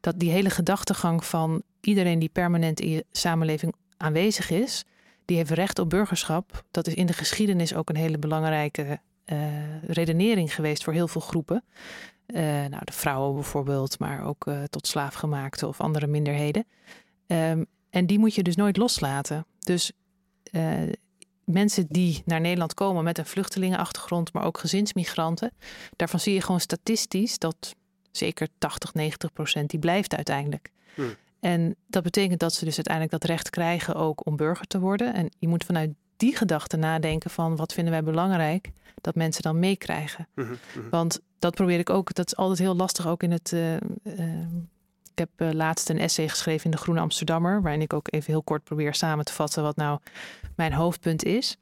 dat 0.00 0.18
die 0.18 0.30
hele 0.30 0.50
gedachtegang 0.50 1.24
van 1.24 1.62
iedereen 1.80 2.18
die 2.18 2.28
permanent 2.28 2.80
in 2.80 2.90
je 2.90 3.04
samenleving 3.12 3.74
aanwezig 3.96 4.50
is, 4.50 4.84
die 5.24 5.36
heeft 5.36 5.50
recht 5.50 5.78
op 5.78 5.90
burgerschap. 5.90 6.64
Dat 6.70 6.86
is 6.86 6.94
in 6.94 7.06
de 7.06 7.12
geschiedenis 7.12 7.74
ook 7.74 7.88
een 7.88 7.96
hele 7.96 8.18
belangrijke 8.18 9.00
uh, 9.26 9.38
redenering 9.86 10.54
geweest 10.54 10.84
voor 10.84 10.92
heel 10.92 11.08
veel 11.08 11.20
groepen. 11.20 11.64
Uh, 12.26 12.40
nou, 12.42 12.84
de 12.84 12.92
vrouwen 12.92 13.34
bijvoorbeeld, 13.34 13.98
maar 13.98 14.24
ook 14.24 14.46
uh, 14.46 14.62
tot 14.62 14.86
slaafgemaakte 14.86 15.66
of 15.66 15.80
andere 15.80 16.06
minderheden. 16.06 16.66
Um, 17.26 17.66
en 17.90 18.06
die 18.06 18.18
moet 18.18 18.34
je 18.34 18.42
dus 18.42 18.56
nooit 18.56 18.76
loslaten. 18.76 19.46
Dus 19.58 19.92
uh, 20.50 20.82
mensen 21.44 21.86
die 21.88 22.22
naar 22.24 22.40
Nederland 22.40 22.74
komen 22.74 23.04
met 23.04 23.18
een 23.18 23.26
vluchtelingenachtergrond, 23.26 24.32
maar 24.32 24.44
ook 24.44 24.58
gezinsmigranten, 24.58 25.52
daarvan 25.96 26.20
zie 26.20 26.34
je 26.34 26.40
gewoon 26.40 26.60
statistisch 26.60 27.38
dat 27.38 27.74
zeker 28.10 28.48
80, 28.58 28.94
90 28.94 29.32
procent 29.32 29.70
die 29.70 29.80
blijft 29.80 30.14
uiteindelijk. 30.14 30.70
Hmm. 30.94 31.14
En 31.40 31.76
dat 31.86 32.02
betekent 32.02 32.40
dat 32.40 32.52
ze 32.52 32.64
dus 32.64 32.76
uiteindelijk 32.76 33.20
dat 33.20 33.30
recht 33.30 33.50
krijgen 33.50 33.94
ook 33.94 34.26
om 34.26 34.36
burger 34.36 34.66
te 34.66 34.78
worden. 34.78 35.14
En 35.14 35.28
je 35.38 35.48
moet 35.48 35.64
vanuit 35.64 35.90
die 36.16 36.36
gedachte 36.36 36.76
nadenken 36.76 37.30
van 37.30 37.56
wat 37.56 37.72
vinden 37.72 37.92
wij 37.92 38.02
belangrijk 38.02 38.70
dat 39.00 39.14
mensen 39.14 39.42
dan 39.42 39.58
meekrijgen. 39.58 40.28
Mhm, 40.34 40.46
mhm. 40.50 40.88
Want 40.90 41.20
dat 41.38 41.54
probeer 41.54 41.78
ik 41.78 41.90
ook, 41.90 42.14
dat 42.14 42.26
is 42.26 42.36
altijd 42.36 42.58
heel 42.58 42.76
lastig 42.76 43.06
ook 43.06 43.22
in 43.22 43.30
het. 43.30 43.52
Uh, 43.52 43.72
uh, 43.72 43.80
ik 45.12 45.28
heb 45.28 45.30
uh, 45.36 45.50
laatst 45.52 45.88
een 45.88 45.98
essay 45.98 46.28
geschreven 46.28 46.64
in 46.64 46.70
de 46.70 46.76
Groene 46.76 47.00
Amsterdammer, 47.00 47.62
waarin 47.62 47.80
ik 47.80 47.92
ook 47.92 48.12
even 48.12 48.32
heel 48.32 48.42
kort 48.42 48.64
probeer 48.64 48.94
samen 48.94 49.24
te 49.24 49.32
vatten 49.32 49.62
wat 49.62 49.76
nou 49.76 49.98
mijn 50.56 50.72
hoofdpunt 50.72 51.24
is. 51.24 51.56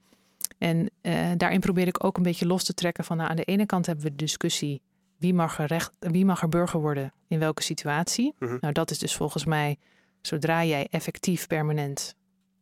En 0.59 0.90
daarin 1.37 1.61
probeer 1.61 1.87
ik 1.87 2.05
ook 2.05 2.17
een 2.17 2.23
beetje 2.23 2.46
los 2.46 2.65
te 2.65 2.75
trekken 2.75 3.05
van 3.05 3.17
nou, 3.17 3.31
aan 3.31 3.37
de 3.37 3.44
ene 3.44 3.67
kant 3.67 3.87
hebben 3.87 4.05
we 4.05 4.11
de 4.11 4.17
discussie 4.17 4.83
wie 5.17 5.35
mag 5.35 5.59
er, 5.59 5.67
recht, 5.67 5.92
wie 5.98 6.25
mag 6.25 6.42
er 6.42 6.48
burger 6.48 6.81
worden 6.81 7.13
in 7.29 7.38
welke 7.38 7.63
situatie. 7.63 8.35
Mhm. 8.38 8.57
Nou, 8.61 8.73
dat 8.73 8.90
is 8.90 8.98
dus 8.98 9.15
volgens 9.15 9.44
mij 9.44 9.79
zodra 10.21 10.65
jij 10.65 10.87
effectief 10.90 11.46
permanent 11.46 12.15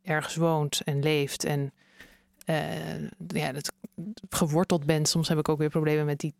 ergens 0.02 0.36
woont 0.36 0.80
en 0.84 1.02
leeft 1.02 1.44
en 1.44 1.72
uh, 2.46 3.08
ja, 3.26 3.52
dat 3.52 3.72
geworteld 4.28 4.84
bent. 4.84 5.08
Soms 5.08 5.28
heb 5.28 5.38
ik 5.38 5.48
ook 5.48 5.58
weer 5.58 5.68
problemen 5.68 6.04
met 6.06 6.18
die 6.18 6.34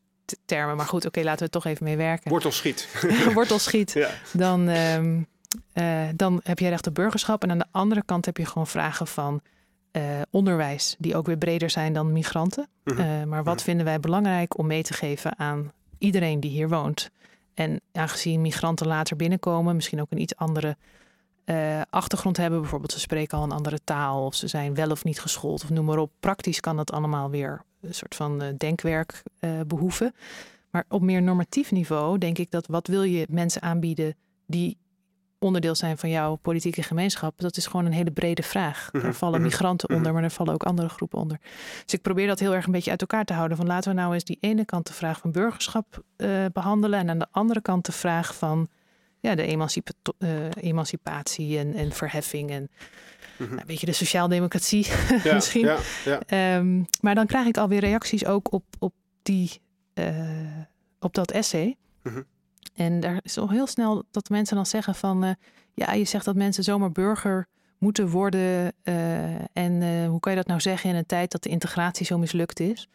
termen. 0.45 0.77
Maar 0.77 0.87
goed, 0.87 1.07
oké, 1.07 1.21
laten 1.21 1.39
we 1.39 1.45
het 1.45 1.53
toch 1.53 1.65
even 1.65 1.85
mee 1.85 1.97
werken. 1.97 2.31
Wortelschiet. 2.31 2.89
Wortelschiet. 3.35 3.93
ja. 3.93 4.11
Dan, 4.33 4.69
ehm, 4.69 5.23
eh, 5.73 6.09
dan 6.15 6.41
heb 6.45 6.59
je 6.59 6.69
recht 6.69 6.87
op 6.87 6.95
burgerschap. 6.95 7.43
En 7.43 7.51
aan 7.51 7.59
de 7.59 7.67
andere 7.71 8.03
kant 8.05 8.27
heb 8.27 8.37
je 8.37 8.47
gewoon 8.47 8.67
vragen 8.67 9.07
van 9.07 9.41
eh, 9.91 10.03
onderwijs, 10.31 10.97
die 10.99 11.17
ook 11.17 11.27
weer 11.27 11.37
breder 11.37 11.71
zijn 11.71 11.93
dan 11.93 12.13
migranten. 12.13 12.69
Mhm. 12.85 13.01
Eh, 13.01 13.25
maar 13.25 13.45
wat 13.45 13.63
vinden 13.63 13.85
wij 13.85 14.01
belangrijk 14.01 14.59
om 14.59 14.67
mee 14.67 14.83
te 14.83 14.93
geven 14.93 15.39
aan 15.39 15.73
iedereen 15.99 16.41
die 16.41 16.51
hier 16.51 16.69
woont? 16.69 17.11
En 17.55 17.81
aangezien 17.93 18.41
migranten 18.41 18.87
later 18.87 19.17
binnenkomen, 19.17 19.75
misschien 19.75 20.01
ook 20.01 20.11
een 20.11 20.21
iets 20.21 20.37
andere 20.37 20.77
eh, 21.45 21.81
achtergrond 21.91 22.37
hebben. 22.37 22.61
Bijvoorbeeld, 22.61 22.93
ze 22.93 23.01
spreken 23.01 23.39
al 23.39 23.45
een 23.45 23.53
andere 23.53 23.79
taal 23.85 24.25
of 24.25 24.35
ze 24.35 24.47
zijn 24.47 24.75
wel 24.75 24.91
of 24.91 25.05
niet 25.05 25.21
geschoold 25.21 25.63
of 25.63 25.71
noem 25.71 25.85
maar 25.85 25.99
op. 25.99 26.13
Praktisch 26.21 26.61
kan 26.61 26.77
dat 26.77 26.93
allemaal 26.93 27.31
weer 27.31 27.65
een 27.81 27.95
soort 27.95 28.15
van 28.15 28.43
eh, 28.43 28.49
denkwerk 28.57 29.23
eh, 29.39 29.51
behoeven. 29.67 30.15
Maar 30.71 30.85
op 30.89 31.03
meer 31.03 31.23
normatief 31.23 31.71
niveau 31.71 32.19
denk 32.19 32.39
ik 32.39 32.51
dat 32.51 32.67
wat 32.67 32.87
wil 32.87 33.03
je 33.03 33.27
mensen 33.31 33.63
aanbieden 33.63 34.15
die 34.47 34.79
onderdeel 35.43 35.75
zijn 35.75 35.99
van 35.99 36.11
jouw 36.11 36.35
politieke 36.37 36.83
gemeenschap, 36.83 37.41
dat 37.41 37.57
is 37.57 37.67
gewoon 37.67 37.87
een 37.87 37.93
hele 37.93 38.11
brede 38.11 38.43
vraag. 38.43 38.89
Mhm, 38.93 39.03
Daar 39.03 39.15
vallen 39.15 39.41
mhm, 39.41 39.49
migranten 39.49 39.89
mhm. 39.89 39.99
onder, 39.99 40.13
maar 40.13 40.23
er 40.23 40.31
vallen 40.31 40.55
ook 40.55 40.63
andere 40.63 40.89
groepen 40.89 41.19
onder. 41.19 41.39
Dus 41.85 41.95
ik 41.95 42.03
probeer 42.03 42.27
dat 42.27 42.39
heel 42.39 42.55
erg 42.55 42.67
een 42.67 42.73
beetje 42.73 42.91
uit 42.91 43.01
elkaar 43.01 43.25
te 43.25 43.33
houden. 43.33 43.57
Van 43.57 43.67
laten 43.67 43.95
we 43.95 44.01
nou 44.01 44.15
eens 44.15 44.25
die 44.25 44.39
ene 44.41 44.65
kant 44.65 44.87
de 44.87 44.93
vraag 44.93 45.19
van 45.19 45.33
burgerschap 45.33 46.03
eh, 46.17 46.29
behandelen 46.53 46.99
en 46.99 47.11
aan 47.11 47.19
de 47.19 47.27
andere 47.31 47.61
kant 47.61 47.87
de 47.87 47.93
vraag 47.93 48.35
van 48.35 48.69
ja, 49.23 49.35
de 49.35 49.43
emancipa- 49.47 49.93
eh, 50.19 50.49
emancipatie 50.61 51.59
en, 51.59 51.75
en 51.75 51.93
verheffing 51.93 52.51
en 52.51 52.71
Mhm. 53.39 53.49
nou, 53.51 53.61
een 53.61 53.67
beetje 53.67 53.87
de 53.87 53.93
sociaaldemocratie 53.93 54.87
Ja, 55.25 55.35
misschien. 55.35 55.65
Ja, 55.65 55.79
ja. 56.05 56.21
Ehm, 56.27 56.83
maar 57.01 57.15
dan 57.15 57.27
krijg 57.27 57.47
ik 57.47 57.57
alweer 57.57 57.81
reacties 57.81 58.25
ook 58.25 58.53
op, 58.53 58.65
op, 58.79 58.95
die, 59.23 59.51
eh, 59.95 60.17
op 61.01 61.15
dat 61.15 61.31
essay. 61.31 61.77
Mhm. 62.03 62.23
En 62.75 63.01
daar 63.01 63.19
is 63.23 63.39
al 63.39 63.51
heel 63.51 63.67
snel 63.67 64.05
dat 64.11 64.29
mensen 64.29 64.57
dan 64.57 64.67
zeggen 64.67 64.95
van... 64.95 65.25
eh, 65.25 65.31
ja, 65.75 65.93
je 65.93 66.05
zegt 66.05 66.25
dat 66.25 66.35
mensen 66.35 66.65
zomaar 66.65 66.93
burger 66.93 67.47
moeten 67.79 68.09
worden. 68.09 68.73
en 69.53 70.05
hoe 70.07 70.21
kan 70.21 70.33
je 70.33 70.39
dat 70.39 70.47
nou 70.47 70.61
zeggen 70.61 70.91
in 70.91 70.97
een 70.97 71.07
tijd 71.07 71.31
dat 71.31 71.43
de 71.43 71.49
integratie 71.49 72.07
zo 72.07 72.19
mislukt 72.19 72.61
is? 72.61 72.89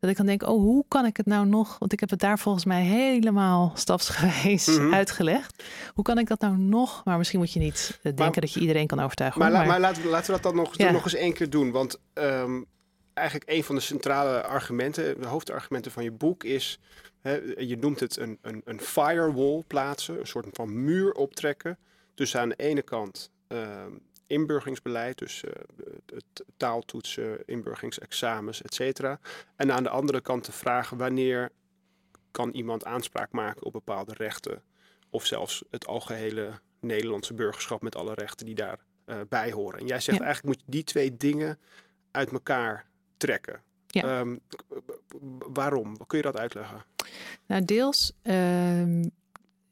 Dat 0.00 0.10
ik 0.10 0.16
dan 0.16 0.26
denk, 0.26 0.42
oh, 0.42 0.48
hoe 0.48 0.84
kan 0.88 1.06
ik 1.06 1.16
het 1.16 1.26
nou 1.26 1.46
nog... 1.46 1.78
Want 1.78 1.92
ik 1.92 2.00
heb 2.00 2.10
het 2.10 2.20
daar 2.20 2.38
volgens 2.38 2.64
mij 2.64 2.82
helemaal 2.82 3.72
stapsgewijs 3.74 4.66
Mhm. 4.66 4.94
uitgelegd. 4.94 5.62
Hoe 5.94 6.04
kan 6.04 6.18
ik 6.18 6.26
dat 6.28 6.40
nou 6.40 6.56
nog... 6.58 7.04
Maar 7.04 7.18
misschien 7.18 7.38
moet 7.38 7.52
je 7.52 7.60
niet 7.60 7.90
eh, 7.96 8.02
denken 8.02 8.24
Maar- 8.24 8.40
dat 8.40 8.52
je 8.52 8.60
iedereen 8.60 8.86
kan 8.86 9.00
overtuigen. 9.00 9.40
Maar, 9.40 9.66
maar 9.66 9.80
laten, 9.80 10.02
we, 10.02 10.08
laten 10.08 10.26
we 10.26 10.32
dat 10.32 10.42
dan 10.42 10.54
nog, 10.62 10.76
Ja. 10.78 10.90
nog 10.90 11.04
eens 11.04 11.14
één 11.14 11.32
keer 11.32 11.50
doen. 11.50 11.70
Want 11.70 12.00
ehm, 12.12 12.62
eigenlijk 13.14 13.50
een 13.50 13.64
van 13.64 13.74
de 13.74 13.80
centrale 13.80 14.42
argumenten, 14.42 15.20
de 15.20 15.26
hoofdargumenten 15.26 15.90
van 15.92 16.02
je 16.04 16.12
boek 16.12 16.44
is... 16.44 16.78
Hè, 17.20 17.32
je 17.56 17.76
noemt 17.80 18.00
het 18.00 18.16
een, 18.16 18.38
een, 18.42 18.62
een 18.64 18.80
firewall 18.80 19.62
plaatsen, 19.66 20.20
een 20.20 20.26
soort 20.26 20.46
van 20.52 20.84
muur 20.84 21.12
optrekken. 21.12 21.78
Dus 22.14 22.36
aan 22.36 22.48
de 22.48 22.54
ene 22.56 22.82
kant 22.82 23.30
ehm, 23.48 23.90
inburgeringsbeleid, 24.26 25.18
dus 25.18 25.44
het 26.06 26.44
taaltoetsen, 26.56 27.42
inburgeringsexamens, 27.44 28.62
et 28.62 28.74
cetera. 28.74 29.18
En 29.56 29.72
aan 29.72 29.82
de 29.82 29.88
andere 29.88 30.20
kant 30.20 30.44
de 30.44 30.52
vraag 30.52 30.90
wanneer 30.90 31.50
kan 32.30 32.50
iemand 32.50 32.84
aanspraak 32.84 33.32
maken 33.32 33.64
op 33.64 33.72
bepaalde 33.72 34.14
rechten... 34.14 34.62
of 35.10 35.26
zelfs 35.26 35.64
het 35.70 35.86
algehele 35.86 36.60
Nederlandse 36.80 37.34
burgerschap 37.34 37.82
met 37.82 37.96
alle 37.96 38.14
rechten 38.14 38.46
die 38.46 38.54
daar 38.54 38.78
eh, 39.04 39.20
bij 39.28 39.52
horen. 39.52 39.80
En 39.80 39.86
jij 39.86 40.00
zegt 40.00 40.18
Ja. 40.18 40.24
eigenlijk 40.24 40.56
moet 40.56 40.64
je 40.66 40.72
die 40.72 40.84
twee 40.84 41.16
dingen 41.16 41.58
uit 42.10 42.32
elkaar 42.32 42.86
trekken. 43.16 43.62
Ja. 43.86 44.02
Ehm, 44.02 44.36
waarom? 45.52 46.06
Kun 46.06 46.18
je 46.18 46.24
dat 46.24 46.36
uitleggen? 46.38 46.84
Nou, 47.46 47.64
deels 47.64 48.12
ehm, 48.22 49.04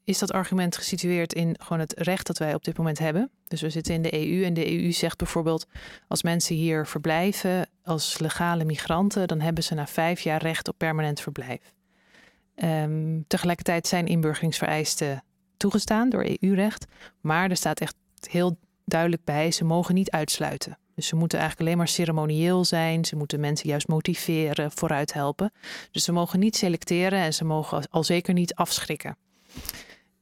is 0.05 0.19
dat 0.19 0.31
argument 0.31 0.77
gesitueerd 0.77 1.33
in 1.33 1.55
gewoon 1.59 1.79
het 1.79 1.93
recht 1.97 2.27
dat 2.27 2.37
wij 2.37 2.53
op 2.53 2.63
dit 2.63 2.77
moment 2.77 2.99
hebben. 2.99 3.29
Dus 3.47 3.61
we 3.61 3.69
zitten 3.69 3.93
in 3.93 4.01
de 4.01 4.13
EU 4.13 4.43
en 4.43 4.53
de 4.53 4.71
EU 4.71 4.91
zegt 4.91 5.17
bijvoorbeeld: 5.17 5.67
als 6.07 6.23
mensen 6.23 6.55
hier 6.55 6.87
verblijven 6.87 7.69
als 7.83 8.19
legale 8.19 8.65
migranten, 8.65 9.27
dan 9.27 9.39
hebben 9.39 9.63
ze 9.63 9.73
na 9.73 9.87
vijf 9.87 10.19
jaar 10.19 10.41
recht 10.41 10.67
op 10.67 10.77
permanent 10.77 11.19
verblijf. 11.19 11.73
Ehm, 12.55 13.21
tegelijkertijd 13.27 13.87
zijn 13.87 14.07
inburgeringsvereisten 14.07 15.23
toegestaan 15.57 16.09
door 16.09 16.25
EU-recht, 16.39 16.85
maar 17.21 17.49
er 17.49 17.57
staat 17.57 17.79
echt 17.79 17.95
heel 18.29 18.57
duidelijk 18.85 19.23
bij: 19.23 19.51
ze 19.51 19.65
mogen 19.65 19.95
niet 19.95 20.11
uitsluiten. 20.11 20.77
Dus 20.95 21.07
ze 21.07 21.15
moeten 21.15 21.39
eigenlijk 21.39 21.67
alleen 21.67 21.79
maar 21.79 21.93
ceremonieel 21.93 22.65
zijn. 22.65 23.05
Ze 23.05 23.15
moeten 23.15 23.39
mensen 23.39 23.69
juist 23.69 23.87
motiveren, 23.87 24.71
vooruit 24.71 25.13
helpen. 25.13 25.51
Dus 25.91 26.03
ze 26.03 26.11
mogen 26.11 26.39
niet 26.39 26.55
selecteren 26.55 27.19
en 27.19 27.33
ze 27.33 27.45
mogen 27.45 27.87
al 27.89 28.03
zeker 28.03 28.33
niet 28.33 28.55
afschrikken. 28.55 29.17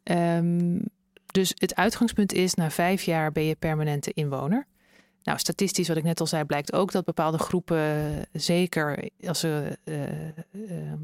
Ehm, 0.04 0.80
dus 1.26 1.52
het 1.56 1.76
uitgangspunt 1.76 2.34
is, 2.34 2.54
na 2.54 2.72
vijf 2.72 3.02
jaar 3.04 3.32
ben 3.32 3.44
je 3.44 3.56
permanente 3.56 4.12
inwoner. 4.14 4.66
Nou, 5.24 5.40
statistisch, 5.40 5.88
wat 5.88 5.98
ik 5.98 6.04
net 6.04 6.20
al 6.20 6.28
zei, 6.28 6.44
blijkt 6.44 6.74
ook 6.74 6.92
dat 6.92 7.06
bepaalde 7.06 7.38
groepen, 7.38 8.14
zeker 8.32 9.10
als 9.28 9.40
ze 9.40 9.78
eh, 9.84 10.28
ehm, 10.70 11.00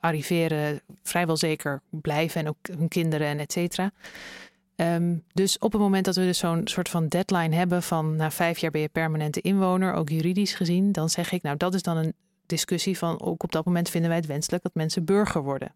arriveren, 0.00 0.80
vrijwel 1.02 1.36
zeker 1.36 1.80
blijven 1.90 2.40
en 2.40 2.48
ook 2.48 2.56
hun 2.78 2.88
kinderen 2.88 3.26
en 3.26 3.38
et 3.38 3.52
cetera. 3.52 3.92
Ehm, 4.76 5.16
dus 5.32 5.58
op 5.58 5.72
het 5.72 5.80
moment 5.80 6.04
dat 6.04 6.16
we 6.16 6.22
dus 6.22 6.38
zo'n 6.38 6.60
soort 6.64 6.88
van 6.88 7.08
deadline 7.08 7.54
hebben 7.54 7.82
van 7.82 8.16
na 8.16 8.30
vijf 8.30 8.58
jaar 8.58 8.70
ben 8.70 8.80
je 8.80 8.88
permanente 8.88 9.40
inwoner, 9.40 9.94
ook 9.94 10.08
juridisch 10.08 10.54
gezien, 10.54 10.92
dan 10.92 11.10
zeg 11.10 11.32
ik, 11.32 11.42
nou 11.42 11.56
dat 11.56 11.74
is 11.74 11.82
dan 11.82 11.96
een 11.96 12.14
discussie 12.46 12.98
van 12.98 13.20
ook 13.20 13.42
op 13.42 13.52
dat 13.52 13.64
moment 13.64 13.90
vinden 13.90 14.10
wij 14.10 14.18
het 14.18 14.28
wenselijk 14.28 14.62
dat 14.62 14.74
mensen 14.74 15.04
burger 15.04 15.42
worden. 15.42 15.74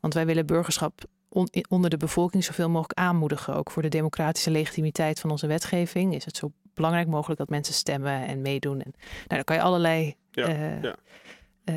Want 0.00 0.14
wij 0.14 0.26
willen 0.26 0.46
burgerschap 0.46 1.04
on- 1.28 1.48
onder 1.68 1.90
de 1.90 1.96
bevolking 1.96 2.44
zoveel 2.44 2.68
mogelijk 2.68 2.98
aanmoedigen. 2.98 3.54
Ook 3.54 3.70
voor 3.70 3.82
de 3.82 3.88
democratische 3.88 4.50
legitimiteit 4.50 5.20
van 5.20 5.30
onze 5.30 5.46
wetgeving 5.46 6.14
is 6.14 6.24
het 6.24 6.36
zo 6.36 6.52
belangrijk 6.74 7.08
mogelijk 7.08 7.38
dat 7.38 7.48
mensen 7.48 7.74
stemmen 7.74 8.26
en 8.26 8.42
meedoen. 8.42 8.80
En, 8.80 8.92
nou, 8.94 9.26
daar 9.26 9.44
kan 9.44 9.56
je 9.56 9.62
allerlei 9.62 10.14
Ja, 10.30 10.46
eh, 10.46 10.82
ja. 10.82 10.96
eh, 11.64 11.74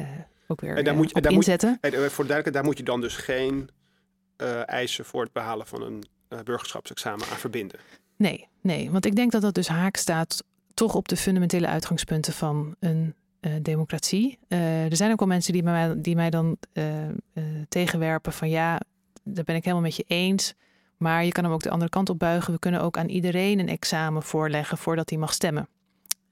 ook 0.47 0.61
weer 0.61 0.77
En 0.77 0.83
daar 0.83 0.93
eh, 0.93 0.99
moet 0.99 1.09
je- 1.11 1.21
daar 1.21 1.33
moet 1.33 1.45
je- 1.45 1.51
inzetten. 1.51 1.77
En, 1.81 1.91
eh, 1.93 1.99
voor 1.99 2.23
de 2.23 2.29
duidelijkheid, 2.29 2.53
daar 2.53 2.63
moet 2.63 2.77
je 2.77 2.83
dan 2.83 3.01
dus 3.01 3.15
geen 3.15 3.69
eisen 4.65 5.05
voor 5.05 5.23
het 5.23 5.33
behalen 5.33 5.67
van 5.67 5.81
een 5.81 6.03
burgerschapsexamen 6.43 7.27
aan 7.31 7.37
verbinden. 7.37 7.79
Nee, 8.15 8.47
nee, 8.61 8.91
want 8.91 9.05
ik 9.05 9.15
denk 9.15 9.31
dat 9.31 9.41
dat 9.41 9.53
dus 9.53 9.67
haak 9.67 9.95
staat 9.97 10.43
toch 10.73 10.95
op 10.95 11.07
de 11.07 11.17
fundamentele 11.17 11.67
uitgangspunten 11.67 12.33
van 12.33 12.75
een 12.79 13.15
democratie. 13.61 14.39
Er 14.47 14.95
zijn 14.95 15.11
ook 15.11 15.19
wel 15.19 15.27
mensen 15.27 15.53
die, 15.53 15.63
mij, 15.63 15.93
die 16.01 16.15
mij 16.15 16.29
dan 16.29 16.57
tegenwerpen 17.69 18.33
van 18.33 18.49
ja, 18.49 18.79
daar 19.23 19.43
ben 19.43 19.55
ik 19.55 19.63
helemaal 19.63 19.83
met 19.85 19.95
je 19.95 20.03
eens. 20.07 20.53
Maar 20.97 21.25
je 21.25 21.31
kan 21.31 21.43
hem 21.43 21.53
ook 21.53 21.63
de 21.63 21.69
andere 21.69 21.89
kant 21.89 22.09
op 22.09 22.19
buigen. 22.19 22.53
We 22.53 22.59
kunnen 22.59 22.81
ook 22.81 22.97
aan 22.97 23.09
iedereen 23.09 23.59
een 23.59 23.69
examen 23.69 24.23
voorleggen 24.23 24.77
voordat 24.77 25.09
hij 25.09 25.19
mag 25.19 25.33
stemmen. 25.33 25.67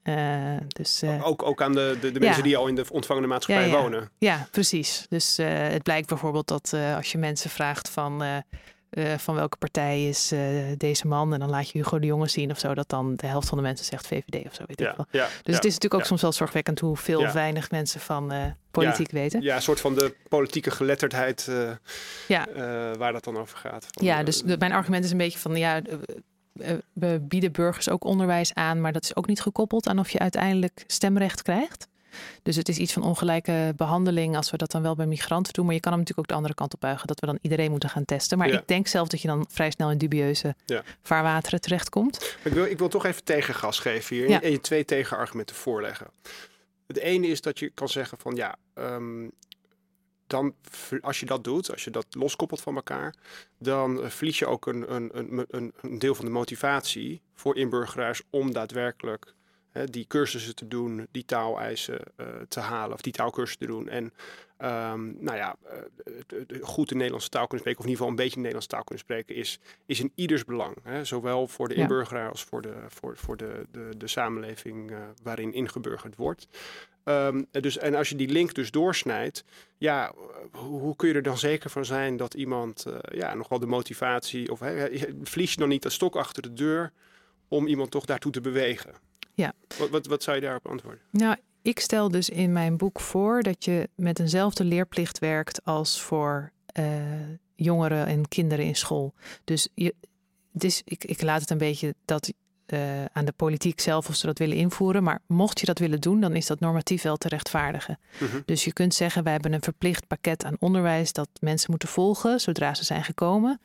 Eh, 0.02 0.56
dus 0.68 1.02
eh, 1.02 1.26
Ook, 1.26 1.42
ook 1.42 1.62
aan 1.62 1.72
de, 1.72 1.98
de, 2.00 2.12
de 2.12 2.18
Ja. 2.20 2.24
mensen 2.26 2.42
die 2.42 2.56
al 2.56 2.66
in 2.66 2.74
de 2.74 2.84
ontvangende 2.90 3.28
maatschappij 3.28 3.68
Ja, 3.68 3.74
ja. 3.76 3.80
wonen. 3.82 4.10
Ja, 4.18 4.48
precies. 4.50 5.06
Dus 5.08 5.38
eh, 5.38 5.48
het 5.68 5.82
blijkt 5.82 6.08
bijvoorbeeld 6.08 6.48
dat 6.48 6.74
als 6.96 7.12
je 7.12 7.18
mensen 7.18 7.50
vraagt 7.50 7.88
van, 7.90 8.22
eh, 8.90 9.14
van 9.18 9.34
welke 9.34 9.56
partij 9.56 10.08
is 10.08 10.32
eh, 10.32 10.40
deze 10.76 11.06
man, 11.06 11.32
en 11.32 11.38
dan 11.40 11.50
laat 11.50 11.68
je 11.70 11.78
Hugo 11.78 11.98
de 11.98 12.06
Jonge 12.06 12.28
zien 12.28 12.50
of 12.50 12.58
zo, 12.58 12.74
dat 12.74 12.88
dan 12.88 13.16
de 13.16 13.26
helft 13.26 13.48
van 13.48 13.58
de 13.58 13.64
mensen 13.64 13.86
zegt 13.86 14.06
VVD 14.06 14.46
of 14.46 14.54
zo, 14.54 14.62
weet 14.66 14.80
ik 14.80 14.92
wel. 14.96 15.06
ja, 15.10 15.24
Dus 15.26 15.30
ja. 15.42 15.52
het 15.54 15.64
is 15.64 15.74
natuurlijk 15.74 15.94
ook 15.94 16.04
soms 16.04 16.22
wel 16.22 16.32
zorgwekkend 16.32 16.80
hoe 16.80 16.96
veel 16.96 17.20
Ja. 17.20 17.26
of 17.26 17.32
weinig 17.32 17.70
mensen 17.70 18.00
van 18.00 18.32
eh, 18.32 18.44
politiek 18.70 19.10
weten. 19.10 19.42
Ja, 19.42 19.56
een 19.56 19.62
soort 19.62 19.80
van 19.80 19.94
de 19.94 20.14
politieke 20.28 20.70
geletterdheid 20.70 21.50
Ja. 22.28 22.46
waar 22.98 23.12
dat 23.12 23.24
dan 23.24 23.36
over 23.38 23.58
gaat. 23.58 23.86
Van, 23.90 24.04
Ja, 24.06 24.22
dus 24.22 24.42
de- 24.42 24.56
mijn 24.58 24.72
argument 24.72 25.04
is 25.04 25.10
een 25.10 25.16
beetje 25.18 25.38
van 25.38 25.56
ja, 25.56 25.80
we 26.92 27.20
bieden 27.22 27.52
burgers 27.52 27.88
ook 27.88 28.04
onderwijs 28.04 28.54
aan, 28.54 28.80
maar 28.80 28.92
dat 28.92 29.04
is 29.04 29.16
ook 29.16 29.26
niet 29.26 29.40
gekoppeld 29.40 29.88
aan 29.88 29.98
of 29.98 30.10
je 30.10 30.18
uiteindelijk 30.18 30.84
stemrecht 30.86 31.42
krijgt. 31.42 31.88
Dus 32.42 32.56
het 32.56 32.68
is 32.68 32.78
iets 32.78 32.92
van 32.92 33.02
ongelijke 33.02 33.72
behandeling 33.76 34.36
als 34.36 34.50
we 34.50 34.56
dat 34.56 34.70
dan 34.70 34.82
wel 34.82 34.94
bij 34.94 35.06
migranten 35.06 35.52
doen. 35.52 35.64
Maar 35.64 35.74
je 35.74 35.80
kan 35.80 35.92
hem 35.92 36.00
natuurlijk 36.00 36.26
ook 36.28 36.32
de 36.34 36.40
andere 36.42 36.54
kant 36.60 36.74
op 36.74 36.80
buigen, 36.80 37.06
dat 37.06 37.20
we 37.20 37.26
dan 37.26 37.38
iedereen 37.42 37.70
moeten 37.70 37.88
gaan 37.88 38.04
testen. 38.04 38.38
Maar 38.38 38.48
Ja. 38.48 38.58
ik 38.58 38.68
denk 38.68 38.86
zelf 38.86 39.08
dat 39.08 39.20
je 39.22 39.28
dan 39.28 39.46
vrij 39.48 39.70
snel 39.70 39.90
in 39.90 39.98
dubieuze 39.98 40.54
Ja. 40.66 40.82
vaarwateren 41.02 41.60
terechtkomt. 41.60 42.36
Ik 42.44 42.52
wil, 42.52 42.64
ik 42.64 42.78
wil 42.78 42.88
toch 42.88 43.04
even 43.04 43.24
tegengas 43.24 43.78
geven 43.78 44.16
hier 44.16 44.28
Ja. 44.28 44.42
en 44.42 44.50
je 44.50 44.60
twee 44.60 44.84
tegenargumenten 44.84 45.56
voorleggen. 45.56 46.06
Het 46.86 46.98
ene 46.98 47.26
is 47.26 47.40
dat 47.40 47.58
je 47.58 47.70
kan 47.70 47.88
zeggen 47.88 48.18
van 48.18 48.34
ja, 48.34 48.56
ehm, 48.74 49.28
dan, 50.26 50.54
als 51.00 51.20
je 51.20 51.26
dat 51.26 51.44
doet, 51.44 51.70
als 51.70 51.84
je 51.84 51.90
dat 51.90 52.06
loskoppelt 52.10 52.60
van 52.60 52.74
elkaar, 52.74 53.14
dan 53.58 54.10
verlies 54.10 54.38
je 54.38 54.46
ook 54.46 54.66
een, 54.66 54.94
een, 54.94 55.10
een, 55.12 55.72
een, 55.80 55.98
deel 55.98 56.14
van 56.14 56.24
de 56.24 56.30
motivatie 56.30 57.22
voor 57.34 57.56
inburgeraars 57.56 58.22
om 58.30 58.52
daadwerkelijk 58.52 59.34
die 59.72 60.06
cursussen 60.06 60.54
te 60.54 60.68
doen, 60.68 61.06
die 61.10 61.24
taaleisen 61.24 62.00
eh, 62.16 62.26
te 62.48 62.60
halen 62.60 62.94
of 62.94 63.00
die 63.00 63.12
taalkursussen 63.12 63.66
te 63.66 63.72
doen. 63.72 63.88
En 63.88 64.12
ehm, 64.56 65.24
nou 65.24 65.36
ja, 65.36 65.56
eh, 65.64 66.58
goed 66.62 66.88
de 66.88 66.94
Nederlandse 66.94 67.28
taal 67.28 67.46
kunnen 67.46 67.60
spreken, 67.60 67.80
of 67.80 67.86
in 67.86 67.90
ieder 67.90 68.06
geval 68.06 68.08
een 68.08 68.24
beetje 68.24 68.30
de 68.30 68.36
Nederlandse 68.36 68.68
taal 68.68 68.84
kunnen 68.84 69.04
spreken, 69.04 69.34
is, 69.34 69.58
is 69.86 70.00
in 70.00 70.12
ieders 70.14 70.44
belang. 70.44 70.76
Hè? 70.82 71.04
Zowel 71.04 71.48
voor 71.48 71.68
de 71.68 71.74
inburgeraar 71.74 72.30
als 72.30 72.44
voor 72.44 72.62
de, 72.62 72.74
voor, 72.88 73.16
voor 73.16 73.36
de, 73.36 73.66
de, 73.70 73.88
de 73.96 74.06
samenleving 74.08 74.90
eh, 74.90 74.98
waarin 75.22 75.52
ingeburgerd 75.52 76.16
wordt. 76.16 76.48
Ehm, 77.04 77.42
dus, 77.50 77.78
en 77.78 77.94
als 77.94 78.08
je 78.08 78.16
die 78.16 78.28
link 78.28 78.54
dus 78.54 78.70
doorsnijdt, 78.70 79.44
ja, 79.78 80.12
hoe, 80.52 80.80
hoe 80.80 80.96
kun 80.96 81.08
je 81.08 81.14
er 81.14 81.22
dan 81.22 81.38
zeker 81.38 81.70
van 81.70 81.84
zijn 81.84 82.16
dat 82.16 82.34
iemand 82.34 82.84
uh, 82.88 82.94
ja, 83.12 83.34
nog 83.34 83.48
wel 83.48 83.58
de 83.58 83.66
motivatie, 83.66 84.50
of 84.50 84.60
hè, 84.60 84.88
verlies 85.22 85.52
je 85.52 85.58
dan 85.58 85.68
niet 85.68 85.82
dat 85.82 85.92
stok 85.92 86.16
achter 86.16 86.42
de 86.42 86.52
deur 86.52 86.92
om 87.48 87.66
iemand 87.66 87.90
toch 87.90 88.04
daartoe 88.04 88.32
te 88.32 88.40
bewegen? 88.40 88.94
Ja. 89.40 89.52
Wat, 89.78 89.90
wat, 89.90 90.06
wat 90.06 90.22
zou 90.22 90.36
je 90.36 90.42
daarop 90.42 90.68
antwoorden? 90.68 91.00
Nou, 91.10 91.36
ik 91.62 91.80
stel 91.80 92.08
dus 92.08 92.28
in 92.28 92.52
mijn 92.52 92.76
boek 92.76 93.00
voor 93.00 93.42
dat 93.42 93.64
je 93.64 93.88
met 93.94 94.18
eenzelfde 94.18 94.64
leerplicht 94.64 95.18
werkt 95.18 95.64
als 95.64 96.00
voor 96.00 96.52
uh, 96.78 96.84
jongeren 97.54 98.06
en 98.06 98.28
kinderen 98.28 98.64
in 98.64 98.76
school. 98.76 99.14
Dus 99.44 99.68
je, 99.74 99.94
dus 100.52 100.82
ik, 100.84 101.04
ik 101.04 101.22
laat 101.22 101.40
het 101.40 101.50
een 101.50 101.58
beetje 101.58 101.94
dat 102.04 102.32
uh, 102.66 103.04
aan 103.04 103.24
de 103.24 103.32
politiek 103.32 103.80
zelf 103.80 104.08
of 104.08 104.14
ze 104.14 104.26
dat 104.26 104.38
willen 104.38 104.56
invoeren. 104.56 105.02
Maar 105.02 105.20
mocht 105.26 105.60
je 105.60 105.66
dat 105.66 105.78
willen 105.78 106.00
doen, 106.00 106.20
dan 106.20 106.36
is 106.36 106.46
dat 106.46 106.60
normatief 106.60 107.02
wel 107.02 107.16
te 107.16 107.28
rechtvaardigen. 107.28 107.98
-huh. 108.18 108.34
Dus 108.44 108.64
je 108.64 108.72
kunt 108.72 108.94
zeggen, 108.94 109.22
wij 109.22 109.32
hebben 109.32 109.52
een 109.52 109.62
verplicht 109.62 110.06
pakket 110.06 110.44
aan 110.44 110.56
onderwijs 110.58 111.12
dat 111.12 111.28
mensen 111.40 111.70
moeten 111.70 111.88
volgen 111.88 112.40
zodra 112.40 112.74
ze 112.74 112.84
zijn 112.84 113.04
gekomen. 113.04 113.60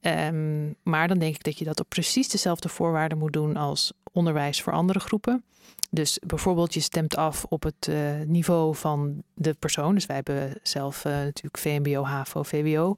Um, 0.00 0.74
maar 0.82 1.08
dan 1.08 1.18
denk 1.18 1.34
ik 1.34 1.42
dat 1.42 1.58
je 1.58 1.64
dat 1.64 1.80
op 1.80 1.88
precies 1.88 2.28
dezelfde 2.28 2.68
voorwaarden 2.68 3.18
moet 3.18 3.32
doen 3.32 3.56
als 3.56 3.92
onderwijs 4.12 4.62
voor 4.62 4.72
andere 4.72 4.98
groepen. 4.98 5.44
Dus 5.90 6.18
bijvoorbeeld 6.26 6.74
je 6.74 6.80
stemt 6.80 7.16
af 7.16 7.44
op 7.44 7.62
het 7.62 7.86
uh, 7.90 7.96
niveau 8.26 8.74
van 8.74 9.22
de 9.34 9.54
persoon. 9.58 9.94
Dus 9.94 10.06
wij 10.06 10.16
hebben 10.16 10.54
zelf 10.62 11.04
uh, 11.04 11.12
natuurlijk 11.12 11.58
VMBO, 11.58 12.04
HAVO, 12.04 12.42
VWO. 12.42 12.96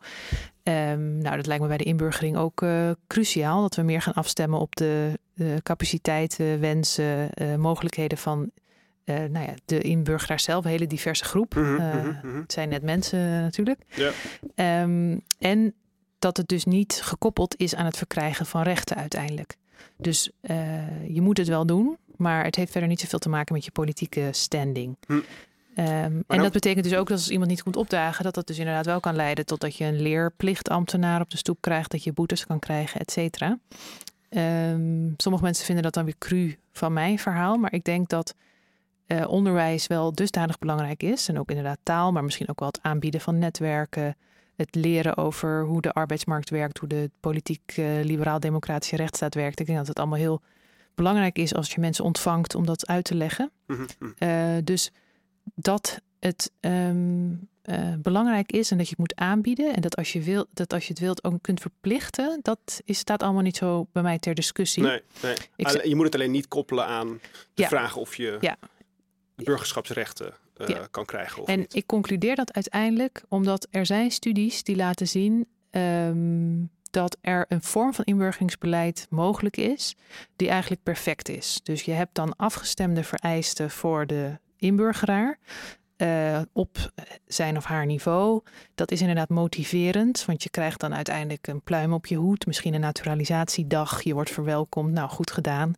Um, 0.63 1.19
nou, 1.19 1.37
dat 1.37 1.47
lijkt 1.47 1.63
me 1.63 1.69
bij 1.69 1.77
de 1.77 1.85
inburgering 1.85 2.37
ook 2.37 2.63
uh, 2.63 2.91
cruciaal. 3.07 3.61
Dat 3.61 3.77
we 3.77 3.83
meer 3.83 4.03
gaan 4.03 4.15
afstemmen 4.15 4.61
op 4.61 4.77
de 4.77 5.19
capaciteiten, 5.63 6.61
wensen, 6.61 7.31
mogelijkheden 7.59 8.19
van 8.19 8.51
nou 9.05 9.39
ja, 9.47 9.55
de 9.65 9.81
inburgeraar 9.81 10.41
zelf. 10.41 10.65
Een 10.65 10.71
hele 10.71 10.87
diverse 10.87 11.25
groep. 11.25 11.55
Mm 11.55 11.77
-hmm, 11.77 12.05
mm 12.05 12.19
-hmm. 12.23 12.41
Het 12.41 12.53
zijn 12.53 12.69
net 12.69 12.83
mensen 12.83 13.41
natuurlijk. 13.41 13.81
Ja. 13.89 14.83
Um, 14.83 15.21
en 15.39 15.75
dat 16.21 16.37
het 16.37 16.49
dus 16.49 16.65
niet 16.65 17.01
gekoppeld 17.03 17.57
is 17.57 17.75
aan 17.75 17.85
het 17.85 17.97
verkrijgen 17.97 18.47
van 18.47 18.63
rechten 18.63 18.97
uiteindelijk. 18.97 19.57
Dus 19.97 20.31
uh, 20.41 21.15
je 21.15 21.21
moet 21.21 21.39
het 21.39 21.49
wel 21.49 21.67
doen, 21.67 21.97
maar 22.17 22.45
het 22.45 22.57
heeft 22.57 22.73
verder 22.73 22.89
niet 22.89 23.01
zoveel 23.01 23.19
te 23.19 23.29
maken 23.29 23.55
met 23.55 23.65
je 23.65 23.71
politieke 23.71 24.29
standing. 24.31 24.97
Hm. 25.07 25.13
Um, 25.13 26.25
en 26.27 26.43
dat 26.43 26.53
betekent 26.53 26.85
dus 26.85 26.95
ook 26.95 27.09
dat 27.09 27.19
als 27.19 27.31
iemand 27.31 27.51
niet 27.51 27.63
komt 27.63 27.77
opdagen, 27.77 28.25
dat 28.25 28.35
dat 28.35 28.47
dus 28.47 28.59
inderdaad 28.59 28.87
wel 28.87 29.01
kan 29.01 29.15
leiden 29.17 29.47
tot 29.47 29.61
dat 29.61 29.77
je 29.77 29.85
een 29.85 30.01
leerplichtambtenaar 30.01 31.21
op 31.21 31.31
de 31.31 31.37
stoep 31.37 31.59
krijgt, 31.61 31.91
dat 31.91 32.05
je 32.05 32.13
boetes 32.13 32.47
kan 32.47 32.59
krijgen, 32.59 33.01
et 33.01 33.11
cetera. 33.11 33.59
Um, 34.31 35.15
sommige 35.17 35.45
mensen 35.45 35.65
vinden 35.65 35.85
dat 35.85 35.95
dan 35.95 36.05
weer 36.05 36.19
cru 36.19 36.59
van 36.73 36.93
mijn 36.93 37.19
verhaal, 37.19 37.57
maar 37.57 37.73
ik 37.73 37.85
denk 37.85 38.09
dat 38.09 38.35
uh, 39.07 39.29
onderwijs 39.29 39.87
wel 39.87 40.13
dusdanig 40.13 40.59
belangrijk 40.59 41.03
is. 41.03 41.29
En 41.29 41.39
ook 41.39 41.49
inderdaad 41.49 41.79
taal, 41.83 42.13
maar 42.13 42.25
misschien 42.25 42.49
ook 42.49 42.59
wel 42.59 42.69
het 42.69 42.83
aanbieden 42.83 43.21
van 43.21 43.39
netwerken, 43.39 44.17
het 44.61 44.75
leren 44.75 45.17
over 45.17 45.65
hoe 45.65 45.81
de 45.81 45.93
arbeidsmarkt 45.93 46.51
werkt, 46.51 46.79
hoe 46.79 46.89
de 46.89 47.11
politiek 47.21 47.77
uh, 47.77 48.05
liberaal-democratische 48.05 48.97
rechtsstaat 48.97 49.35
werkt. 49.35 49.61
Ik 49.61 49.67
denk 49.67 49.79
dat 49.79 49.87
het 49.87 49.99
allemaal 49.99 50.19
heel 50.19 50.43
belangrijk 50.95 51.39
is 51.39 51.55
als 51.55 51.73
je 51.73 51.81
mensen 51.81 52.05
ontvangt 52.05 52.55
om 52.55 52.67
dat 52.67 52.87
uit 52.87 53.05
te 53.05 53.15
leggen. 53.15 53.51
Mm 53.67 53.87
-hmm. 53.99 54.15
uh, 54.19 54.57
dus 54.65 54.91
dat 55.55 56.01
het 56.19 56.51
um, 56.61 57.49
uh, 57.65 57.95
belangrijk 57.99 58.53
is 58.53 58.71
en 58.71 58.77
dat 58.77 58.87
je 58.87 58.91
het 58.91 59.01
moet 59.01 59.17
aanbieden 59.17 59.75
en 59.75 59.81
dat 59.81 59.97
als 59.97 60.13
je, 60.13 60.23
wil, 60.23 60.47
dat 60.53 60.73
als 60.73 60.87
je 60.87 60.93
het 60.93 61.03
wilt 61.03 61.25
ook 61.25 61.43
kunt 61.43 61.61
verplichten, 61.61 62.39
dat 62.43 62.81
is, 62.85 62.99
staat 62.99 63.23
allemaal 63.23 63.43
niet 63.43 63.57
zo 63.57 63.87
bij 63.93 64.03
mij 64.03 64.19
ter 64.19 64.35
discussie. 64.35 64.83
Nee, 64.83 65.03
nee. 65.23 65.35
Ik, 65.57 65.85
je 65.85 65.97
moet 65.97 66.05
het 66.05 66.15
alleen 66.15 66.31
niet 66.31 66.49
koppelen 66.49 66.87
aan 66.87 67.21
de 67.55 67.63
ja. 67.63 67.69
vraag 67.69 67.97
of 67.97 68.17
je 68.17 68.37
ja. 68.41 68.57
burgerschapsrechten 69.35 70.35
Ja. 70.67 70.87
kan 70.91 71.05
krijgen. 71.05 71.43
Of 71.43 71.49
En 71.49 71.59
niet. 71.59 71.75
ik 71.75 71.87
concludeer 71.87 72.37
dat 72.37 72.53
uiteindelijk 72.53 73.23
omdat 73.29 73.67
er 73.71 73.87
zijn 73.87 74.11
studies 74.11 74.63
die 74.63 74.77
laten 74.77 75.09
zien 75.09 75.47
um, 75.71 76.71
dat 76.91 77.17
er 77.21 77.45
een 77.49 77.63
vorm 77.63 77.95
van 77.95 78.05
inburgeringsbeleid 78.05 79.07
mogelijk 79.11 79.57
is 79.57 79.97
die 80.37 80.49
eigenlijk 80.49 80.83
perfect 80.83 81.29
is. 81.29 81.61
Dus 81.63 81.83
je 81.83 81.93
hebt 81.93 82.15
dan 82.15 82.37
afgestemde 82.37 83.05
vereisten 83.05 83.71
voor 83.71 84.07
de 84.07 84.39
inburgeraar. 84.57 85.39
Uh, 86.03 86.39
op 86.53 86.93
zijn 87.27 87.57
of 87.57 87.65
haar 87.65 87.87
niveau. 87.87 88.43
Dat 88.75 88.91
is 88.91 89.01
inderdaad 89.01 89.29
motiverend, 89.29 90.25
want 90.25 90.43
je 90.43 90.51
krijgt 90.51 90.81
dan 90.81 90.95
uiteindelijk 90.95 91.47
een 91.47 91.61
pluim 91.61 91.93
op 91.93 92.07
je 92.07 92.17
hoed, 92.17 92.47
misschien 92.47 92.75
een 92.75 92.81
naturalisatiedag, 92.81 94.03
je 94.03 94.15
wordt 94.15 94.31
verwelkomd, 94.31 94.93
nou 94.93 95.09
goed 95.09 95.31
gedaan. 95.31 95.73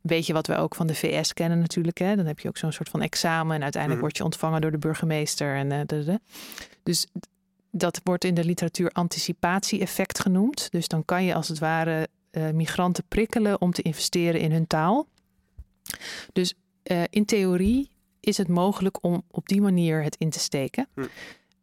Weet 0.00 0.26
je 0.26 0.32
wat 0.32 0.46
we 0.46 0.56
ook 0.56 0.74
van 0.74 0.86
de 0.86 0.94
VS 0.94 1.32
kennen 1.32 1.58
natuurlijk, 1.58 1.98
hè? 1.98 2.16
dan 2.16 2.26
heb 2.26 2.38
je 2.38 2.48
ook 2.48 2.56
zo'n 2.56 2.72
soort 2.72 2.88
van 2.88 3.02
examen 3.02 3.56
en 3.56 3.62
uiteindelijk 3.62 4.00
Mhm. 4.00 4.00
word 4.00 4.16
je 4.16 4.24
ontvangen 4.24 4.60
door 4.60 4.70
de 4.70 4.78
burgemeester. 4.78 5.56
En, 5.56 5.70
uh, 5.70 5.80
de, 5.86 6.04
de. 6.04 6.20
Dus 6.82 7.06
dat 7.70 8.00
wordt 8.04 8.24
in 8.24 8.34
de 8.34 8.44
literatuur 8.44 8.90
anticipatie-effect 8.90 10.20
genoemd. 10.20 10.70
Dus 10.70 10.88
dan 10.88 11.04
kan 11.04 11.24
je 11.24 11.34
als 11.34 11.48
het 11.48 11.58
ware 11.58 12.08
uh, 12.32 12.50
migranten 12.50 13.04
prikkelen 13.08 13.60
om 13.60 13.72
te 13.72 13.82
investeren 13.82 14.40
in 14.40 14.52
hun 14.52 14.66
taal. 14.66 15.06
Dus 16.32 16.54
uh, 16.84 17.02
in 17.10 17.24
theorie 17.24 17.90
is 18.28 18.36
het 18.36 18.48
mogelijk 18.48 19.04
om 19.04 19.22
op 19.30 19.48
die 19.48 19.60
manier 19.60 20.02
het 20.02 20.16
in 20.16 20.30
te 20.30 20.38
steken. 20.38 20.88
Hm. 20.94 21.02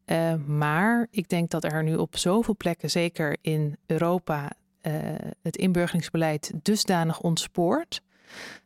Uh, 0.05 0.33
maar 0.45 1.07
ik 1.11 1.29
denk 1.29 1.49
dat 1.49 1.63
er 1.63 1.83
nu 1.83 1.95
op 1.95 2.17
zoveel 2.17 2.55
plekken, 2.55 2.89
zeker 2.89 3.37
in 3.41 3.77
Europa, 3.85 4.51
uh, 4.81 4.93
het 5.41 5.57
inburgeringsbeleid 5.57 6.51
dusdanig 6.61 7.21
ontspoort. 7.21 8.01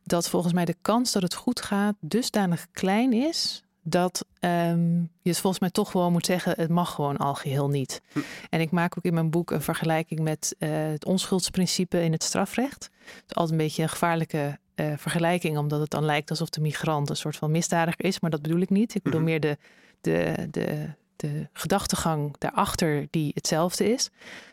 Dat 0.04 0.30
volgens 0.30 0.54
mij 0.54 0.66
de 0.66 0.76
kans 0.82 1.12
dat 1.12 1.22
het 1.22 1.34
goed 1.34 1.62
gaat 1.62 1.96
dusdanig 2.00 2.68
klein 2.72 3.14
is. 3.14 3.64
Dat 3.82 4.26
um, 4.40 5.10
je 5.22 5.30
het 5.30 5.40
volgens 5.40 5.62
mij 5.62 5.70
toch 5.70 5.92
gewoon 5.92 6.12
moet 6.12 6.26
zeggen: 6.26 6.54
het 6.58 6.70
mag 6.70 6.94
gewoon 6.94 7.18
al 7.18 7.36
geheel 7.36 7.70
niet. 7.70 8.02
Hm. 8.12 8.20
En 8.50 8.62
ik 8.62 8.72
maak 8.72 8.98
ook 8.98 9.04
in 9.04 9.14
mijn 9.14 9.30
boek 9.30 9.52
een 9.52 9.62
vergelijking 9.62 10.20
met 10.20 10.56
uh, 10.60 10.70
het 10.72 11.06
onschuldsprincipe 11.06 12.04
in 12.04 12.12
het 12.12 12.24
strafrecht. 12.24 12.90
Het 13.06 13.24
is 13.28 13.36
altijd 13.36 13.52
een 13.52 13.66
beetje 13.66 13.84
een 13.84 13.90
gevaarlijke 13.90 14.60
uh, 14.80 14.94
vergelijking, 14.98 15.58
omdat 15.58 15.80
het 15.80 15.90
dan 15.90 16.06
lijkt 16.06 16.30
alsof 16.30 16.50
de 16.50 16.62
migrant 16.62 17.10
een 17.10 17.16
soort 17.16 17.36
van 17.36 17.52
misdadiger 17.52 18.06
is, 18.06 18.20
maar 18.20 18.30
dat 18.30 18.42
bedoel 18.42 18.60
ik 18.60 18.70
niet. 18.70 18.96
Ik 18.96 19.04
bedoel 19.04 19.20
Mhm. 19.20 19.30
meer 19.30 19.40
de, 19.40 19.58
de, 20.02 20.48
de, 20.52 20.90
de 21.16 21.48
gedachtegang 21.54 22.36
daarachter 22.38 23.08
die 23.10 23.32
hetzelfde 23.34 23.92
is. 23.92 24.10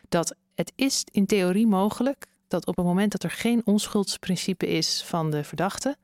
Dat 0.09 0.35
het 0.55 0.71
is 0.75 1.03
in 1.11 1.25
theorie 1.25 1.67
mogelijk 1.67 2.25
dat 2.47 2.65
op 2.65 2.75
het 2.77 2.85
moment 2.85 3.11
dat 3.11 3.23
er 3.23 3.31
geen 3.31 3.61
onschuldsprincipe 3.65 4.67
is 4.67 5.03
van 5.05 5.31
de 5.31 5.43
verdachte, 5.43 5.97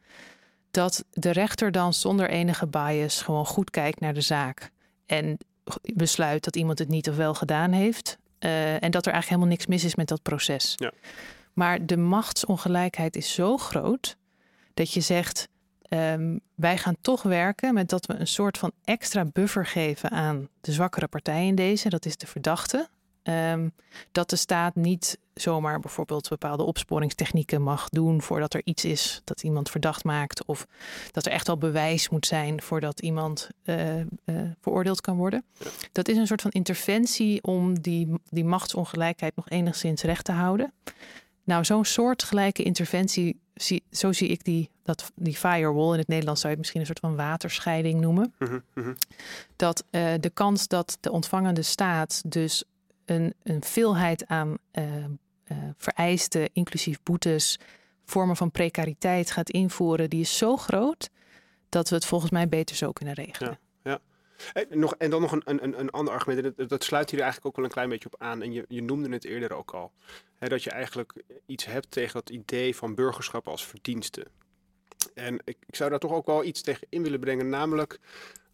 dat 0.71 1.05
de 1.11 1.31
rechter 1.31 1.71
dan 1.71 1.93
zonder 1.93 2.29
enige 2.29 2.67
bias 2.67 3.21
gewoon 3.21 3.45
goed 3.45 3.69
kijkt 3.69 3.99
naar 3.99 4.13
de 4.13 4.21
zaak 4.21 4.69
en 5.05 5.37
besluit 5.93 6.43
dat 6.43 6.55
iemand 6.55 6.79
het 6.79 6.87
niet 6.87 7.09
of 7.09 7.15
wel 7.15 7.33
gedaan 7.33 7.71
heeft. 7.71 8.17
Uh, 8.39 8.83
en 8.83 8.91
dat 8.91 9.05
er 9.05 9.11
eigenlijk 9.11 9.25
helemaal 9.27 9.47
niks 9.47 9.65
mis 9.65 9.83
is 9.83 9.95
met 9.95 10.07
dat 10.07 10.21
proces. 10.21 10.73
Ja. 10.75 10.91
Maar 11.53 11.85
de 11.85 11.97
machtsongelijkheid 11.97 13.15
is 13.15 13.33
zo 13.33 13.57
groot 13.57 14.17
dat 14.73 14.91
je 14.93 15.01
zegt: 15.01 15.47
um, 15.89 16.39
wij 16.55 16.77
gaan 16.77 16.95
toch 17.01 17.21
werken 17.21 17.73
met 17.73 17.89
dat 17.89 18.05
we 18.05 18.13
een 18.13 18.27
soort 18.27 18.57
van 18.57 18.71
extra 18.83 19.25
buffer 19.25 19.65
geven 19.65 20.09
aan 20.09 20.47
de 20.61 20.71
zwakkere 20.71 21.07
partij 21.07 21.47
in 21.47 21.55
deze, 21.55 21.89
dat 21.89 22.05
is 22.05 22.17
de 22.17 22.27
verdachte. 22.27 22.89
Um, 23.23 23.73
dat 24.11 24.29
de 24.29 24.35
staat 24.35 24.75
niet 24.75 25.17
zomaar 25.33 25.79
bijvoorbeeld 25.79 26.29
bepaalde 26.29 26.63
opsporingstechnieken 26.63 27.61
mag 27.61 27.89
doen 27.89 28.21
voordat 28.21 28.53
er 28.53 28.61
iets 28.63 28.85
is 28.85 29.21
dat 29.23 29.43
iemand 29.43 29.69
verdacht 29.69 30.03
maakt, 30.03 30.45
of 30.45 30.67
dat 31.11 31.25
er 31.25 31.31
echt 31.31 31.47
wel 31.47 31.57
bewijs 31.57 32.09
moet 32.09 32.25
zijn 32.25 32.61
voordat 32.61 32.99
iemand 32.99 33.49
uh, 33.63 33.99
uh, 33.99 34.05
veroordeeld 34.61 35.01
kan 35.01 35.17
worden. 35.17 35.43
Ja. 35.59 35.69
Dat 35.91 36.07
is 36.07 36.17
een 36.17 36.27
soort 36.27 36.41
van 36.41 36.51
interventie 36.51 37.43
om 37.43 37.79
die, 37.79 38.13
die 38.29 38.45
machtsongelijkheid 38.45 39.35
nog 39.35 39.49
enigszins 39.49 40.01
recht 40.01 40.25
te 40.25 40.31
houden. 40.31 40.73
Nou, 41.43 41.65
zo'n 41.65 41.85
soortgelijke 41.85 42.63
interventie, 42.63 43.39
zie, 43.53 43.83
zo 43.91 44.11
zie 44.11 44.27
ik 44.27 44.43
die, 44.43 44.69
dat, 44.83 45.11
die 45.15 45.35
firewall. 45.35 45.91
In 45.91 45.99
het 45.99 46.07
Nederlands 46.07 46.41
zou 46.41 46.53
je 46.53 46.59
het 46.59 46.59
misschien 46.59 46.79
een 46.79 46.85
soort 46.85 46.99
van 46.99 47.15
waterscheiding 47.15 48.01
noemen. 48.01 48.33
Mm 48.39 48.63
-hmm. 48.73 48.95
Dat 49.55 49.83
uh, 49.91 50.13
de 50.19 50.29
kans 50.29 50.67
dat 50.67 50.97
de 50.99 51.11
ontvangende 51.11 51.61
staat 51.61 52.21
dus 52.25 52.63
een, 53.05 53.33
een 53.43 53.63
veelheid 53.63 54.27
aan 54.27 54.57
uh, 54.73 54.83
uh, 54.95 55.57
vereisten, 55.77 56.49
inclusief 56.53 56.99
boetes, 57.03 57.59
vormen 58.05 58.35
van 58.35 58.51
precariteit 58.51 59.31
gaat 59.31 59.49
invoeren, 59.49 60.09
die 60.09 60.21
is 60.21 60.37
zo 60.37 60.57
groot 60.57 61.09
dat 61.69 61.89
we 61.89 61.95
het 61.95 62.05
volgens 62.05 62.31
mij 62.31 62.49
beter 62.49 62.75
zo 62.75 62.91
kunnen 62.91 63.13
regelen. 63.13 63.51
Ja, 63.51 63.57
nog, 64.69 64.95
en 64.95 65.09
dan 65.09 65.21
nog 65.21 65.31
een, 65.31 65.41
een, 65.45 65.79
een 65.79 65.89
ander 65.89 66.13
argument, 66.13 66.45
en 66.45 66.53
dat, 66.55 66.69
dat 66.69 66.83
sluit 66.83 67.09
hier 67.09 67.19
eigenlijk 67.19 67.47
ook 67.47 67.55
wel 67.55 67.65
een 67.65 67.71
klein 67.71 67.89
beetje 67.89 68.09
op 68.11 68.21
aan. 68.21 68.41
En 68.41 68.51
je, 68.51 68.65
je 68.67 68.81
noemde 68.81 69.09
het 69.09 69.25
eerder 69.25 69.53
ook 69.53 69.71
al. 69.71 69.91
Hè, 70.37 70.47
dat 70.47 70.63
je 70.63 70.69
eigenlijk 70.69 71.13
iets 71.45 71.65
hebt 71.65 71.91
tegen 71.91 72.13
dat 72.13 72.29
idee 72.29 72.75
van 72.75 72.95
burgerschap 72.95 73.47
als 73.47 73.65
verdienste. 73.65 74.27
En 75.13 75.39
ik, 75.43 75.57
ik 75.67 75.75
zou 75.75 75.89
daar 75.89 75.99
toch 75.99 76.11
ook 76.11 76.25
wel 76.25 76.43
iets 76.43 76.61
tegen 76.61 76.87
in 76.89 77.03
willen 77.03 77.19
brengen, 77.19 77.49
namelijk 77.49 77.99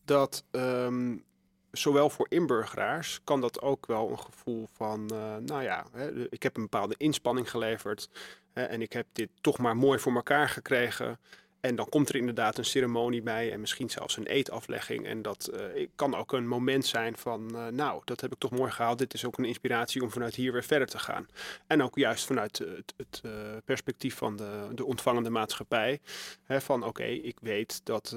dat 0.06 0.44
um, 0.52 1.24
zowel 1.72 2.10
voor 2.10 2.26
inburgeraars 2.30 3.20
kan 3.24 3.42
dat 3.42 3.62
ook 3.62 3.86
wel 3.86 4.10
een 4.10 4.20
gevoel 4.20 4.68
van, 4.74 5.10
uh, 5.14 5.36
nou 5.36 5.64
ja, 5.64 5.86
hè, 5.92 6.32
ik 6.32 6.44
heb 6.44 6.56
een 6.56 6.62
bepaalde 6.62 6.96
inspanning 6.98 7.50
geleverd 7.50 8.10
hè, 8.54 8.64
en 8.64 8.82
ik 8.82 8.94
heb 8.94 9.08
dit 9.14 9.30
toch 9.42 9.58
maar 9.58 9.78
mooi 9.78 10.00
voor 10.00 10.14
elkaar 10.14 10.50
gekregen. 10.50 11.20
En 11.60 11.76
dan 11.76 11.90
komt 11.90 12.10
er 12.10 12.16
inderdaad 12.16 12.58
een 12.58 12.66
ceremonie 12.66 13.22
bij 13.22 13.52
en 13.52 13.60
misschien 13.60 13.90
zelfs 13.90 14.18
een 14.18 14.26
eetaflegging. 14.26 15.06
En 15.06 15.22
dat 15.22 15.50
uh, 15.54 15.88
kan 15.96 16.16
ook 16.16 16.32
een 16.32 16.48
moment 16.48 16.86
zijn 16.86 17.18
van, 17.18 17.50
uh, 17.54 17.68
nou, 17.68 18.02
dat 18.06 18.22
heb 18.22 18.32
ik 18.32 18.40
toch 18.40 18.52
mooi 18.52 18.72
gehaald. 18.72 18.98
Dit 18.98 19.14
is 19.14 19.26
ook 19.26 19.38
een 19.38 19.46
inspiratie 19.46 20.02
om 20.02 20.12
vanuit 20.12 20.36
hier 20.36 20.52
weer 20.52 20.64
verder 20.64 20.88
te 20.88 21.00
gaan. 21.00 21.28
En 21.68 21.84
ook 21.84 21.96
juist 21.96 22.26
vanuit 22.26 22.58
het, 22.58 22.94
het 22.98 23.22
uh, 23.26 23.32
perspectief 23.66 24.16
van 24.16 24.36
de, 24.36 24.68
de 24.74 24.86
ontvangende 24.86 25.30
maatschappij. 25.30 26.00
Hè, 26.44 26.62
van 26.62 26.84
oké, 26.84 27.04
ik 27.04 27.38
weet 27.42 27.82
dat 27.84 28.16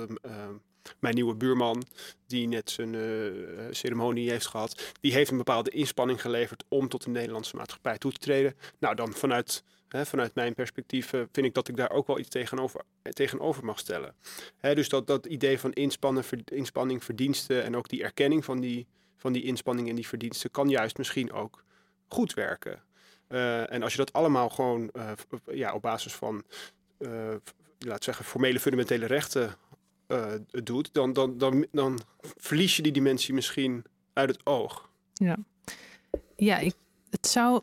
mijn 0.99 1.14
nieuwe 1.14 1.34
buurman, 1.34 1.82
die 2.26 2.49
net 2.49 2.70
zijn 2.70 2.97
ceremonie 3.70 4.30
heeft 4.30 4.47
gehad, 4.47 4.93
die 5.01 5.12
heeft 5.12 5.30
een 5.30 5.36
bepaalde 5.36 5.70
inspanning 5.70 6.20
geleverd 6.20 6.64
om 6.68 6.88
tot 6.88 7.05
de 7.05 7.11
Nederlandse 7.11 7.57
maatschappij 7.57 7.99
toe 7.99 8.12
te 8.12 8.18
treden. 8.18 8.57
Nou, 8.78 8.95
dan 8.95 9.12
vanuit 9.12 9.64
vanuit 10.01 10.34
mijn 10.34 10.55
perspectief 10.55 11.12
uh, 11.12 11.22
vind 11.32 11.47
ik 11.47 11.55
dat 11.55 11.68
ik 11.68 11.76
daar 11.76 11.90
ook 11.90 12.07
wel 12.07 12.18
iets 12.18 12.28
tegenover, 12.28 12.80
tegenover 13.03 13.64
mag 13.64 13.78
stellen. 13.78 14.14
dus 14.61 14.88
dat, 14.88 15.07
dat 15.07 15.26
idee 15.26 15.59
van 15.59 15.72
inspannen, 15.72 16.24
inspanning, 16.45 17.05
verdiensten 17.05 17.62
en 17.62 17.76
ook 17.76 17.88
die 17.88 18.03
erkenning 18.03 18.45
van 18.45 18.61
die, 18.61 18.86
van 19.16 19.32
die 19.32 19.43
inspanning 19.43 19.88
en 19.88 19.95
die 19.95 20.07
verdiensten 20.07 20.51
kan 20.51 20.68
juist 20.68 20.99
misschien 20.99 21.32
ook 21.32 21.64
goed 22.09 22.34
werken. 22.34 22.82
Uh, 23.28 23.72
en 23.72 23.82
als 23.82 23.93
je 23.93 23.99
dat 23.99 24.12
allemaal 24.12 24.49
gewoon 24.49 24.90
ja, 25.53 25.74
op 25.74 25.82
basis 25.82 26.12
van, 26.12 26.45
laat 27.78 28.05
zeggen, 28.05 28.24
formele 28.24 28.61
fundamentele 28.61 29.07
rechten 29.07 29.55
doet, 30.51 30.95
dan, 30.95 31.12
dan, 31.12 31.38
dan, 31.38 31.66
dan 31.72 32.01
verlies 32.36 32.76
je 32.76 32.82
die 32.82 32.93
dimensie 32.93 33.34
misschien 33.34 33.84
uit 34.12 34.28
het 34.28 34.47
oog. 34.47 34.90
Ja, 35.12 35.36
ja 36.36 36.59
ik, 36.59 36.74
het 37.11 37.26
zou 37.26 37.62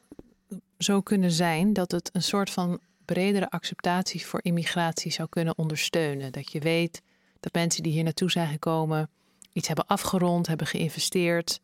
zo 0.80 1.02
kunnen 1.02 1.32
zijn 1.32 1.74
dat 1.74 1.92
het 1.92 2.10
een 2.14 2.24
soort 2.24 2.50
van 2.50 2.80
bredere 3.06 3.50
acceptatie 3.50 4.26
voor 4.26 4.40
immigratie 4.44 5.12
zou 5.12 5.30
kunnen 5.30 5.58
ondersteunen. 5.58 6.32
Dat 6.32 6.52
je 6.52 6.60
weet 6.60 7.02
dat 7.40 7.54
mensen 7.54 7.84
die 7.84 7.92
hier 7.92 8.04
naartoe 8.04 8.32
zijn 8.32 8.48
gekomen 8.48 9.10
iets 9.54 9.68
hebben 9.68 9.88
afgerond, 9.88 10.48
hebben 10.48 10.68
geïnvesteerd. 10.68 11.60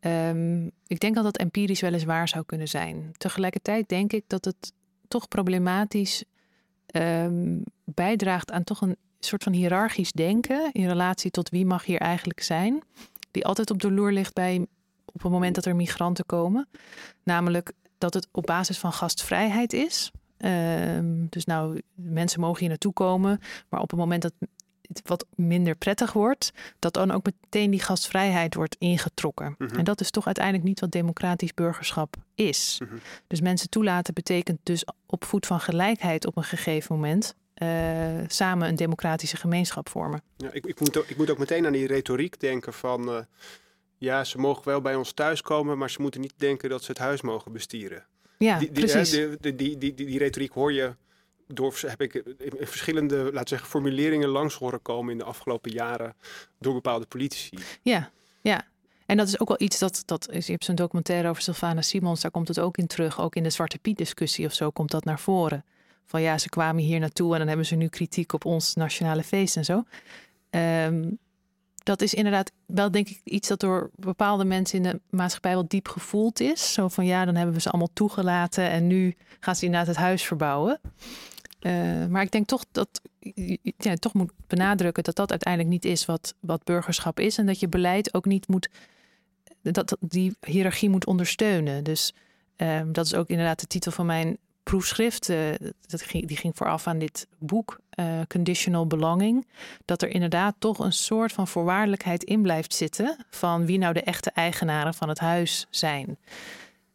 Um, 0.00 0.70
ik 0.86 1.00
denk 1.00 1.14
dat 1.14 1.24
dat 1.24 1.38
empirisch 1.38 1.80
weliswaar 1.80 2.28
zou 2.28 2.44
kunnen 2.44 2.68
zijn. 2.68 3.12
Tegelijkertijd 3.16 3.88
denk 3.88 4.12
ik 4.12 4.24
dat 4.26 4.44
het 4.44 4.72
toch 5.08 5.28
problematisch 5.28 6.24
um, 6.96 7.62
bijdraagt 7.84 8.50
aan 8.50 8.64
toch 8.64 8.80
een 8.80 8.96
soort 9.20 9.42
van 9.42 9.52
hiërarchisch 9.52 10.12
denken 10.12 10.72
in 10.72 10.88
relatie 10.88 11.30
tot 11.30 11.48
wie 11.48 11.66
mag 11.66 11.84
hier 11.84 12.00
eigenlijk 12.00 12.42
zijn, 12.42 12.82
die 13.30 13.46
altijd 13.46 13.70
op 13.70 13.80
de 13.80 13.90
loer 13.90 14.12
ligt 14.12 14.34
bij 14.34 14.66
op 15.04 15.22
het 15.22 15.32
moment 15.32 15.54
dat 15.54 15.64
er 15.64 15.76
migranten 15.76 16.26
komen. 16.26 16.68
Namelijk 17.22 17.72
dat 17.98 18.14
het 18.14 18.28
op 18.32 18.46
basis 18.46 18.78
van 18.78 18.92
gastvrijheid 18.92 19.72
is. 19.72 20.10
Um, 20.38 21.26
dus 21.30 21.44
nou, 21.44 21.80
mensen 21.94 22.40
mogen 22.40 22.58
hier 22.58 22.68
naartoe 22.68 22.92
komen, 22.92 23.40
maar 23.68 23.80
op 23.80 23.90
het 23.90 23.98
moment 23.98 24.22
dat 24.22 24.32
het 24.88 25.02
wat 25.04 25.26
minder 25.34 25.74
prettig 25.74 26.12
wordt, 26.12 26.52
dat 26.78 26.94
dan 26.94 27.10
ook 27.10 27.24
meteen 27.24 27.70
die 27.70 27.80
gastvrijheid 27.80 28.54
wordt 28.54 28.76
ingetrokken. 28.78 29.54
-hmm. 29.58 29.68
En 29.68 29.84
dat 29.84 30.00
is 30.00 30.10
toch 30.10 30.26
uiteindelijk 30.26 30.64
niet 30.64 30.80
wat 30.80 30.90
democratisch 30.90 31.54
burgerschap 31.54 32.16
is. 32.34 32.80
-hmm. 32.88 33.00
Dus 33.26 33.40
mensen 33.40 33.70
toelaten 33.70 34.14
betekent 34.14 34.58
dus 34.62 34.84
op 35.06 35.24
voet 35.24 35.46
van 35.46 35.60
gelijkheid 35.60 36.26
op 36.26 36.36
een 36.36 36.44
gegeven 36.44 36.94
moment 36.94 37.34
uh, 37.62 37.68
samen 38.26 38.68
een 38.68 38.76
democratische 38.76 39.36
gemeenschap 39.36 39.88
vormen. 39.88 40.22
Ja, 40.36 40.52
ik, 40.52 40.66
ik, 40.66 40.80
moet 40.80 40.96
ook, 40.96 41.06
ik 41.06 41.16
moet 41.16 41.30
ook 41.30 41.38
meteen 41.38 41.66
aan 41.66 41.72
die 41.72 41.86
retoriek 41.86 42.40
denken 42.40 42.72
van. 42.72 43.26
Ja, 43.98 44.24
ze 44.24 44.38
mogen 44.38 44.64
wel 44.64 44.80
bij 44.80 44.94
ons 44.94 45.12
thuiskomen, 45.12 45.78
maar 45.78 45.90
ze 45.90 46.02
moeten 46.02 46.20
niet 46.20 46.34
denken 46.36 46.68
dat 46.68 46.82
ze 46.82 46.90
het 46.90 47.00
huis 47.00 47.20
mogen 47.20 47.52
bestieren. 47.52 48.06
Ja, 48.38 48.58
die, 48.58 48.72
die, 48.72 48.84
precies. 48.84 49.10
Die, 49.10 49.54
die, 49.54 49.78
die, 49.78 49.94
die, 49.94 50.18
retoriek 50.18 50.52
hoor 50.52 50.72
je 50.72 50.94
door, 51.46 51.78
heb 51.86 52.02
ik 52.02 52.14
in 52.38 52.66
verschillende, 52.66 53.30
laat 53.32 53.48
zeggen, 53.48 53.68
formuleringen 53.68 54.28
langs 54.28 54.54
horen 54.54 54.82
komen 54.82 55.12
in 55.12 55.18
de 55.18 55.24
afgelopen 55.24 55.70
jaren 55.70 56.14
door 56.58 56.74
bepaalde 56.74 57.06
politici. 57.06 57.58
Ja, 57.82 58.10
ja. 58.40 58.66
En 59.06 59.16
dat 59.16 59.28
is 59.28 59.40
ook 59.40 59.48
wel 59.48 59.60
iets 59.60 59.78
dat, 59.78 60.02
dat 60.04 60.30
is, 60.30 60.46
je 60.46 60.52
hebt 60.52 60.64
zo'n 60.64 60.74
documentaire 60.74 61.28
over 61.28 61.42
Sylvana 61.42 61.82
Simons, 61.82 62.20
daar 62.20 62.30
komt 62.30 62.48
het 62.48 62.60
ook 62.60 62.76
in 62.76 62.86
terug. 62.86 63.20
Ook 63.20 63.36
in 63.36 63.42
de 63.42 63.50
Zwarte 63.50 63.78
Piet 63.78 63.96
discussie 63.96 64.46
of 64.46 64.52
zo 64.52 64.70
komt 64.70 64.90
dat 64.90 65.04
naar 65.04 65.20
voren. 65.20 65.64
Van 66.04 66.22
ja, 66.22 66.38
ze 66.38 66.48
kwamen 66.48 66.82
hier 66.82 67.00
naartoe 67.00 67.32
en 67.32 67.38
dan 67.38 67.48
hebben 67.48 67.66
ze 67.66 67.74
nu 67.74 67.88
kritiek 67.88 68.32
op 68.32 68.44
ons 68.44 68.74
nationale 68.74 69.22
feest 69.22 69.56
en 69.56 69.64
zo. 69.64 69.84
Um, 70.50 71.18
dat 71.88 72.02
is 72.02 72.14
inderdaad 72.14 72.52
wel, 72.66 72.90
denk 72.90 73.08
ik, 73.08 73.20
iets 73.24 73.48
dat 73.48 73.60
door 73.60 73.90
bepaalde 73.94 74.44
mensen 74.44 74.76
in 74.76 74.82
de 74.82 75.00
maatschappij 75.10 75.52
wel 75.52 75.68
diep 75.68 75.88
gevoeld 75.88 76.40
is. 76.40 76.72
Zo 76.72 76.88
van 76.88 77.06
ja, 77.06 77.24
dan 77.24 77.34
hebben 77.34 77.54
we 77.54 77.60
ze 77.60 77.68
allemaal 77.68 77.92
toegelaten 77.92 78.70
en 78.70 78.86
nu 78.86 79.16
gaan 79.40 79.56
ze 79.56 79.64
inderdaad 79.64 79.88
het 79.88 79.96
huis 79.96 80.22
verbouwen. 80.22 80.80
Uh, 81.60 82.06
maar 82.06 82.22
ik 82.22 82.30
denk 82.30 82.46
toch 82.46 82.64
dat 82.72 83.00
ja, 83.76 83.94
toch 83.94 84.14
moet 84.14 84.32
benadrukken 84.46 85.04
dat 85.04 85.16
dat 85.16 85.30
uiteindelijk 85.30 85.72
niet 85.72 85.84
is 85.84 86.04
wat, 86.04 86.34
wat 86.40 86.64
burgerschap 86.64 87.20
is. 87.20 87.38
En 87.38 87.46
dat 87.46 87.60
je 87.60 87.68
beleid 87.68 88.14
ook 88.14 88.24
niet 88.24 88.48
moet, 88.48 88.68
dat, 89.62 89.96
die 90.00 90.36
hiërarchie 90.40 90.90
moet 90.90 91.06
ondersteunen. 91.06 91.84
Dus 91.84 92.14
uh, 92.56 92.80
dat 92.86 93.06
is 93.06 93.14
ook 93.14 93.28
inderdaad 93.28 93.60
de 93.60 93.66
titel 93.66 93.92
van 93.92 94.06
mijn 94.06 94.38
proefschrift, 94.68 95.28
uh, 95.28 95.38
dat 95.86 96.04
die 96.10 96.36
ging 96.36 96.56
vooraf 96.56 96.86
aan 96.86 96.98
dit 96.98 97.26
boek, 97.38 97.78
uh, 98.00 98.06
Conditional 98.28 98.86
Belonging, 98.86 99.46
dat 99.84 100.02
er 100.02 100.08
inderdaad 100.08 100.54
toch 100.58 100.78
een 100.78 100.92
soort 100.92 101.32
van 101.32 101.48
voorwaardelijkheid 101.48 102.24
in 102.24 102.42
blijft 102.42 102.74
zitten 102.74 103.16
van 103.30 103.66
wie 103.66 103.78
nou 103.78 103.92
de 103.92 104.02
echte 104.02 104.30
eigenaren 104.30 104.94
van 104.94 105.08
het 105.08 105.18
huis 105.18 105.66
zijn. 105.70 106.18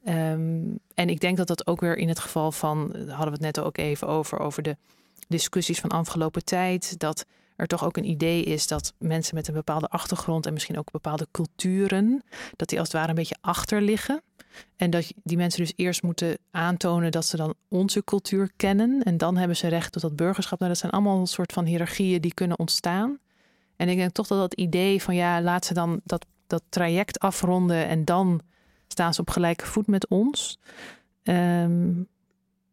Um, 0.05 0.79
en 0.93 1.09
ik 1.09 1.19
denk 1.19 1.37
dat 1.37 1.47
dat 1.47 1.67
ook 1.67 1.81
weer 1.81 1.97
in 1.97 2.07
het 2.07 2.19
geval 2.19 2.51
van, 2.51 2.79
hadden 2.95 3.25
we 3.25 3.45
het 3.45 3.55
net 3.55 3.59
ook 3.59 3.77
even 3.77 4.07
over, 4.07 4.39
over 4.39 4.63
de 4.63 4.77
discussies 5.27 5.79
van 5.79 5.89
afgelopen 5.89 6.45
tijd, 6.45 6.99
dat 6.99 7.25
er 7.55 7.67
toch 7.67 7.85
ook 7.85 7.97
een 7.97 8.09
idee 8.09 8.43
is 8.43 8.67
dat 8.67 8.93
mensen 8.97 9.35
met 9.35 9.47
een 9.47 9.53
bepaalde 9.53 9.87
achtergrond 9.87 10.45
en 10.45 10.53
misschien 10.53 10.77
ook 10.77 10.91
bepaalde 10.91 11.27
culturen, 11.31 12.23
dat 12.55 12.69
die 12.69 12.79
als 12.79 12.87
het 12.87 12.97
ware 12.97 13.09
een 13.09 13.15
beetje 13.15 13.37
achter 13.41 13.81
liggen. 13.81 14.21
En 14.75 14.89
dat 14.89 15.13
die 15.23 15.37
mensen 15.37 15.61
dus 15.61 15.73
eerst 15.75 16.03
moeten 16.03 16.37
aantonen 16.51 17.11
dat 17.11 17.25
ze 17.25 17.37
dan 17.37 17.53
onze 17.67 18.03
cultuur 18.03 18.51
kennen. 18.55 19.03
En 19.03 19.17
dan 19.17 19.37
hebben 19.37 19.57
ze 19.57 19.67
recht 19.67 19.91
tot 19.91 20.01
dat 20.01 20.15
burgerschap. 20.15 20.59
Nou, 20.59 20.71
dat 20.71 20.79
zijn 20.79 20.91
allemaal 20.91 21.19
een 21.19 21.27
soort 21.27 21.53
van 21.53 21.65
hiërarchieën 21.65 22.21
die 22.21 22.33
kunnen 22.33 22.59
ontstaan. 22.59 23.19
En 23.75 23.89
ik 23.89 23.97
denk 23.97 24.11
toch 24.11 24.27
dat 24.27 24.39
dat 24.39 24.53
idee 24.53 25.01
van 25.01 25.15
ja, 25.15 25.41
laat 25.41 25.65
ze 25.65 25.73
dan 25.73 26.01
dat, 26.03 26.25
dat 26.47 26.63
traject 26.69 27.19
afronden 27.19 27.87
en 27.87 28.05
dan 28.05 28.41
staan 28.87 29.13
ze 29.13 29.21
op 29.21 29.29
gelijke 29.29 29.65
voet 29.65 29.87
met 29.87 30.07
ons. 30.07 30.57
Um, 31.23 32.07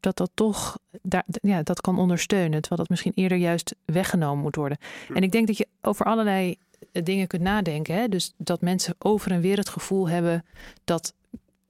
dat 0.01 0.17
dat 0.17 0.31
toch 0.35 0.79
daar, 1.03 1.25
ja, 1.43 1.63
dat 1.63 1.81
kan 1.81 1.99
ondersteunen. 1.99 2.61
Terwijl 2.61 2.81
dat 2.81 2.89
misschien 2.89 3.13
eerder 3.15 3.39
juist 3.39 3.75
weggenomen 3.85 4.43
moet 4.43 4.57
worden. 4.57 4.79
Hm. 5.07 5.17
En 5.17 5.23
ik 5.23 5.33
denk 5.33 5.47
dat 5.47 5.57
je 5.57 5.69
over 5.81 6.07
allerlei 6.07 6.57
eh, 6.93 7.05
dingen 7.05 7.27
kunt 7.27 7.43
nadenken. 7.43 7.95
Hè? 7.95 8.09
Dus 8.09 8.33
dat 8.37 8.61
mensen 8.61 8.95
over 8.99 9.31
en 9.31 9.41
weer 9.41 9.57
het 9.57 9.69
gevoel 9.69 10.09
hebben 10.09 10.45
dat 10.85 11.15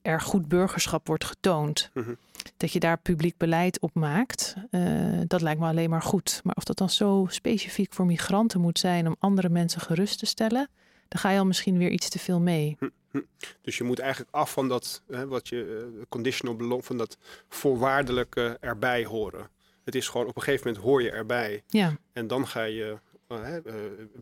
er 0.02 0.20
goed 0.20 0.48
burgerschap 0.48 1.06
wordt 1.06 1.24
getoond. 1.24 1.90
Mhm. 1.94 2.14
Dat 2.56 2.72
je 2.72 2.80
daar 2.80 2.98
publiek 2.98 3.36
beleid 3.36 3.80
op 3.80 3.94
maakt, 3.94 4.54
uh, 4.70 5.20
dat 5.26 5.40
lijkt 5.40 5.60
me 5.60 5.66
alleen 5.66 5.90
maar 5.90 6.02
goed. 6.02 6.40
Maar 6.44 6.54
of 6.56 6.64
dat 6.64 6.78
dan 6.78 6.90
zo 6.90 7.26
specifiek 7.30 7.92
voor 7.92 8.06
migranten 8.06 8.60
moet 8.60 8.78
zijn 8.78 9.06
om 9.06 9.16
andere 9.18 9.48
mensen 9.48 9.80
gerust 9.80 10.18
te 10.18 10.26
stellen, 10.26 10.68
dan 11.08 11.20
ga 11.20 11.30
je 11.30 11.38
al 11.38 11.46
misschien 11.46 11.78
weer 11.78 11.90
iets 11.90 12.08
te 12.08 12.18
veel 12.18 12.40
mee. 12.40 12.76
Hm, 12.78 12.88
hm. 13.10 13.20
Dus 13.60 13.78
je 13.78 13.84
moet 13.84 13.98
eigenlijk 13.98 14.34
af 14.34 14.52
van 14.52 14.68
dat, 14.68 15.02
hè, 15.06 15.26
wat 15.26 15.48
je 15.48 15.90
uh, 15.96 16.02
conditional 16.08 16.56
belong, 16.56 16.84
van 16.84 16.96
dat 16.96 17.16
voorwaardelijke 17.48 18.56
erbij 18.60 19.04
horen. 19.04 19.48
Het 19.84 19.94
is 19.94 20.08
gewoon 20.08 20.26
op 20.26 20.36
een 20.36 20.42
gegeven 20.42 20.66
moment 20.66 20.84
hoor 20.84 21.02
je 21.02 21.10
erbij. 21.10 21.62
Ja. 21.66 21.96
En 22.12 22.26
dan 22.26 22.46
ga 22.46 22.62
je 22.62 22.98
uh, 23.28 23.48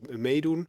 meedoen. 0.09 0.68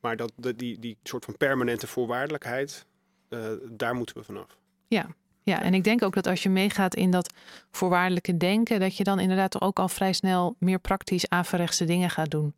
Maar 0.00 0.16
dat, 0.16 0.32
die, 0.56 0.78
die 0.78 0.96
soort 1.02 1.24
van 1.24 1.36
permanente 1.36 1.86
voorwaardelijkheid, 1.86 2.86
uh, 3.30 3.46
daar 3.70 3.94
moeten 3.94 4.16
we 4.16 4.24
vanaf. 4.24 4.56
Ja. 4.88 5.06
ja, 5.42 5.62
en 5.62 5.74
ik 5.74 5.84
denk 5.84 6.02
ook 6.02 6.14
dat 6.14 6.26
als 6.26 6.42
je 6.42 6.48
meegaat 6.48 6.94
in 6.94 7.10
dat 7.10 7.34
voorwaardelijke 7.70 8.36
denken, 8.36 8.80
dat 8.80 8.96
je 8.96 9.04
dan 9.04 9.20
inderdaad 9.20 9.60
ook 9.60 9.78
al 9.78 9.88
vrij 9.88 10.12
snel 10.12 10.56
meer 10.58 10.78
praktisch 10.78 11.28
averechtse 11.28 11.84
dingen 11.84 12.10
gaat 12.10 12.30
doen. 12.30 12.54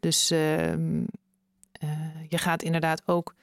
Dus 0.00 0.32
uh, 0.32 0.72
uh, 0.72 0.98
je 2.28 2.38
gaat 2.38 2.62
inderdaad 2.62 3.02
ook 3.06 3.34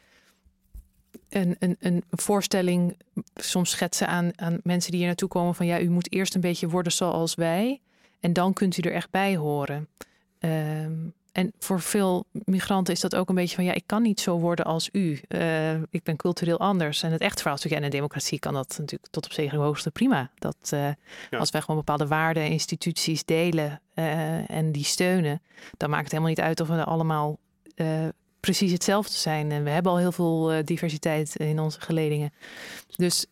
een, 1.29 1.55
een, 1.59 1.75
een 1.79 2.03
voorstelling 2.09 2.97
soms 3.35 3.69
schetsen 3.69 4.07
aan, 4.07 4.31
aan 4.35 4.59
mensen 4.63 4.89
die 4.89 4.99
hier 4.99 5.07
naartoe 5.07 5.29
komen 5.29 5.55
van 5.55 5.65
ja, 5.65 5.79
u 5.79 5.89
moet 5.89 6.11
eerst 6.11 6.35
een 6.35 6.41
beetje 6.41 6.69
worden 6.69 6.91
zoals 6.91 7.35
wij 7.35 7.81
en 8.19 8.33
dan 8.33 8.53
kunt 8.53 8.77
u 8.77 8.81
er 8.81 8.93
echt 8.93 9.09
bij 9.09 9.35
horen. 9.35 9.87
Um, 10.39 11.13
en 11.37 11.53
voor 11.59 11.81
veel 11.81 12.25
migranten 12.31 12.93
is 12.93 12.99
dat 12.99 13.15
ook 13.15 13.29
een 13.29 13.35
beetje 13.35 13.55
van 13.55 13.63
ja, 13.63 13.73
ik 13.73 13.83
kan 13.85 14.01
niet 14.01 14.19
zo 14.19 14.39
worden 14.39 14.65
als 14.65 14.89
u. 14.91 15.21
Uh, 15.27 15.73
ik 15.73 16.03
ben 16.03 16.15
cultureel 16.15 16.59
anders. 16.59 17.03
En 17.03 17.11
het 17.11 17.21
echt 17.21 17.41
verhaal 17.41 17.57
en 17.63 17.69
in 17.69 17.83
een 17.83 17.89
democratie 17.89 18.39
kan 18.39 18.53
dat 18.53 18.75
natuurlijk 18.77 19.11
tot 19.11 19.25
op 19.25 19.31
zekere 19.31 19.61
hoogte 19.61 19.91
prima. 19.91 20.31
Dat 20.35 20.71
uh, 20.73 20.79
ja. 21.29 21.37
als 21.37 21.49
wij 21.49 21.61
gewoon 21.61 21.77
bepaalde 21.77 22.07
waarden 22.07 22.43
en 22.43 22.51
instituties 22.51 23.25
delen 23.25 23.81
uh, 23.95 24.49
en 24.49 24.71
die 24.71 24.83
steunen, 24.83 25.41
dan 25.77 25.89
maakt 25.89 26.03
het 26.03 26.11
helemaal 26.11 26.33
niet 26.33 26.41
uit 26.41 26.59
of 26.59 26.67
we 26.67 26.83
allemaal 26.83 27.39
precies 28.39 28.71
hetzelfde 28.71 29.17
zijn. 29.17 29.51
En 29.51 29.63
we 29.63 29.69
hebben 29.69 29.91
al 29.91 29.97
heel 29.97 30.11
veel 30.11 30.65
diversiteit 30.65 31.35
in 31.35 31.59
onze 31.59 31.81
geledingen. 31.81 32.33
Dus 32.95 33.25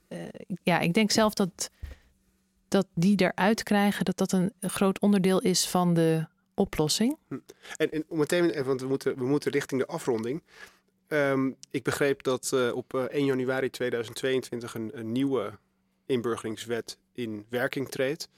ja, 0.63 0.79
ik 0.79 0.93
denk 0.93 1.11
zelf 1.11 1.33
dat, 1.33 1.69
dat 2.67 2.87
die 2.93 3.21
eruit 3.21 3.63
krijgen, 3.63 4.05
dat 4.05 4.17
dat 4.17 4.31
een 4.31 4.53
groot 4.59 4.99
onderdeel 4.99 5.39
is 5.41 5.67
van 5.67 5.93
de 5.93 6.27
oplossing. 6.55 7.17
Hm. 7.27 7.37
En, 7.75 7.91
en 7.91 8.05
meteen, 8.09 8.63
want 8.63 8.81
we 8.81 8.87
moeten, 8.87 9.17
we 9.17 9.25
moeten 9.25 9.51
richting 9.51 9.81
de 9.81 9.87
afronding. 9.87 10.43
Ehm, 11.07 11.51
ik 11.71 11.83
begreep 11.83 12.23
dat 12.23 12.51
uh, 12.53 12.75
op 12.75 12.93
1 12.93 13.09
eh, 13.09 13.25
januari 13.25 13.69
2022 13.69 14.73
een, 14.73 14.91
een, 14.93 15.11
nieuwe 15.11 15.57
inburgeringswet 16.05 16.97
in 17.13 17.45
werking 17.49 17.89
treedt. 17.89 18.29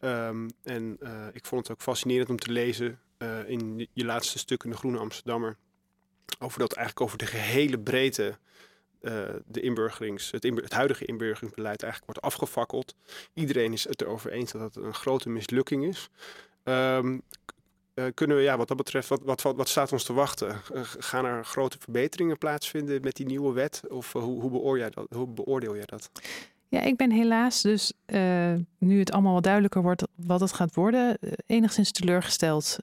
Um, 0.00 0.50
en 0.62 0.98
ik 1.32 1.46
vond 1.46 1.62
het 1.62 1.76
ook 1.76 1.82
fascinerend 1.82 2.30
om 2.30 2.38
te 2.38 2.52
lezen 2.52 3.00
in 3.46 3.88
je 3.92 4.04
laatste 4.04 4.38
stuk 4.38 4.64
in 4.64 4.70
de 4.70 4.76
Groene 4.76 4.98
Amsterdammer. 4.98 5.56
Over 6.38 6.58
dat 6.58 6.72
eigenlijk 6.72 7.06
over 7.06 7.18
de 7.18 7.26
gehele 7.26 7.78
breedte 7.78 8.38
de 9.46 9.60
inburgerings, 9.60 10.30
het, 10.30 10.42
het, 10.42 10.72
huidige 10.72 11.04
inburgeringsbeleid 11.04 11.82
eigenlijk 11.82 12.12
wordt 12.12 12.34
afgefakkeld. 12.34 12.94
Iedereen 13.34 13.72
is 13.72 13.84
het 13.84 14.00
erover 14.00 14.32
eens 14.32 14.52
dat 14.52 14.74
het 14.74 14.84
een 14.84 14.94
grote 14.94 15.28
mislukking 15.28 15.84
is. 15.84 16.10
Um, 16.64 17.22
uh, 17.94 18.04
kunnen 18.14 18.36
we, 18.36 18.42
ja, 18.42 18.56
wat 18.56 18.68
dat 18.68 18.76
betreft, 18.76 19.08
wat, 19.08 19.22
wat, 19.22 19.42
wat, 19.42 19.68
staat 19.68 19.92
ons 19.92 20.04
te 20.04 20.12
wachten? 20.12 20.60
Uh, 20.74 20.80
gaan 20.82 21.24
er 21.24 21.44
grote 21.44 21.78
verbeteringen 21.78 22.38
plaatsvinden 22.38 23.02
met 23.02 23.16
die 23.16 23.26
nieuwe 23.26 23.52
wet? 23.52 23.82
Of 23.88 24.14
uh, 24.14 24.22
hoe, 24.22 24.40
hoe, 24.40 24.50
beoordeel 24.50 24.78
jij 24.78 24.90
dat, 24.90 25.06
hoe 25.10 25.26
beoordeel 25.26 25.76
jij 25.76 25.86
dat? 25.86 26.10
Ja, 26.68 26.80
ik 26.80 26.96
ben 26.96 27.10
helaas 27.10 27.62
dus, 27.62 27.92
nu 28.78 28.98
het 28.98 29.12
allemaal 29.12 29.32
wat 29.32 29.42
duidelijker 29.42 29.82
wordt 29.82 30.02
wat 30.14 30.40
het 30.40 30.52
gaat 30.52 30.74
worden, 30.74 31.18
enigszins 31.46 31.92
teleurgesteld 31.92 32.78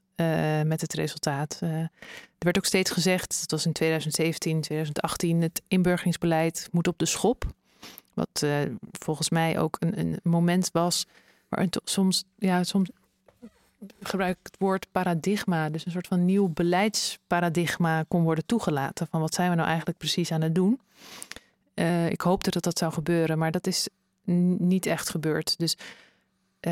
met 0.63 0.81
het 0.81 0.93
resultaat. 0.93 1.57
er 1.61 1.89
werd 2.37 2.57
ook 2.57 2.65
steeds 2.65 2.91
gezegd, 2.91 3.39
dat 3.39 3.51
was 3.51 3.65
in 3.65 3.71
2017, 3.71 4.61
2018, 4.61 5.41
het 5.41 5.61
inburgeringsbeleid 5.67 6.67
moet 6.71 6.87
op 6.87 6.97
de 6.97 7.05
schop. 7.05 7.45
Wat 8.13 8.45
volgens 8.91 9.29
mij 9.29 9.59
ook 9.59 9.77
een, 9.79 9.99
een 9.99 10.19
moment 10.23 10.69
was 10.71 11.05
waar 11.49 11.67
soms, 11.83 12.23
ja, 12.37 12.63
soms 12.63 12.89
gebruik 14.01 14.37
het 14.43 14.55
woord 14.59 14.87
paradigma, 14.91 15.69
dus 15.69 15.85
een 15.85 15.91
soort 15.91 16.07
van 16.07 16.25
nieuw 16.25 16.47
beleidsparadigma 16.47 18.05
kon 18.07 18.23
worden 18.23 18.45
toegelaten. 18.45 19.07
Van 19.07 19.21
wat 19.21 19.33
zijn 19.33 19.49
we 19.49 19.55
nou 19.55 19.67
eigenlijk 19.67 19.97
precies 19.97 20.31
aan 20.31 20.41
het 20.41 20.55
doen? 20.55 20.79
Uh, 21.75 22.09
ik 22.09 22.21
hoopte 22.21 22.49
dat 22.49 22.63
dat 22.63 22.77
zou 22.77 22.93
gebeuren, 22.93 23.37
maar 23.37 23.51
dat 23.51 23.67
is 23.67 23.87
niet 24.57 24.85
echt 24.85 25.09
gebeurd. 25.09 25.59
Dus 25.59 25.77
uh, 25.77 25.81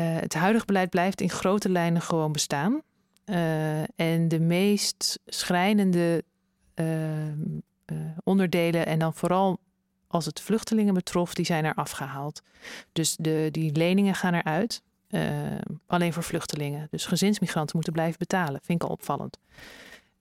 het 0.02 0.34
huidige 0.34 0.66
beleid 0.66 0.90
blijft 0.90 1.20
in 1.20 1.30
grote 1.30 1.68
lijnen 1.68 2.02
gewoon 2.02 2.32
bestaan. 2.32 2.82
Uh, 3.24 3.80
en 3.80 4.28
de 4.28 4.40
meest 4.40 5.18
schrijnende 5.26 6.24
onderdelen, 8.24 8.86
en 8.86 8.98
dan 8.98 9.14
vooral 9.14 9.58
als 10.06 10.26
het 10.26 10.40
vluchtelingen 10.40 10.94
betrof, 10.94 11.34
die 11.34 11.44
zijn 11.44 11.64
er 11.64 11.74
afgehaald. 11.74 12.42
Dus 12.92 13.16
de, 13.16 13.48
die 13.50 13.72
leningen 13.72 14.14
gaan 14.14 14.34
eruit. 14.34 14.82
Uh, 15.10 15.22
alleen 15.86 16.12
voor 16.12 16.22
vluchtelingen. 16.22 16.88
Dus 16.90 17.06
gezinsmigranten 17.06 17.74
moeten 17.74 17.92
blijven 17.92 18.18
betalen. 18.18 18.60
Vind 18.62 18.82
ik 18.82 18.88
al 18.88 18.94
opvallend. 18.94 19.38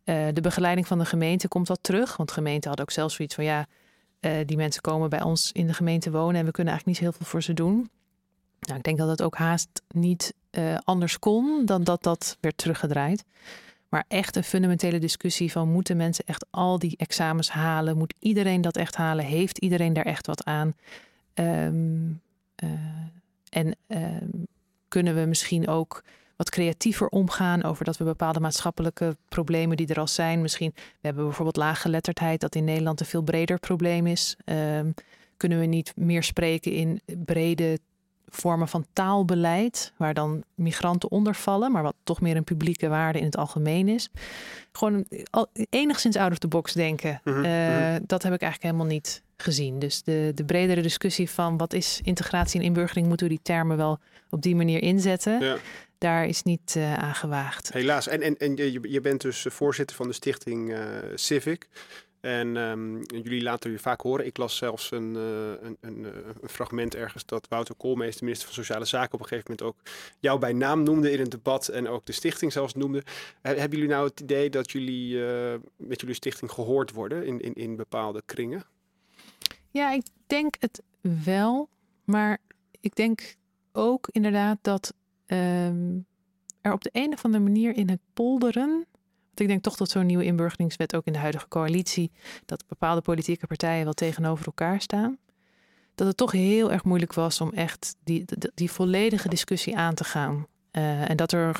Uh, 0.05 0.27
de 0.33 0.41
begeleiding 0.41 0.87
van 0.87 0.97
de 0.97 1.05
gemeente 1.05 1.47
komt 1.47 1.67
wat 1.67 1.79
terug. 1.81 2.17
Want 2.17 2.31
gemeenten 2.31 2.67
hadden 2.67 2.85
ook 2.85 2.93
zelfs 2.93 3.15
zoiets 3.15 3.35
van 3.35 3.43
ja, 3.43 3.67
uh, 4.21 4.31
die 4.45 4.57
mensen 4.57 4.81
komen 4.81 5.09
bij 5.09 5.21
ons 5.21 5.51
in 5.51 5.67
de 5.67 5.73
gemeente 5.73 6.11
wonen 6.11 6.39
en 6.39 6.45
we 6.45 6.51
kunnen 6.51 6.73
eigenlijk 6.73 6.99
niet 6.99 7.09
heel 7.09 7.17
veel 7.17 7.29
voor 7.31 7.43
ze 7.43 7.53
doen. 7.53 7.89
Nou, 8.59 8.77
ik 8.77 8.83
denk 8.83 8.97
dat 8.97 9.09
het 9.09 9.21
ook 9.21 9.35
haast 9.35 9.81
niet 9.87 10.33
anders 10.83 11.19
kon 11.19 11.65
dan 11.65 11.83
dat 11.83 12.03
dat 12.03 12.37
werd 12.39 12.57
teruggedraaid. 12.57 13.23
Maar 13.89 14.05
echt 14.07 14.35
een 14.35 14.43
fundamentele 14.43 14.99
discussie 14.99 15.51
van 15.51 15.71
moeten 15.71 15.97
mensen 15.97 16.25
echt 16.25 16.45
al 16.49 16.79
die 16.79 16.97
examens 16.97 17.49
halen? 17.49 17.97
Moet 17.97 18.13
iedereen 18.19 18.61
dat 18.61 18.77
echt 18.77 18.95
halen? 18.95 19.25
Heeft 19.25 19.57
iedereen 19.57 19.93
daar 19.93 20.05
echt 20.05 20.27
wat 20.27 20.45
aan? 20.45 20.73
Um, 21.33 22.21
en 23.49 23.75
um, 23.87 24.47
kunnen 24.87 25.15
we 25.15 25.25
misschien 25.25 25.67
ook 25.67 26.03
wat 26.35 26.49
creatiever 26.49 27.07
omgaan 27.07 27.63
over 27.63 27.85
dat 27.85 27.97
we 27.97 28.03
bepaalde 28.03 28.39
maatschappelijke 28.39 29.17
problemen 29.29 29.77
die 29.77 29.87
er 29.87 29.99
al 29.99 30.07
zijn. 30.07 30.41
Misschien, 30.41 30.71
we 30.75 30.81
hebben 31.01 31.23
bijvoorbeeld 31.23 31.55
laaggeletterdheid, 31.55 32.41
dat 32.41 32.55
in 32.55 32.63
Nederland 32.63 32.99
een 32.99 33.05
veel 33.05 33.21
breder 33.21 33.59
probleem 33.59 34.07
is. 34.07 34.35
Um, 34.45 34.93
kunnen 35.37 35.59
we 35.59 35.65
niet 35.65 35.93
meer 35.95 36.23
spreken 36.23 36.71
in 36.71 37.01
brede 37.25 37.79
vormen 38.27 38.67
van 38.67 38.85
taalbeleid, 38.93 39.93
waar 39.97 40.13
dan 40.13 40.43
migranten 40.55 41.11
onder 41.11 41.35
vallen, 41.35 41.71
maar 41.71 41.83
wat 41.83 41.95
toch 42.03 42.21
meer 42.21 42.35
een 42.35 42.43
publieke 42.43 42.87
waarde 42.87 43.19
in 43.19 43.25
het 43.25 43.37
algemeen 43.37 43.87
is. 43.87 44.09
Gewoon 44.71 45.05
enigszins 45.69 46.15
out 46.15 46.31
of 46.31 46.37
the 46.37 46.47
box 46.47 46.73
denken. 46.73 47.21
Mm 47.23 47.45
dat 48.05 48.23
heb 48.23 48.33
ik 48.33 48.41
eigenlijk 48.41 48.63
helemaal 48.63 48.85
niet 48.85 49.21
gezien. 49.37 49.79
Dus 49.79 50.03
de, 50.03 50.31
de 50.35 50.45
bredere 50.45 50.81
discussie 50.81 51.29
van 51.29 51.57
wat 51.57 51.73
is 51.73 51.99
integratie 52.03 52.59
en 52.59 52.65
inburgering, 52.65 53.07
moeten 53.07 53.27
we 53.27 53.33
die 53.33 53.43
termen 53.43 53.77
wel 53.77 53.99
op 54.29 54.41
die 54.41 54.55
manier 54.55 54.81
inzetten. 54.81 55.39
Ja. 55.39 55.57
Daar 55.97 56.25
is 56.25 56.43
niet 56.43 56.75
uh, 56.77 56.93
aan 56.93 57.15
gewaagd. 57.15 57.73
Helaas. 57.73 58.07
En, 58.07 58.21
en, 58.21 58.37
en 58.37 58.55
je, 58.55 58.79
je 58.81 59.01
bent 59.01 59.21
dus 59.21 59.45
voorzitter 59.49 59.95
van 59.95 60.07
de 60.07 60.13
stichting 60.13 60.69
uh, 60.69 60.79
Civic. 61.15 61.67
En 62.19 62.55
um, 62.55 63.01
jullie 63.07 63.41
laten 63.41 63.71
je 63.71 63.79
vaak 63.79 64.01
horen. 64.01 64.25
Ik 64.25 64.37
las 64.37 64.55
zelfs 64.55 64.91
een, 64.91 65.15
uh, 65.15 65.49
een, 65.61 65.77
een, 65.81 66.03
een, 66.41 66.49
fragment 66.49 66.95
ergens 66.95 67.25
dat 67.25 67.47
Wouter 67.49 67.75
Koolmees, 67.75 68.17
de 68.17 68.23
minister 68.23 68.47
van 68.47 68.63
Sociale 68.63 68.85
Zaken, 68.85 69.13
op 69.13 69.19
een 69.19 69.27
gegeven 69.27 69.51
moment 69.51 69.67
ook 69.67 69.89
jou 70.19 70.39
bij 70.39 70.53
naam 70.53 70.83
noemde 70.83 71.11
in 71.11 71.19
een 71.19 71.29
debat 71.29 71.67
en 71.67 71.87
ook 71.87 72.05
de 72.05 72.11
stichting 72.11 72.51
zelfs 72.51 72.73
noemde. 72.73 73.03
hebben 73.41 73.69
jullie 73.69 73.93
nou 73.93 74.07
het 74.07 74.19
idee 74.19 74.49
dat 74.49 74.71
jullie 74.71 75.13
uh, 75.13 75.53
met 75.75 75.99
jullie 75.99 76.15
stichting 76.15 76.51
gehoord 76.51 76.91
worden 76.91 77.25
in, 77.25 77.39
in, 77.39 77.53
in 77.53 77.75
bepaalde 77.75 78.21
kringen? 78.25 78.65
Ja, 79.71 79.91
ik 79.91 80.05
denk 80.27 80.55
het 80.59 80.81
wel. 81.25 81.69
Maar 82.03 82.37
ik 82.79 82.95
denk 82.95 83.35
ook 83.71 84.07
inderdaad 84.11 84.57
dat 84.61 84.93
um, 85.27 86.05
er 86.61 86.73
op 86.73 86.83
de 86.83 86.89
een 86.93 87.13
of 87.13 87.25
andere 87.25 87.43
manier 87.43 87.75
in 87.75 87.89
het 87.89 87.99
polderen. 88.13 88.69
Want 88.69 89.39
ik 89.39 89.47
denk 89.47 89.63
toch 89.63 89.75
dat 89.75 89.89
zo'n 89.89 90.05
nieuwe 90.05 90.25
inburgeringswet 90.25 90.95
ook 90.95 91.05
in 91.05 91.13
de 91.13 91.19
huidige 91.19 91.47
coalitie. 91.47 92.11
dat 92.45 92.63
bepaalde 92.67 93.01
politieke 93.01 93.47
partijen 93.47 93.83
wel 93.83 93.93
tegenover 93.93 94.45
elkaar 94.45 94.81
staan. 94.81 95.17
Dat 95.95 96.07
het 96.07 96.17
toch 96.17 96.31
heel 96.31 96.71
erg 96.71 96.83
moeilijk 96.83 97.13
was 97.13 97.41
om 97.41 97.53
echt 97.53 97.95
die, 98.03 98.25
die, 98.53 98.71
volledige 98.71 99.29
discussie 99.29 99.77
aan 99.77 99.93
te 99.93 100.03
gaan. 100.03 100.47
Uh, 100.71 101.09
en 101.09 101.17
dat 101.17 101.31
er 101.31 101.59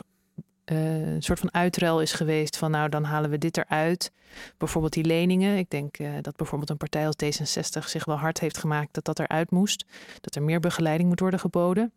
uh, 0.72 1.14
een 1.14 1.24
soort 1.24 1.40
van 1.40 1.54
uitruil 1.54 2.02
is 2.02 2.14
geweest 2.14 2.58
van 2.58 2.72
nou 2.72 2.90
dan 2.90 3.04
halen 3.04 3.30
we 3.30 3.38
dit 3.38 3.58
eruit. 3.58 4.12
Bijvoorbeeld 4.58 4.94
die 4.94 5.06
leningen. 5.06 5.58
Ik 5.58 5.70
denk 5.70 6.00
uh, 6.00 6.10
dat 6.22 6.36
bijvoorbeeld 6.36 6.70
een 6.70 6.78
partij 6.78 7.06
als 7.06 7.16
D66 7.24 7.86
zich 7.86 8.06
wel 8.06 8.18
hard 8.18 8.40
heeft 8.40 8.58
gemaakt 8.58 8.94
dat 8.94 9.06
dat 9.06 9.20
eruit 9.20 9.52
moest. 9.52 9.86
Dat 10.22 10.36
er 10.36 10.44
meer 10.44 10.60
begeleiding 10.60 11.10
moet 11.10 11.20
worden 11.20 11.40
geboden. 11.40 11.92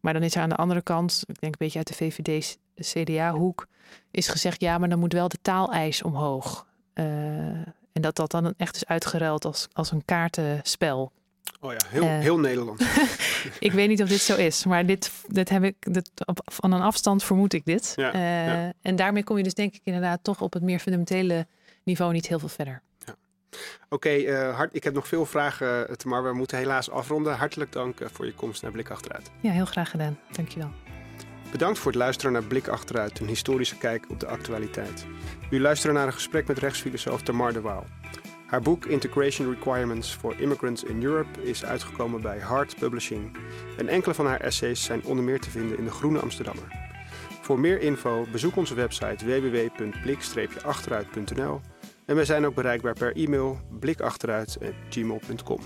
Maar 0.00 0.12
dan 0.12 0.22
is 0.22 0.34
er 0.34 0.42
aan 0.42 0.48
de 0.48 0.56
andere 0.56 0.82
kant, 0.82 1.24
ik 1.26 1.40
denk 1.40 1.52
een 1.52 1.58
beetje 1.58 1.78
uit 1.78 1.88
de 1.88 1.94
VVD-CDA-hoek, 1.94 3.66
is 4.10 4.28
gezegd 4.28 4.60
ja, 4.60 4.78
maar 4.78 4.88
dan 4.88 4.98
moet 4.98 5.12
wel 5.12 5.28
de 5.28 5.38
taaleis 5.42 6.02
omhoog. 6.02 6.66
Uh, 6.94 7.04
en 7.92 8.02
dat 8.02 8.16
dat 8.16 8.30
dan 8.30 8.54
echt 8.56 8.76
is 8.76 8.86
uitgeruild 8.86 9.44
als, 9.44 9.68
als 9.72 9.90
een 9.90 10.04
kaartenspel. 10.04 11.12
Oh 11.60 11.72
ja, 11.72 11.78
heel, 11.88 12.02
uh, 12.02 12.18
heel 12.18 12.38
Nederland. 12.38 12.80
ik 13.58 13.72
weet 13.72 13.88
niet 13.88 14.02
of 14.02 14.08
dit 14.08 14.20
zo 14.20 14.36
is, 14.36 14.64
maar 14.64 14.86
dit, 14.86 15.12
dit 15.26 15.48
heb 15.48 15.62
ik 15.62 15.76
dit, 15.80 16.10
op, 16.26 16.40
van 16.44 16.72
een 16.72 16.80
afstand 16.80 17.24
vermoed 17.24 17.52
ik 17.52 17.64
dit. 17.64 17.92
Ja, 17.96 18.14
uh, 18.14 18.46
ja. 18.46 18.72
En 18.82 18.96
daarmee 18.96 19.24
kom 19.24 19.36
je 19.36 19.42
dus 19.42 19.54
denk 19.54 19.74
ik 19.74 19.80
inderdaad 19.84 20.18
toch 20.22 20.40
op 20.40 20.52
het 20.52 20.62
meer 20.62 20.78
fundamentele 20.78 21.46
niveau 21.84 22.12
niet 22.12 22.28
heel 22.28 22.38
veel 22.38 22.48
verder. 22.48 22.82
Ja. 23.06 23.16
Oké, 23.88 23.94
okay, 23.94 24.18
uh, 24.18 24.62
ik 24.70 24.84
heb 24.84 24.94
nog 24.94 25.08
veel 25.08 25.26
vragen, 25.26 25.96
maar 26.04 26.24
we 26.24 26.32
moeten 26.32 26.58
helaas 26.58 26.90
afronden. 26.90 27.36
Hartelijk 27.36 27.72
dank 27.72 27.98
voor 28.12 28.26
je 28.26 28.34
komst 28.34 28.62
naar 28.62 28.70
Blik 28.70 28.90
Achteruit. 28.90 29.30
Ja, 29.40 29.50
heel 29.50 29.64
graag 29.64 29.90
gedaan. 29.90 30.18
Dankjewel. 30.32 30.70
Bedankt 31.54 31.78
voor 31.78 31.90
het 31.90 32.00
luisteren 32.00 32.32
naar 32.32 32.44
Blik 32.44 32.68
Achteruit, 32.68 33.20
een 33.20 33.26
historische 33.26 33.76
kijk 33.76 34.10
op 34.10 34.20
de 34.20 34.26
actualiteit. 34.26 35.06
U 35.50 35.60
luistert 35.60 35.94
naar 35.94 36.06
een 36.06 36.12
gesprek 36.12 36.46
met 36.46 36.58
rechtsfilosoof 36.58 37.22
Tamar 37.22 37.52
de 37.52 37.60
Waal. 37.60 37.84
Haar 38.46 38.62
boek 38.62 38.86
Integration 38.86 39.50
Requirements 39.50 40.14
for 40.14 40.40
Immigrants 40.40 40.82
in 40.82 41.02
Europe 41.02 41.42
is 41.42 41.64
uitgekomen 41.64 42.20
bij 42.20 42.38
Hart 42.38 42.76
Publishing 42.78 43.36
en 43.76 43.88
enkele 43.88 44.14
van 44.14 44.26
haar 44.26 44.40
essays 44.40 44.84
zijn 44.84 45.04
onder 45.04 45.24
meer 45.24 45.40
te 45.40 45.50
vinden 45.50 45.78
in 45.78 45.84
de 45.84 45.90
Groene 45.90 46.18
Amsterdammer. 46.18 46.82
Voor 47.40 47.60
meer 47.60 47.80
info 47.80 48.26
bezoek 48.32 48.56
onze 48.56 48.74
website 48.74 49.24
www.blik-achteruit.nl 49.24 51.60
en 52.06 52.14
wij 52.14 52.24
zijn 52.24 52.46
ook 52.46 52.54
bereikbaar 52.54 52.94
per 52.94 53.16
e-mail 53.16 53.60
blikachteruit.gmail.com. 53.80 55.60